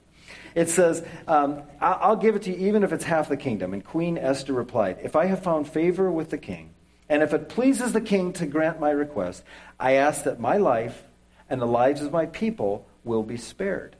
It 0.55 0.69
says, 0.69 1.05
um, 1.27 1.63
I'll 1.81 2.15
give 2.15 2.35
it 2.35 2.43
to 2.43 2.51
you 2.51 2.67
even 2.67 2.83
if 2.83 2.93
it's 2.93 3.03
half 3.03 3.29
the 3.29 3.37
kingdom. 3.37 3.73
And 3.73 3.83
Queen 3.83 4.17
Esther 4.17 4.53
replied, 4.53 4.99
If 5.03 5.15
I 5.15 5.25
have 5.25 5.43
found 5.43 5.67
favor 5.67 6.11
with 6.11 6.29
the 6.29 6.37
king, 6.37 6.71
and 7.09 7.21
if 7.23 7.33
it 7.33 7.49
pleases 7.49 7.93
the 7.93 8.01
king 8.01 8.33
to 8.33 8.45
grant 8.45 8.79
my 8.79 8.91
request, 8.91 9.43
I 9.79 9.93
ask 9.93 10.23
that 10.23 10.39
my 10.39 10.57
life 10.57 11.03
and 11.49 11.61
the 11.61 11.67
lives 11.67 12.01
of 12.01 12.11
my 12.11 12.25
people 12.25 12.87
will 13.03 13.23
be 13.23 13.37
spared. 13.37 13.95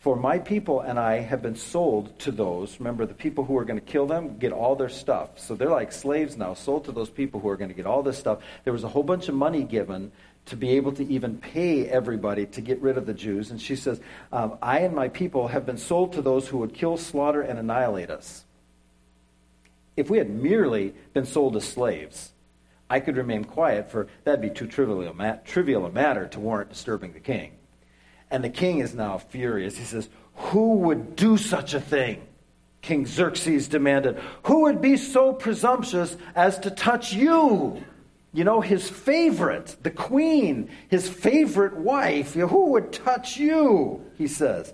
For 0.00 0.14
my 0.14 0.38
people 0.38 0.80
and 0.80 0.98
I 0.98 1.20
have 1.20 1.42
been 1.42 1.56
sold 1.56 2.18
to 2.20 2.30
those, 2.30 2.78
remember, 2.78 3.04
the 3.04 3.14
people 3.14 3.44
who 3.44 3.58
are 3.58 3.64
going 3.64 3.80
to 3.80 3.84
kill 3.84 4.06
them 4.06 4.38
get 4.38 4.52
all 4.52 4.76
their 4.76 4.88
stuff. 4.88 5.40
So 5.40 5.56
they're 5.56 5.70
like 5.70 5.90
slaves 5.90 6.36
now, 6.36 6.54
sold 6.54 6.84
to 6.84 6.92
those 6.92 7.10
people 7.10 7.40
who 7.40 7.48
are 7.48 7.56
going 7.56 7.70
to 7.70 7.74
get 7.74 7.84
all 7.84 8.02
this 8.02 8.16
stuff. 8.16 8.38
There 8.62 8.72
was 8.72 8.84
a 8.84 8.88
whole 8.88 9.02
bunch 9.02 9.28
of 9.28 9.34
money 9.34 9.64
given 9.64 10.12
to 10.48 10.56
be 10.56 10.70
able 10.70 10.92
to 10.92 11.06
even 11.06 11.38
pay 11.38 11.86
everybody 11.86 12.46
to 12.46 12.60
get 12.60 12.80
rid 12.80 12.98
of 12.98 13.06
the 13.06 13.14
Jews. 13.14 13.50
And 13.50 13.60
she 13.60 13.76
says, 13.76 14.00
um, 14.32 14.58
I 14.60 14.80
and 14.80 14.94
my 14.94 15.08
people 15.08 15.48
have 15.48 15.66
been 15.66 15.78
sold 15.78 16.12
to 16.14 16.22
those 16.22 16.48
who 16.48 16.58
would 16.58 16.74
kill, 16.74 16.96
slaughter, 16.96 17.40
and 17.42 17.58
annihilate 17.58 18.10
us. 18.10 18.44
If 19.96 20.10
we 20.10 20.18
had 20.18 20.30
merely 20.30 20.94
been 21.12 21.26
sold 21.26 21.56
as 21.56 21.64
slaves, 21.64 22.32
I 22.90 23.00
could 23.00 23.16
remain 23.16 23.44
quiet, 23.44 23.90
for 23.90 24.08
that'd 24.24 24.40
be 24.40 24.50
too 24.50 24.66
trivial 24.66 25.02
a, 25.02 25.40
trivial 25.44 25.84
a 25.84 25.90
matter 25.90 26.26
to 26.28 26.40
warrant 26.40 26.70
disturbing 26.70 27.12
the 27.12 27.20
king. 27.20 27.52
And 28.30 28.44
the 28.44 28.50
king 28.50 28.78
is 28.78 28.94
now 28.94 29.18
furious. 29.18 29.76
He 29.76 29.84
says, 29.84 30.08
Who 30.34 30.74
would 30.78 31.16
do 31.16 31.36
such 31.36 31.74
a 31.74 31.80
thing? 31.80 32.22
King 32.80 33.06
Xerxes 33.06 33.68
demanded. 33.68 34.18
Who 34.44 34.62
would 34.62 34.80
be 34.80 34.96
so 34.96 35.32
presumptuous 35.32 36.16
as 36.34 36.58
to 36.60 36.70
touch 36.70 37.12
you? 37.12 37.82
You 38.32 38.44
know, 38.44 38.60
his 38.60 38.88
favorite, 38.88 39.76
the 39.82 39.90
queen, 39.90 40.70
his 40.88 41.08
favorite 41.08 41.76
wife. 41.76 42.34
Who 42.34 42.72
would 42.72 42.92
touch 42.92 43.36
you? 43.38 44.04
He 44.16 44.28
says. 44.28 44.72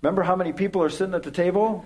Remember 0.00 0.22
how 0.22 0.36
many 0.36 0.52
people 0.52 0.82
are 0.82 0.90
sitting 0.90 1.14
at 1.14 1.22
the 1.22 1.30
table? 1.30 1.84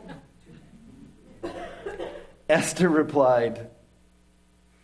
Esther 2.48 2.88
replied, 2.88 3.70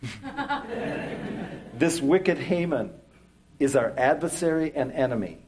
This 1.73 2.01
wicked 2.01 2.37
Haman 2.37 2.91
is 3.59 3.75
our 3.75 3.93
adversary 3.97 4.71
and 4.75 4.91
enemy. 4.91 5.39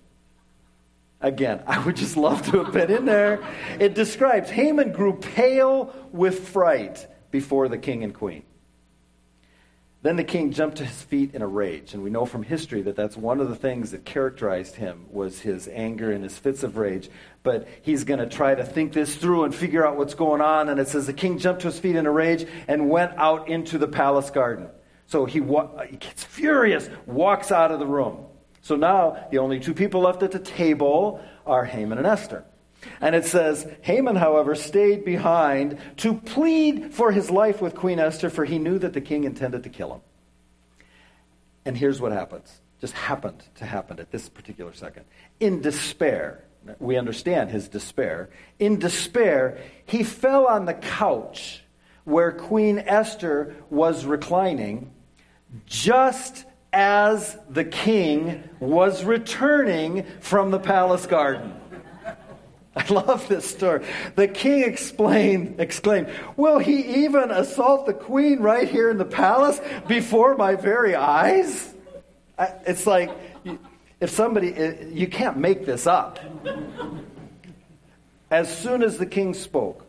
Again, 1.22 1.64
I 1.66 1.84
would 1.84 1.96
just 1.96 2.18
love 2.18 2.46
to 2.52 2.64
have 2.64 2.74
been 2.74 2.92
in 2.92 3.06
there. 3.06 3.44
It 3.80 3.96
describes 3.96 4.50
Haman 4.50 4.92
grew 4.92 5.14
pale 5.18 5.94
with 6.12 6.48
fright 6.50 7.08
before 7.32 7.68
the 7.68 7.78
king 7.78 8.04
and 8.04 8.14
queen. 8.14 8.44
Then 10.06 10.18
the 10.18 10.24
king 10.24 10.52
jumped 10.52 10.78
to 10.78 10.86
his 10.86 11.02
feet 11.02 11.34
in 11.34 11.42
a 11.42 11.48
rage, 11.48 11.96
and 11.96 12.04
we 12.04 12.12
know 12.12 12.28
from 12.28 12.44
history 12.44 12.84
that 12.84 12.96
that's 12.96 13.18
one 13.18 13.40
of 13.40 13.50
the 13.50 13.56
things 13.56 13.90
that 13.90 14.06
characterized 14.06 14.76
him 14.76 15.08
was 15.10 15.40
his 15.40 15.68
anger 15.68 16.12
and 16.12 16.24
his 16.24 16.38
fits 16.38 16.62
of 16.62 16.78
rage. 16.78 17.10
But 17.42 17.68
he's 17.82 18.04
going 18.04 18.20
to 18.20 18.28
try 18.28 18.54
to 18.54 18.64
think 18.64 18.94
this 18.94 19.16
through 19.16 19.46
and 19.46 19.56
figure 19.56 19.84
out 19.84 19.98
what's 19.98 20.14
going 20.14 20.42
on. 20.42 20.70
And 20.70 20.80
it 20.80 20.90
says 20.90 21.08
the 21.08 21.14
king 21.14 21.40
jumped 21.40 21.62
to 21.62 21.70
his 21.70 21.80
feet 21.80 21.96
in 21.96 22.06
a 22.06 22.12
rage 22.12 22.46
and 22.68 22.88
went 22.88 23.14
out 23.18 23.50
into 23.50 23.80
the 23.80 23.88
palace 23.88 24.30
garden. 24.30 24.70
So 25.08 25.26
he, 25.26 25.42
wa- 25.42 25.82
he 25.82 25.98
gets 25.98 26.24
furious, 26.24 26.88
walks 27.08 27.52
out 27.52 27.72
of 27.72 27.80
the 27.80 27.88
room. 27.88 28.28
So 28.62 28.76
now 28.76 29.26
the 29.32 29.40
only 29.40 29.60
two 29.60 29.74
people 29.74 30.02
left 30.02 30.22
at 30.22 30.32
the 30.32 30.38
table 30.38 31.20
are 31.48 31.66
Haman 31.66 31.98
and 31.98 32.06
Esther. 32.06 32.46
And 33.02 33.16
it 33.16 33.26
says, 33.26 33.68
Haman, 33.82 34.16
however, 34.16 34.56
stayed 34.56 35.06
behind 35.06 35.78
to 35.98 36.14
plead 36.14 36.94
for 36.94 37.12
his 37.12 37.30
life 37.32 37.62
with 37.62 37.76
Queen 37.76 38.00
Esther, 38.00 38.30
for 38.30 38.46
he 38.46 38.60
knew 38.60 38.80
that 38.80 38.94
the 38.94 39.02
king 39.02 39.24
intended 39.24 39.64
to 39.64 39.70
kill 39.70 39.94
him. 39.94 40.02
And 41.66 41.78
here's 41.78 42.00
what 42.00 42.12
happens. 42.12 42.62
Just 42.80 42.94
happened 42.94 43.44
to 43.56 43.66
happen 43.66 44.00
at 44.00 44.12
this 44.12 44.30
particular 44.30 44.74
second. 44.74 45.06
In 45.40 45.62
despair, 45.62 46.44
we 46.80 46.98
understand 46.98 47.50
his 47.50 47.68
despair. 47.68 48.30
In 48.60 48.80
despair, 48.80 49.60
he 49.86 50.04
fell 50.04 50.48
on 50.48 50.66
the 50.66 50.74
couch 50.74 51.64
where 52.04 52.32
Queen 52.32 52.80
Esther 52.80 53.56
was 53.70 54.06
reclining 54.06 54.92
just 55.66 56.46
as 56.74 57.38
the 57.50 57.64
king 57.64 58.44
was 58.60 59.04
returning 59.04 60.06
from 60.20 60.52
the 60.52 60.60
palace 60.60 61.06
garden. 61.06 61.54
I 62.90 62.94
love 62.94 63.28
this 63.28 63.50
story. 63.50 63.86
The 64.16 64.28
king 64.28 64.64
explained, 64.64 65.56
exclaimed, 65.60 66.10
Will 66.36 66.60
he 66.60 67.06
even 67.06 67.32
assault 67.32 67.86
the 67.86 67.94
queen 67.94 68.40
right 68.40 68.68
here 68.68 68.90
in 68.90 68.98
the 68.98 69.06
palace 69.06 69.62
before 69.88 70.36
my 70.36 70.56
very 70.56 70.94
eyes? 70.96 71.74
It's 72.38 72.86
like 72.86 73.12
if 74.02 74.10
somebody, 74.10 74.54
you 74.92 75.08
can't 75.08 75.38
make 75.38 75.66
this 75.66 75.88
up. 75.88 76.20
As 78.30 78.56
soon 78.56 78.84
as 78.84 78.98
the 78.98 79.06
king 79.06 79.34
spoke, 79.34 79.86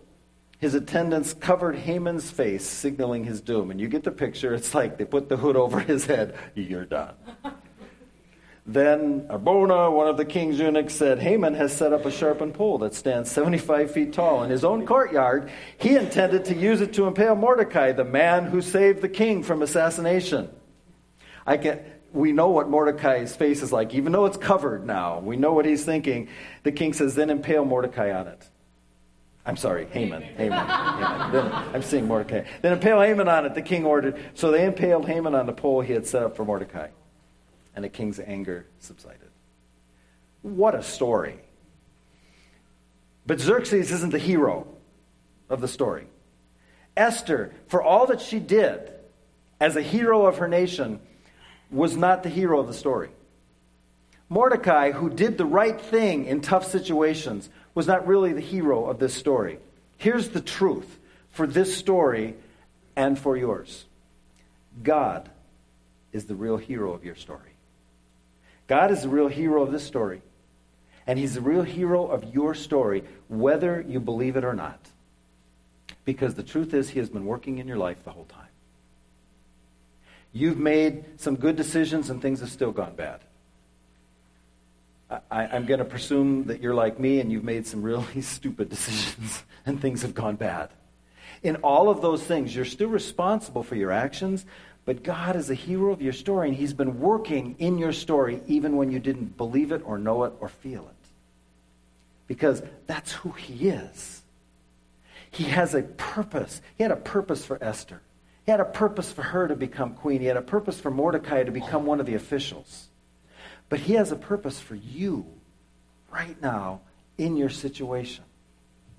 his 0.58 0.74
attendants 0.74 1.34
covered 1.34 1.76
Haman's 1.76 2.30
face, 2.30 2.64
signaling 2.64 3.24
his 3.24 3.40
doom. 3.40 3.70
And 3.70 3.80
you 3.80 3.88
get 3.88 4.04
the 4.04 4.12
picture. 4.12 4.54
It's 4.54 4.74
like 4.74 4.96
they 4.96 5.04
put 5.04 5.28
the 5.28 5.36
hood 5.36 5.56
over 5.56 5.80
his 5.80 6.06
head. 6.06 6.34
You're 6.54 6.86
done. 6.86 7.14
Then 8.68 9.28
Harbona, 9.28 9.92
one 9.92 10.08
of 10.08 10.16
the 10.16 10.24
king's 10.24 10.58
eunuchs, 10.58 10.94
said, 10.94 11.20
Haman 11.20 11.54
has 11.54 11.72
set 11.72 11.92
up 11.92 12.04
a 12.04 12.10
sharpened 12.10 12.54
pole 12.54 12.78
that 12.78 12.94
stands 12.94 13.30
75 13.30 13.92
feet 13.92 14.12
tall 14.12 14.42
in 14.42 14.50
his 14.50 14.64
own 14.64 14.84
courtyard. 14.86 15.52
He 15.78 15.94
intended 15.94 16.46
to 16.46 16.54
use 16.54 16.80
it 16.80 16.92
to 16.94 17.06
impale 17.06 17.36
Mordecai, 17.36 17.92
the 17.92 18.04
man 18.04 18.46
who 18.46 18.60
saved 18.60 19.02
the 19.02 19.08
king 19.08 19.44
from 19.44 19.62
assassination. 19.62 20.50
I 21.46 21.58
can, 21.58 21.78
we 22.12 22.32
know 22.32 22.48
what 22.48 22.68
Mordecai's 22.68 23.36
face 23.36 23.62
is 23.62 23.72
like, 23.72 23.94
even 23.94 24.10
though 24.10 24.26
it's 24.26 24.36
covered 24.36 24.84
now. 24.84 25.20
We 25.20 25.36
know 25.36 25.52
what 25.52 25.64
he's 25.64 25.84
thinking. 25.84 26.28
The 26.64 26.72
king 26.72 26.92
says, 26.92 27.14
Then 27.14 27.30
impale 27.30 27.64
Mordecai 27.64 28.12
on 28.12 28.26
it. 28.26 28.48
I'm 29.44 29.56
sorry, 29.56 29.86
Haman. 29.92 30.22
Haman. 30.22 30.66
Haman. 30.66 31.32
Then, 31.32 31.52
I'm 31.72 31.82
seeing 31.82 32.08
Mordecai. 32.08 32.42
Then 32.62 32.72
impale 32.72 33.00
Haman 33.00 33.28
on 33.28 33.46
it, 33.46 33.54
the 33.54 33.62
king 33.62 33.84
ordered. 33.84 34.18
So 34.34 34.50
they 34.50 34.64
impaled 34.64 35.06
Haman 35.06 35.36
on 35.36 35.46
the 35.46 35.52
pole 35.52 35.82
he 35.82 35.92
had 35.92 36.04
set 36.04 36.24
up 36.24 36.36
for 36.36 36.44
Mordecai. 36.44 36.88
And 37.76 37.84
the 37.84 37.88
king's 37.88 38.18
anger 38.18 38.66
subsided. 38.80 39.30
What 40.42 40.74
a 40.74 40.82
story. 40.82 41.38
But 43.26 43.40
Xerxes 43.40 43.92
isn't 43.92 44.10
the 44.10 44.18
hero 44.18 44.66
of 45.48 45.60
the 45.60 45.68
story. 45.68 46.06
Esther, 46.96 47.52
for 47.68 47.82
all 47.82 48.06
that 48.06 48.20
she 48.20 48.38
did 48.38 48.90
as 49.60 49.76
a 49.76 49.82
hero 49.82 50.26
of 50.26 50.38
her 50.38 50.48
nation, 50.48 51.00
was 51.70 51.96
not 51.96 52.22
the 52.22 52.28
hero 52.28 52.60
of 52.60 52.66
the 52.66 52.74
story. 52.74 53.10
Mordecai, 54.28 54.92
who 54.92 55.10
did 55.10 55.38
the 55.38 55.44
right 55.44 55.80
thing 55.80 56.24
in 56.24 56.40
tough 56.40 56.66
situations, 56.66 57.48
was 57.74 57.86
not 57.86 58.06
really 58.06 58.32
the 58.32 58.40
hero 58.40 58.86
of 58.86 58.98
this 58.98 59.14
story. 59.14 59.58
Here's 59.98 60.30
the 60.30 60.40
truth 60.40 60.98
for 61.30 61.46
this 61.46 61.76
story 61.76 62.34
and 62.96 63.18
for 63.18 63.36
yours 63.36 63.84
God 64.82 65.28
is 66.12 66.24
the 66.24 66.34
real 66.34 66.56
hero 66.56 66.92
of 66.92 67.04
your 67.04 67.14
story. 67.14 67.55
God 68.66 68.90
is 68.90 69.02
the 69.02 69.08
real 69.08 69.28
hero 69.28 69.62
of 69.62 69.72
this 69.72 69.84
story. 69.84 70.22
And 71.06 71.18
he's 71.18 71.34
the 71.34 71.40
real 71.40 71.62
hero 71.62 72.06
of 72.06 72.34
your 72.34 72.54
story, 72.54 73.04
whether 73.28 73.84
you 73.86 74.00
believe 74.00 74.36
it 74.36 74.44
or 74.44 74.54
not. 74.54 74.80
Because 76.04 76.34
the 76.34 76.42
truth 76.42 76.74
is, 76.74 76.90
he 76.90 76.98
has 76.98 77.08
been 77.08 77.26
working 77.26 77.58
in 77.58 77.68
your 77.68 77.76
life 77.76 78.02
the 78.04 78.10
whole 78.10 78.24
time. 78.24 78.46
You've 80.32 80.58
made 80.58 81.20
some 81.20 81.36
good 81.36 81.56
decisions 81.56 82.10
and 82.10 82.20
things 82.20 82.40
have 82.40 82.50
still 82.50 82.72
gone 82.72 82.94
bad. 82.94 83.20
I, 85.30 85.56
am 85.56 85.66
going 85.66 85.78
to 85.78 85.84
presume 85.84 86.44
that 86.46 86.60
you're 86.60 86.74
like 86.74 86.98
me 86.98 87.20
and 87.20 87.30
you've 87.30 87.44
made 87.44 87.66
some 87.66 87.82
really 87.82 88.20
stupid 88.22 88.68
decisions 88.68 89.44
and 89.64 89.80
things 89.80 90.02
have 90.02 90.14
gone 90.14 90.36
bad. 90.36 90.70
In 91.42 91.56
all 91.56 91.88
of 91.88 92.02
those 92.02 92.22
things, 92.22 92.54
you're 92.54 92.64
still 92.64 92.88
responsible 92.88 93.62
for 93.62 93.76
your 93.76 93.92
actions, 93.92 94.44
but 94.86 95.02
God 95.02 95.34
is 95.34 95.50
a 95.50 95.54
hero 95.54 95.92
of 95.92 96.00
your 96.00 96.12
story 96.12 96.48
and 96.48 96.56
He's 96.56 96.72
been 96.72 97.00
working 97.00 97.56
in 97.58 97.76
your 97.76 97.92
story 97.92 98.40
even 98.46 98.76
when 98.76 98.90
you 98.90 99.00
didn't 99.00 99.36
believe 99.36 99.72
it 99.72 99.82
or 99.84 99.98
know 99.98 100.24
it 100.24 100.32
or 100.40 100.48
feel 100.48 100.82
it. 100.84 101.08
Because 102.28 102.62
that's 102.86 103.12
who 103.12 103.32
He 103.32 103.68
is. 103.68 104.22
He 105.32 105.44
has 105.44 105.74
a 105.74 105.82
purpose. 105.82 106.62
He 106.78 106.84
had 106.84 106.92
a 106.92 106.96
purpose 106.96 107.44
for 107.44 107.62
Esther. 107.62 108.00
He 108.46 108.52
had 108.52 108.60
a 108.60 108.64
purpose 108.64 109.10
for 109.10 109.22
her 109.22 109.48
to 109.48 109.56
become 109.56 109.94
queen. 109.94 110.20
He 110.20 110.28
had 110.28 110.36
a 110.36 110.42
purpose 110.42 110.80
for 110.80 110.90
Mordecai 110.90 111.42
to 111.42 111.50
become 111.50 111.84
one 111.84 111.98
of 111.98 112.06
the 112.06 112.14
officials. 112.14 112.88
But 113.68 113.80
he 113.80 113.94
has 113.94 114.12
a 114.12 114.16
purpose 114.16 114.60
for 114.60 114.76
you 114.76 115.26
right 116.12 116.40
now 116.40 116.82
in 117.18 117.36
your 117.36 117.50
situation. 117.50 118.22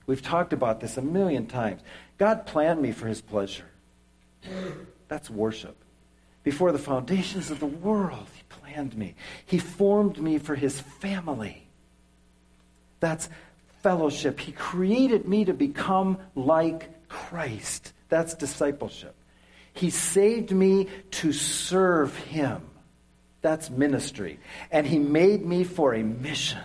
We've 0.05 0.21
talked 0.21 0.51
about 0.51 0.81
this 0.81 0.97
a 0.97 1.01
million 1.01 1.47
times. 1.47 1.81
God 2.17 2.45
planned 2.45 2.81
me 2.81 2.91
for 2.91 3.07
his 3.07 3.21
pleasure. 3.21 3.65
That's 5.08 5.30
worship. 5.30 5.76
Before 6.43 6.72
the 6.72 6.80
foundations 6.80 7.51
of 7.51 7.60
the 7.60 7.66
world, 7.66 8.28
he 8.34 8.43
planned 8.49 8.95
me. 8.97 9.16
He 9.45 9.58
formed 9.58 10.22
me 10.22 10.38
for 10.38 10.55
his 10.55 10.80
family. 10.80 11.68
That's 12.99 13.30
fellowship. 13.84 14.39
He 14.39 14.51
created 14.51 15.28
me 15.28 15.45
to 15.45 15.53
become 15.53 16.18
like 16.36 17.08
Christ. 17.10 17.93
That's 18.10 18.34
discipleship. 18.34 19.16
He 19.74 19.89
saved 19.89 20.51
me 20.51 20.88
to 21.12 21.34
serve 21.34 22.16
him. 22.18 22.62
That's 23.41 23.70
ministry. 23.70 24.39
And 24.72 24.88
he 24.88 24.99
made 24.99 25.45
me 25.45 25.64
for 25.64 25.93
a 25.93 26.03
mission. 26.03 26.64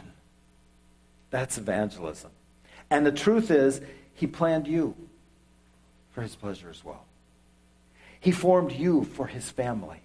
That's 1.31 1.59
evangelism. 1.59 2.31
And 2.91 3.05
the 3.05 3.13
truth 3.13 3.51
is, 3.51 3.81
he 4.15 4.27
planned 4.27 4.69
you 4.69 4.95
for 6.11 6.23
his 6.23 6.37
pleasure 6.37 6.71
as 6.71 6.85
well. 6.85 7.05
He 8.23 8.31
formed 8.31 8.71
you 8.71 9.03
for 9.03 9.27
his 9.27 9.51
family. 9.51 10.01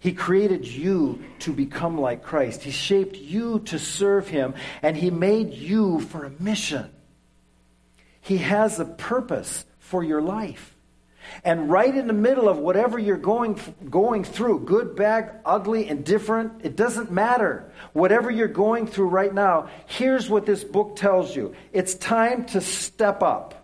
He 0.00 0.12
created 0.12 0.66
you 0.66 1.22
to 1.40 1.52
become 1.52 1.96
like 1.96 2.24
Christ. 2.24 2.64
He 2.64 2.72
shaped 2.72 3.14
you 3.14 3.60
to 3.66 3.78
serve 3.78 4.26
him, 4.26 4.54
and 4.82 4.96
he 4.96 5.10
made 5.10 5.54
you 5.54 6.00
for 6.00 6.24
a 6.24 6.42
mission. 6.42 6.90
He 8.20 8.38
has 8.38 8.80
a 8.80 8.84
purpose 8.84 9.64
for 9.78 10.02
your 10.02 10.20
life. 10.20 10.74
And 11.44 11.70
right 11.70 11.94
in 11.94 12.08
the 12.08 12.12
middle 12.12 12.48
of 12.48 12.58
whatever 12.58 12.98
you're 12.98 13.16
going, 13.16 13.60
going 13.88 14.24
through, 14.24 14.64
good, 14.64 14.96
bad, 14.96 15.40
ugly, 15.44 15.88
indifferent, 15.88 16.64
it 16.64 16.74
doesn't 16.74 17.12
matter. 17.12 17.70
Whatever 17.92 18.32
you're 18.32 18.48
going 18.48 18.88
through 18.88 19.10
right 19.10 19.32
now, 19.32 19.68
here's 19.86 20.28
what 20.28 20.44
this 20.44 20.64
book 20.64 20.96
tells 20.96 21.36
you 21.36 21.54
it's 21.72 21.94
time 21.94 22.46
to 22.46 22.60
step 22.60 23.22
up. 23.22 23.54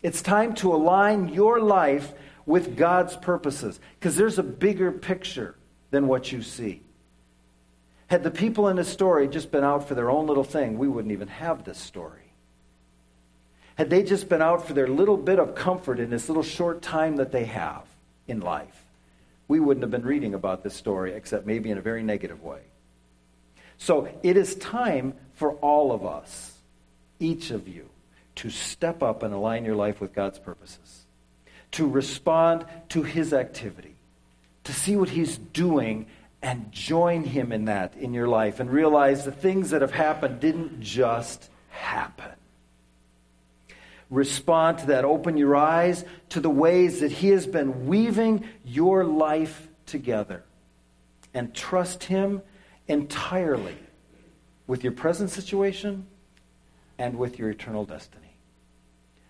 It's 0.00 0.22
time 0.22 0.54
to 0.56 0.72
align 0.72 1.28
your 1.28 1.58
life 1.60 2.12
with 2.46 2.76
God's 2.76 3.16
purposes 3.16 3.80
because 3.98 4.16
there's 4.16 4.38
a 4.38 4.42
bigger 4.42 4.92
picture 4.92 5.54
than 5.90 6.06
what 6.06 6.32
you 6.32 6.42
see. 6.42 6.82
Had 8.06 8.22
the 8.22 8.30
people 8.30 8.68
in 8.68 8.76
this 8.76 8.88
story 8.88 9.28
just 9.28 9.50
been 9.50 9.64
out 9.64 9.88
for 9.88 9.94
their 9.94 10.10
own 10.10 10.26
little 10.26 10.44
thing, 10.44 10.78
we 10.78 10.88
wouldn't 10.88 11.12
even 11.12 11.28
have 11.28 11.64
this 11.64 11.78
story. 11.78 12.18
Had 13.76 13.88
they 13.88 14.02
just 14.02 14.28
been 14.28 14.42
out 14.42 14.66
for 14.66 14.74
their 14.74 14.86
little 14.86 15.16
bit 15.16 15.38
of 15.38 15.54
comfort 15.54 15.98
in 15.98 16.10
this 16.10 16.28
little 16.28 16.42
short 16.42 16.82
time 16.82 17.16
that 17.16 17.32
they 17.32 17.44
have 17.46 17.84
in 18.28 18.40
life, 18.40 18.84
we 19.48 19.60
wouldn't 19.60 19.82
have 19.82 19.90
been 19.90 20.04
reading 20.04 20.34
about 20.34 20.62
this 20.62 20.74
story 20.74 21.14
except 21.14 21.46
maybe 21.46 21.70
in 21.70 21.78
a 21.78 21.82
very 21.82 22.02
negative 22.02 22.42
way. 22.42 22.60
So 23.78 24.08
it 24.22 24.36
is 24.36 24.54
time 24.56 25.14
for 25.34 25.52
all 25.54 25.90
of 25.90 26.04
us, 26.04 26.56
each 27.18 27.50
of 27.50 27.66
you, 27.66 27.88
to 28.36 28.50
step 28.50 29.02
up 29.02 29.22
and 29.22 29.34
align 29.34 29.64
your 29.64 29.74
life 29.76 30.00
with 30.00 30.14
God's 30.14 30.38
purposes, 30.38 31.01
to 31.72 31.88
respond 31.88 32.64
to 32.90 33.02
His 33.02 33.32
activity, 33.32 33.94
to 34.64 34.72
see 34.72 34.96
what 34.96 35.08
He's 35.08 35.38
doing 35.38 36.06
and 36.42 36.70
join 36.72 37.24
Him 37.24 37.52
in 37.52 37.66
that 37.66 37.94
in 37.96 38.14
your 38.14 38.28
life 38.28 38.60
and 38.60 38.70
realize 38.70 39.24
the 39.24 39.32
things 39.32 39.70
that 39.70 39.82
have 39.82 39.92
happened 39.92 40.40
didn't 40.40 40.80
just 40.80 41.48
happen 41.70 42.32
respond 44.12 44.78
to 44.78 44.86
that. 44.88 45.04
Open 45.04 45.36
your 45.36 45.56
eyes 45.56 46.04
to 46.28 46.38
the 46.38 46.50
ways 46.50 47.00
that 47.00 47.10
He 47.10 47.30
has 47.30 47.46
been 47.46 47.86
weaving 47.86 48.44
your 48.64 49.04
life 49.04 49.66
together. 49.86 50.44
And 51.34 51.52
trust 51.52 52.04
Him 52.04 52.42
entirely 52.86 53.76
with 54.66 54.84
your 54.84 54.92
present 54.92 55.30
situation 55.30 56.06
and 56.98 57.18
with 57.18 57.38
your 57.38 57.50
eternal 57.50 57.84
destiny. 57.84 58.36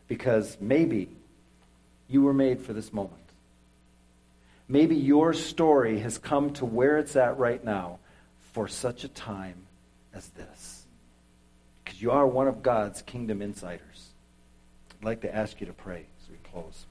Because 0.08 0.58
maybe 0.60 1.08
you 2.12 2.22
were 2.22 2.34
made 2.34 2.60
for 2.60 2.72
this 2.72 2.92
moment. 2.92 3.16
Maybe 4.68 4.96
your 4.96 5.32
story 5.32 5.98
has 6.00 6.18
come 6.18 6.52
to 6.54 6.64
where 6.64 6.98
it's 6.98 7.16
at 7.16 7.38
right 7.38 7.62
now 7.62 7.98
for 8.52 8.68
such 8.68 9.04
a 9.04 9.08
time 9.08 9.66
as 10.14 10.28
this. 10.28 10.84
Because 11.84 12.00
you 12.00 12.10
are 12.10 12.26
one 12.26 12.48
of 12.48 12.62
God's 12.62 13.02
kingdom 13.02 13.42
insiders. 13.42 14.10
I'd 15.00 15.04
like 15.04 15.20
to 15.22 15.34
ask 15.34 15.60
you 15.60 15.66
to 15.66 15.72
pray 15.72 16.06
as 16.22 16.30
we 16.30 16.36
close. 16.50 16.86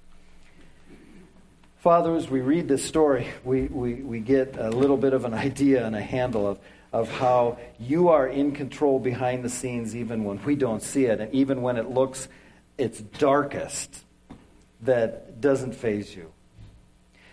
Father, 1.79 2.15
as 2.15 2.29
we 2.29 2.41
read 2.41 2.67
this 2.67 2.83
story, 2.83 3.27
we, 3.43 3.63
we, 3.63 3.95
we 3.95 4.19
get 4.19 4.57
a 4.57 4.69
little 4.69 4.97
bit 4.97 5.13
of 5.13 5.25
an 5.25 5.33
idea 5.33 5.85
and 5.85 5.95
a 5.95 6.01
handle 6.01 6.47
of, 6.47 6.59
of 6.93 7.09
how 7.09 7.57
you 7.79 8.09
are 8.09 8.27
in 8.27 8.51
control 8.51 8.99
behind 8.99 9.43
the 9.43 9.49
scenes 9.49 9.95
even 9.95 10.23
when 10.23 10.43
we 10.43 10.55
don't 10.55 10.83
see 10.83 11.05
it, 11.05 11.19
and 11.19 11.33
even 11.33 11.63
when 11.63 11.77
it 11.77 11.89
looks 11.89 12.27
its 12.77 12.99
darkest, 12.99 14.03
that 14.81 15.41
doesn't 15.41 15.73
faze 15.73 16.15
you. 16.15 16.31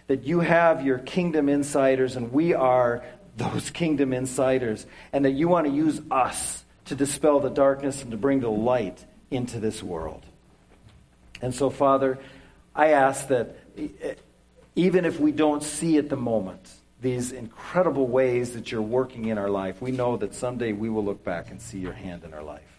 That 0.06 0.24
you 0.24 0.40
have 0.40 0.84
your 0.84 0.98
kingdom 0.98 1.48
insiders, 1.48 2.16
and 2.16 2.32
we 2.32 2.54
are 2.54 3.04
those 3.36 3.70
kingdom 3.70 4.12
insiders, 4.12 4.86
and 5.12 5.24
that 5.24 5.32
you 5.32 5.48
want 5.48 5.66
to 5.66 5.72
use 5.72 6.00
us 6.10 6.64
to 6.86 6.94
dispel 6.94 7.40
the 7.40 7.50
darkness 7.50 8.02
and 8.02 8.10
to 8.10 8.16
bring 8.16 8.40
the 8.40 8.50
light 8.50 9.04
into 9.30 9.60
this 9.60 9.82
world. 9.82 10.24
And 11.42 11.54
so, 11.54 11.70
Father, 11.70 12.18
I 12.74 12.88
ask 12.88 13.28
that 13.28 13.56
even 14.74 15.04
if 15.04 15.20
we 15.20 15.32
don't 15.32 15.62
see 15.62 15.98
at 15.98 16.08
the 16.08 16.16
moment 16.16 16.72
these 17.00 17.32
incredible 17.32 18.06
ways 18.06 18.54
that 18.54 18.72
you're 18.72 18.82
working 18.82 19.26
in 19.26 19.38
our 19.38 19.50
life, 19.50 19.80
we 19.80 19.90
know 19.90 20.16
that 20.16 20.34
someday 20.34 20.72
we 20.72 20.88
will 20.88 21.04
look 21.04 21.22
back 21.22 21.50
and 21.50 21.60
see 21.60 21.78
your 21.78 21.92
hand 21.92 22.24
in 22.24 22.34
our 22.34 22.42
life. 22.42 22.77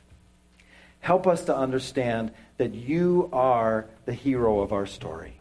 Help 0.99 1.27
us 1.27 1.45
to 1.45 1.55
understand 1.55 2.31
that 2.57 2.73
you 2.73 3.29
are 3.31 3.85
the 4.05 4.13
hero 4.13 4.59
of 4.59 4.73
our 4.73 4.85
story. 4.85 5.33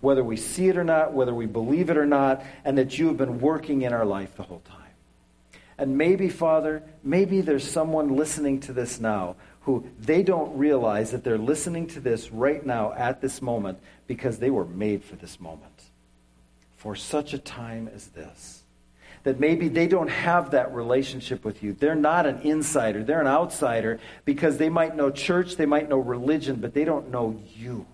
Whether 0.00 0.22
we 0.22 0.36
see 0.36 0.68
it 0.68 0.76
or 0.76 0.84
not, 0.84 1.12
whether 1.14 1.34
we 1.34 1.46
believe 1.46 1.90
it 1.90 1.96
or 1.96 2.06
not, 2.06 2.44
and 2.64 2.78
that 2.78 2.98
you 2.98 3.08
have 3.08 3.16
been 3.16 3.40
working 3.40 3.82
in 3.82 3.92
our 3.92 4.04
life 4.04 4.36
the 4.36 4.44
whole 4.44 4.60
time. 4.60 4.82
And 5.78 5.98
maybe, 5.98 6.28
Father, 6.28 6.82
maybe 7.02 7.40
there's 7.40 7.68
someone 7.68 8.16
listening 8.16 8.60
to 8.60 8.72
this 8.72 9.00
now 9.00 9.36
who 9.62 9.84
they 9.98 10.22
don't 10.22 10.56
realize 10.56 11.10
that 11.10 11.24
they're 11.24 11.36
listening 11.36 11.88
to 11.88 12.00
this 12.00 12.30
right 12.30 12.64
now 12.64 12.92
at 12.92 13.20
this 13.20 13.42
moment 13.42 13.78
because 14.06 14.38
they 14.38 14.50
were 14.50 14.64
made 14.64 15.02
for 15.02 15.16
this 15.16 15.40
moment. 15.40 15.82
for 16.76 16.94
such 16.94 17.34
a 17.34 17.38
time 17.38 17.90
as 17.92 18.06
this. 18.08 18.62
That 19.26 19.40
maybe 19.40 19.66
they 19.66 19.88
don't 19.88 20.06
have 20.06 20.52
that 20.52 20.72
relationship 20.72 21.44
with 21.44 21.60
you. 21.60 21.72
They're 21.72 21.96
not 21.96 22.26
an 22.26 22.42
insider, 22.42 23.02
they're 23.02 23.20
an 23.20 23.26
outsider 23.26 23.98
because 24.24 24.56
they 24.56 24.68
might 24.68 24.94
know 24.94 25.10
church, 25.10 25.56
they 25.56 25.66
might 25.66 25.88
know 25.88 25.98
religion, 25.98 26.60
but 26.60 26.74
they 26.74 26.84
don't 26.84 27.10
know 27.10 27.36
you. 27.56 27.86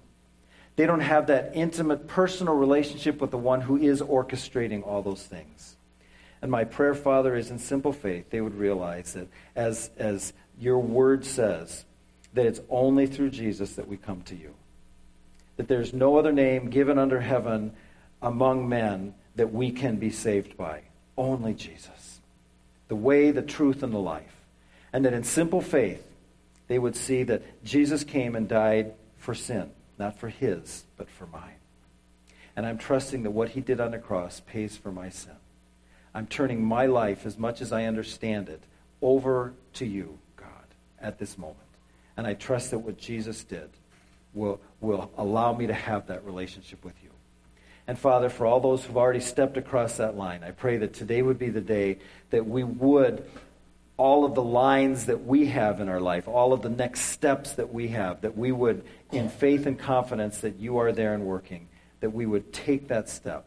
They 0.77 0.85
don't 0.85 1.01
have 1.01 1.29
that 1.29 1.53
intimate, 1.55 2.07
personal 2.07 2.53
relationship 2.53 3.19
with 3.19 3.31
the 3.31 3.39
one 3.39 3.63
who 3.63 3.79
is 3.79 4.03
orchestrating 4.03 4.87
all 4.87 5.01
those 5.01 5.23
things. 5.23 5.77
And 6.43 6.51
my 6.51 6.65
prayer, 6.65 6.95
Father, 6.95 7.35
is 7.35 7.51
in 7.51 7.59
simple 7.59 7.95
faith 7.95 8.29
they 8.29 8.43
would 8.43 8.59
realize 8.59 9.15
that 9.15 9.29
as, 9.57 9.89
as 9.97 10.35
your 10.59 10.81
word 10.81 11.25
says, 11.25 11.87
that 12.35 12.45
it's 12.45 12.61
only 12.69 13.07
through 13.07 13.31
Jesus 13.31 13.73
that 13.77 13.89
we 13.89 13.97
come 13.97 14.21
to 14.25 14.37
you. 14.37 14.53
That 15.57 15.69
there's 15.69 15.95
no 15.95 16.19
other 16.19 16.33
name 16.33 16.69
given 16.69 16.99
under 16.99 17.23
heaven 17.23 17.73
among 18.21 18.69
men 18.69 19.15
that 19.37 19.51
we 19.51 19.71
can 19.71 19.97
be 19.97 20.11
saved 20.11 20.59
by. 20.59 20.83
Only 21.17 21.55
Jesus. 21.55 22.21
The 22.89 22.97
way, 22.97 23.31
the 23.31 23.43
truth, 23.43 23.83
and 23.83 23.93
the 23.93 23.99
life. 23.99 24.37
And 24.93 25.05
that 25.05 25.15
in 25.15 25.25
simple 25.25 25.61
faith, 25.61 26.07
they 26.69 26.79
would 26.79 26.97
see 26.97 27.23
that 27.25 27.65
Jesus 27.65 28.05
came 28.05 28.35
and 28.35 28.49
died 28.49 28.93
for 29.19 29.35
sin, 29.35 29.71
not 29.99 30.19
for 30.19 30.29
his, 30.29 30.85
but 30.97 31.09
for 31.09 31.27
mine. 31.27 31.57
And 32.57 32.67
I'm 32.67 32.79
trusting 32.79 33.23
that 33.23 33.31
what 33.31 33.51
he 33.51 33.61
did 33.61 33.81
on 33.81 33.93
the 33.93 33.99
cross 33.99 34.41
pays 34.41 34.77
for 34.77 34.93
my 34.93 35.09
sin. 35.09 35.37
I'm 36.15 36.27
turning 36.27 36.63
my 36.63 36.87
life, 36.87 37.25
as 37.25 37.39
much 37.39 37.63
as 37.63 37.73
I 37.73 37.85
understand 37.85 38.49
it, 38.49 38.63
over 39.01 39.55
to 39.75 39.87
you, 39.87 40.19
God, 40.37 40.47
at 41.01 41.19
this 41.19 41.39
moment. 41.39 41.59
And 42.17 42.27
I 42.27 42.35
trust 42.35 42.71
that 42.73 42.81
what 42.81 42.99
Jesus 42.99 43.45
did 43.45 43.71
will, 44.35 44.61
will 44.81 45.11
allow 45.17 45.55
me 45.55 45.67
to 45.67 45.75
have 45.75 46.09
that 46.09 46.25
relationship 46.25 46.85
with 46.85 46.95
you. 47.03 47.12
And 47.93 47.99
Father, 47.99 48.31
for 48.31 48.47
all 48.47 48.59
those 48.59 48.83
who've 48.83 48.97
already 48.97 49.21
stepped 49.21 49.59
across 49.59 49.99
that 49.99 50.17
line, 50.17 50.43
I 50.43 50.53
pray 50.53 50.79
that 50.79 50.95
today 50.95 51.21
would 51.21 51.39
be 51.39 51.51
the 51.51 51.61
day 51.61 51.99
that 52.31 52.47
we 52.47 52.65
would, 52.65 53.29
all 53.99 54.25
of 54.25 54.35
the 54.35 54.43
lines 54.43 55.05
that 55.05 55.27
we 55.27 55.45
have 55.49 55.79
in 55.79 55.91
our 55.91 56.01
life, 56.01 56.27
all 56.27 56.55
of 56.55 56.63
the 56.63 56.71
next 56.71 57.01
steps 57.01 57.53
that 57.53 57.71
we 57.71 57.89
have, 57.89 58.23
that 58.23 58.35
we 58.35 58.51
would, 58.51 58.83
in 59.11 59.29
faith 59.29 59.67
and 59.67 59.79
confidence 59.79 60.39
that 60.39 60.57
you 60.57 60.79
are 60.79 60.91
there 60.91 61.13
and 61.13 61.27
working, 61.27 61.69
that 62.01 62.15
we 62.15 62.25
would 62.25 62.51
take 62.51 62.89
that 62.89 63.11
step 63.11 63.45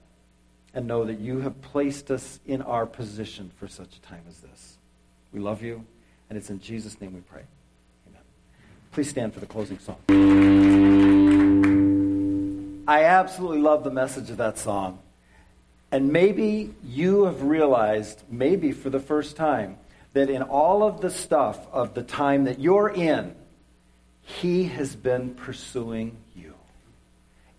and 0.76 0.86
know 0.86 1.06
that 1.06 1.18
you 1.18 1.40
have 1.40 1.60
placed 1.64 2.12
us 2.12 2.40
in 2.46 2.62
our 2.62 2.86
position 2.86 3.50
for 3.58 3.68
such 3.68 3.96
a 3.96 4.02
time 4.02 4.22
as 4.30 4.42
this. 4.42 4.78
We 5.34 5.40
love 5.40 5.64
you, 5.64 5.84
and 6.30 6.38
it's 6.38 6.52
in 6.52 6.60
Jesus' 6.60 7.02
name 7.02 7.16
we 7.16 7.22
pray. 7.22 7.42
Amen. 8.08 8.22
Please 8.92 9.10
stand 9.10 9.34
for 9.34 9.40
the 9.40 9.48
closing 9.48 9.80
song. 9.80 11.25
I 12.88 13.06
absolutely 13.06 13.62
love 13.62 13.84
the 13.84 13.92
message 13.92 14.30
of 14.30 14.38
that 14.38 14.58
song. 14.58 15.00
And 15.92 16.12
maybe 16.12 16.74
you 16.84 17.26
have 17.26 17.42
realized, 17.42 18.22
maybe 18.30 18.72
for 18.72 18.90
the 18.90 19.00
first 19.00 19.36
time, 19.36 19.78
that 20.14 20.30
in 20.30 20.42
all 20.42 20.84
of 20.84 21.02
the 21.02 21.10
stuff 21.10 21.68
of 21.72 21.94
the 21.94 22.04
time 22.04 22.46
that 22.46 22.60
you're 22.60 22.90
in, 22.90 23.36
He 24.22 24.66
has 24.66 24.96
been 24.96 25.36
pursuing 25.36 26.18
you. 26.36 26.54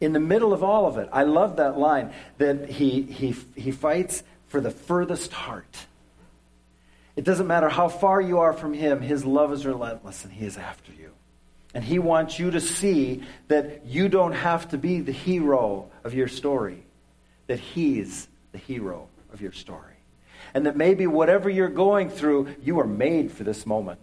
In 0.01 0.12
the 0.12 0.20
middle 0.20 0.53
of 0.53 0.62
all 0.62 0.87
of 0.87 0.99
it, 0.99 1.09
I 1.12 1.24
love 1.24 1.57
that 1.57 1.79
line 1.79 2.12
that 2.39 2.68
He, 2.68 3.03
he, 3.03 3.35
he 3.57 3.70
fights 3.72 4.22
for 4.49 4.61
the 4.61 4.70
furthest 4.70 5.33
heart. 5.33 5.87
It 7.16 7.24
doesn't 7.24 7.47
matter 7.47 7.68
how 7.68 7.89
far 7.89 8.20
you 8.20 8.41
are 8.41 8.53
from 8.53 8.74
Him, 8.74 9.01
His 9.01 9.24
love 9.24 9.53
is 9.53 9.66
relentless 9.66 10.24
and 10.24 10.33
He 10.33 10.47
is 10.47 10.57
after 10.57 10.93
you. 10.93 11.16
And 11.77 11.85
he 11.85 11.99
wants 11.99 12.39
you 12.39 12.53
to 12.53 12.61
see 12.62 13.22
that 13.49 13.85
you 13.85 14.09
don't 14.09 14.33
have 14.33 14.70
to 14.70 14.79
be 14.79 15.03
the 15.03 15.12
hero 15.12 15.91
of 16.05 16.14
your 16.14 16.27
story, 16.27 16.83
that 17.49 17.61
he's 17.61 18.29
the 18.53 18.57
hero 18.57 19.11
of 19.31 19.43
your 19.43 19.53
story. 19.53 19.93
And 20.55 20.64
that 20.64 20.74
maybe 20.74 21.07
whatever 21.07 21.51
you're 21.51 21.68
going 21.68 22.09
through, 22.09 22.57
you 22.62 22.81
are 22.81 22.87
made 22.87 23.31
for 23.31 23.45
this 23.45 23.66
moment. 23.66 24.01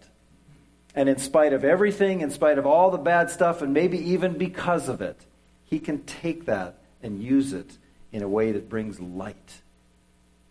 And 0.93 1.09
in 1.09 1.17
spite 1.17 1.51
of 1.51 1.65
everything, 1.65 2.21
in 2.21 2.29
spite 2.29 2.59
of 2.59 2.67
all 2.67 2.91
the 2.91 2.99
bad 2.99 3.31
stuff, 3.31 3.63
and 3.63 3.73
maybe 3.73 3.97
even 4.11 4.37
because 4.37 4.87
of 4.87 5.01
it, 5.01 5.19
he 5.65 5.79
can 5.79 6.03
take 6.03 6.45
that 6.45 6.77
and 7.01 7.23
use 7.23 7.53
it 7.53 7.79
in 8.11 8.21
a 8.21 8.29
way 8.29 8.51
that 8.51 8.69
brings 8.69 8.99
light 8.99 9.61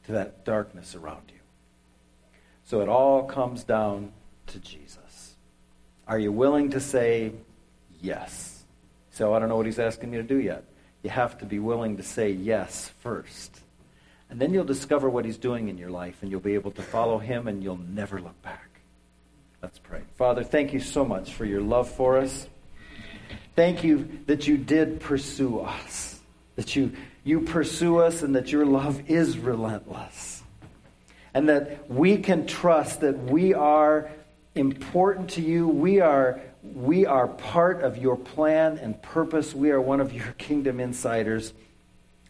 to 0.06 0.12
that 0.12 0.44
darkness 0.44 0.96
around 0.96 1.22
you. 1.28 1.38
So 2.64 2.80
it 2.80 2.88
all 2.88 3.22
comes 3.22 3.62
down 3.62 4.10
to 4.48 4.58
Jesus. 4.58 5.01
Are 6.12 6.18
you 6.18 6.30
willing 6.30 6.72
to 6.72 6.80
say 6.80 7.32
yes? 8.02 8.64
So 9.12 9.32
I 9.32 9.38
don't 9.38 9.48
know 9.48 9.56
what 9.56 9.64
he's 9.64 9.78
asking 9.78 10.10
me 10.10 10.18
to 10.18 10.22
do 10.22 10.38
yet. 10.38 10.62
You 11.02 11.08
have 11.08 11.38
to 11.38 11.46
be 11.46 11.58
willing 11.58 11.96
to 11.96 12.02
say 12.02 12.30
yes 12.32 12.92
first. 13.00 13.58
And 14.28 14.38
then 14.38 14.52
you'll 14.52 14.66
discover 14.66 15.08
what 15.08 15.24
he's 15.24 15.38
doing 15.38 15.68
in 15.68 15.78
your 15.78 15.88
life, 15.88 16.18
and 16.20 16.30
you'll 16.30 16.40
be 16.40 16.52
able 16.52 16.72
to 16.72 16.82
follow 16.82 17.16
him, 17.16 17.48
and 17.48 17.62
you'll 17.64 17.78
never 17.78 18.20
look 18.20 18.42
back. 18.42 18.68
Let's 19.62 19.78
pray. 19.78 20.02
Father, 20.16 20.44
thank 20.44 20.74
you 20.74 20.80
so 20.80 21.02
much 21.02 21.32
for 21.32 21.46
your 21.46 21.62
love 21.62 21.90
for 21.90 22.18
us. 22.18 22.46
Thank 23.56 23.82
you 23.82 24.06
that 24.26 24.46
you 24.46 24.58
did 24.58 25.00
pursue 25.00 25.60
us, 25.60 26.20
that 26.56 26.76
you, 26.76 26.92
you 27.24 27.40
pursue 27.40 28.00
us, 28.00 28.20
and 28.20 28.36
that 28.36 28.52
your 28.52 28.66
love 28.66 29.08
is 29.08 29.38
relentless. 29.38 30.42
And 31.32 31.48
that 31.48 31.90
we 31.90 32.18
can 32.18 32.46
trust 32.46 33.00
that 33.00 33.16
we 33.18 33.54
are 33.54 34.10
important 34.54 35.30
to 35.30 35.42
you. 35.42 35.68
We 35.68 36.00
are, 36.00 36.40
we 36.62 37.06
are 37.06 37.28
part 37.28 37.82
of 37.82 37.96
your 37.96 38.16
plan 38.16 38.78
and 38.78 39.00
purpose. 39.02 39.54
We 39.54 39.70
are 39.70 39.80
one 39.80 40.00
of 40.00 40.12
your 40.12 40.32
kingdom 40.38 40.80
insiders. 40.80 41.52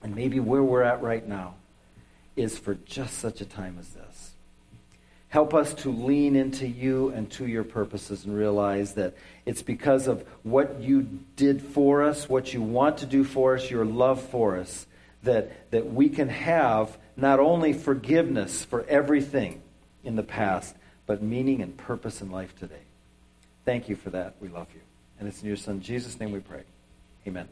And 0.03 0.15
maybe 0.15 0.41
where 0.41 0.63
we're 0.63 0.83
at 0.83 1.03
right 1.03 1.27
now 1.27 1.55
is 2.37 2.59
for 2.59 2.75
just 2.75 3.19
such 3.19 3.41
a 3.41 3.45
time 3.45 3.77
as 3.79 3.91
this. 3.91 4.33
Help 5.29 5.55
us 5.55 5.73
to 5.73 5.91
lean 5.91 6.37
into 6.37 6.69
you 6.69 7.09
and 7.09 7.31
to 7.31 7.47
your 7.47 7.65
purposes 7.65 8.27
and 8.27 8.37
realize 8.37 8.95
that 8.95 9.15
it's 9.47 9.63
because 9.63 10.07
of 10.07 10.27
what 10.43 10.79
you 10.81 11.21
did 11.37 11.63
for 11.63 12.03
us, 12.03 12.29
what 12.29 12.53
you 12.53 12.61
want 12.61 12.99
to 12.99 13.07
do 13.07 13.25
for 13.25 13.57
us, 13.57 13.71
your 13.71 13.87
love 13.87 14.21
for 14.21 14.59
us, 14.59 14.87
that, 15.23 15.71
that 15.71 15.91
we 15.91 16.11
can 16.11 16.29
have 16.29 16.99
not 17.17 17.41
only 17.41 17.73
forgiveness 17.73 18.63
for 18.63 18.85
everything 18.89 19.63
in 20.05 20.17
the 20.17 20.23
past, 20.23 20.77
but 21.07 21.23
meaning 21.23 21.63
and 21.63 21.77
purpose 21.77 22.21
in 22.21 22.31
life 22.31 22.57
today. 22.57 22.83
Thank 23.65 23.89
you 23.89 23.97
for 23.97 24.11
that. 24.11 24.35
We 24.41 24.49
love 24.49 24.69
you. 24.75 24.81
And 25.19 25.29
it's 25.29 25.43
in 25.43 25.49
your 25.49 25.57
Son, 25.57 25.81
Jesus' 25.81 26.19
name 26.19 26.33
we 26.33 26.41
pray. 26.41 26.63
Amen. 27.27 27.49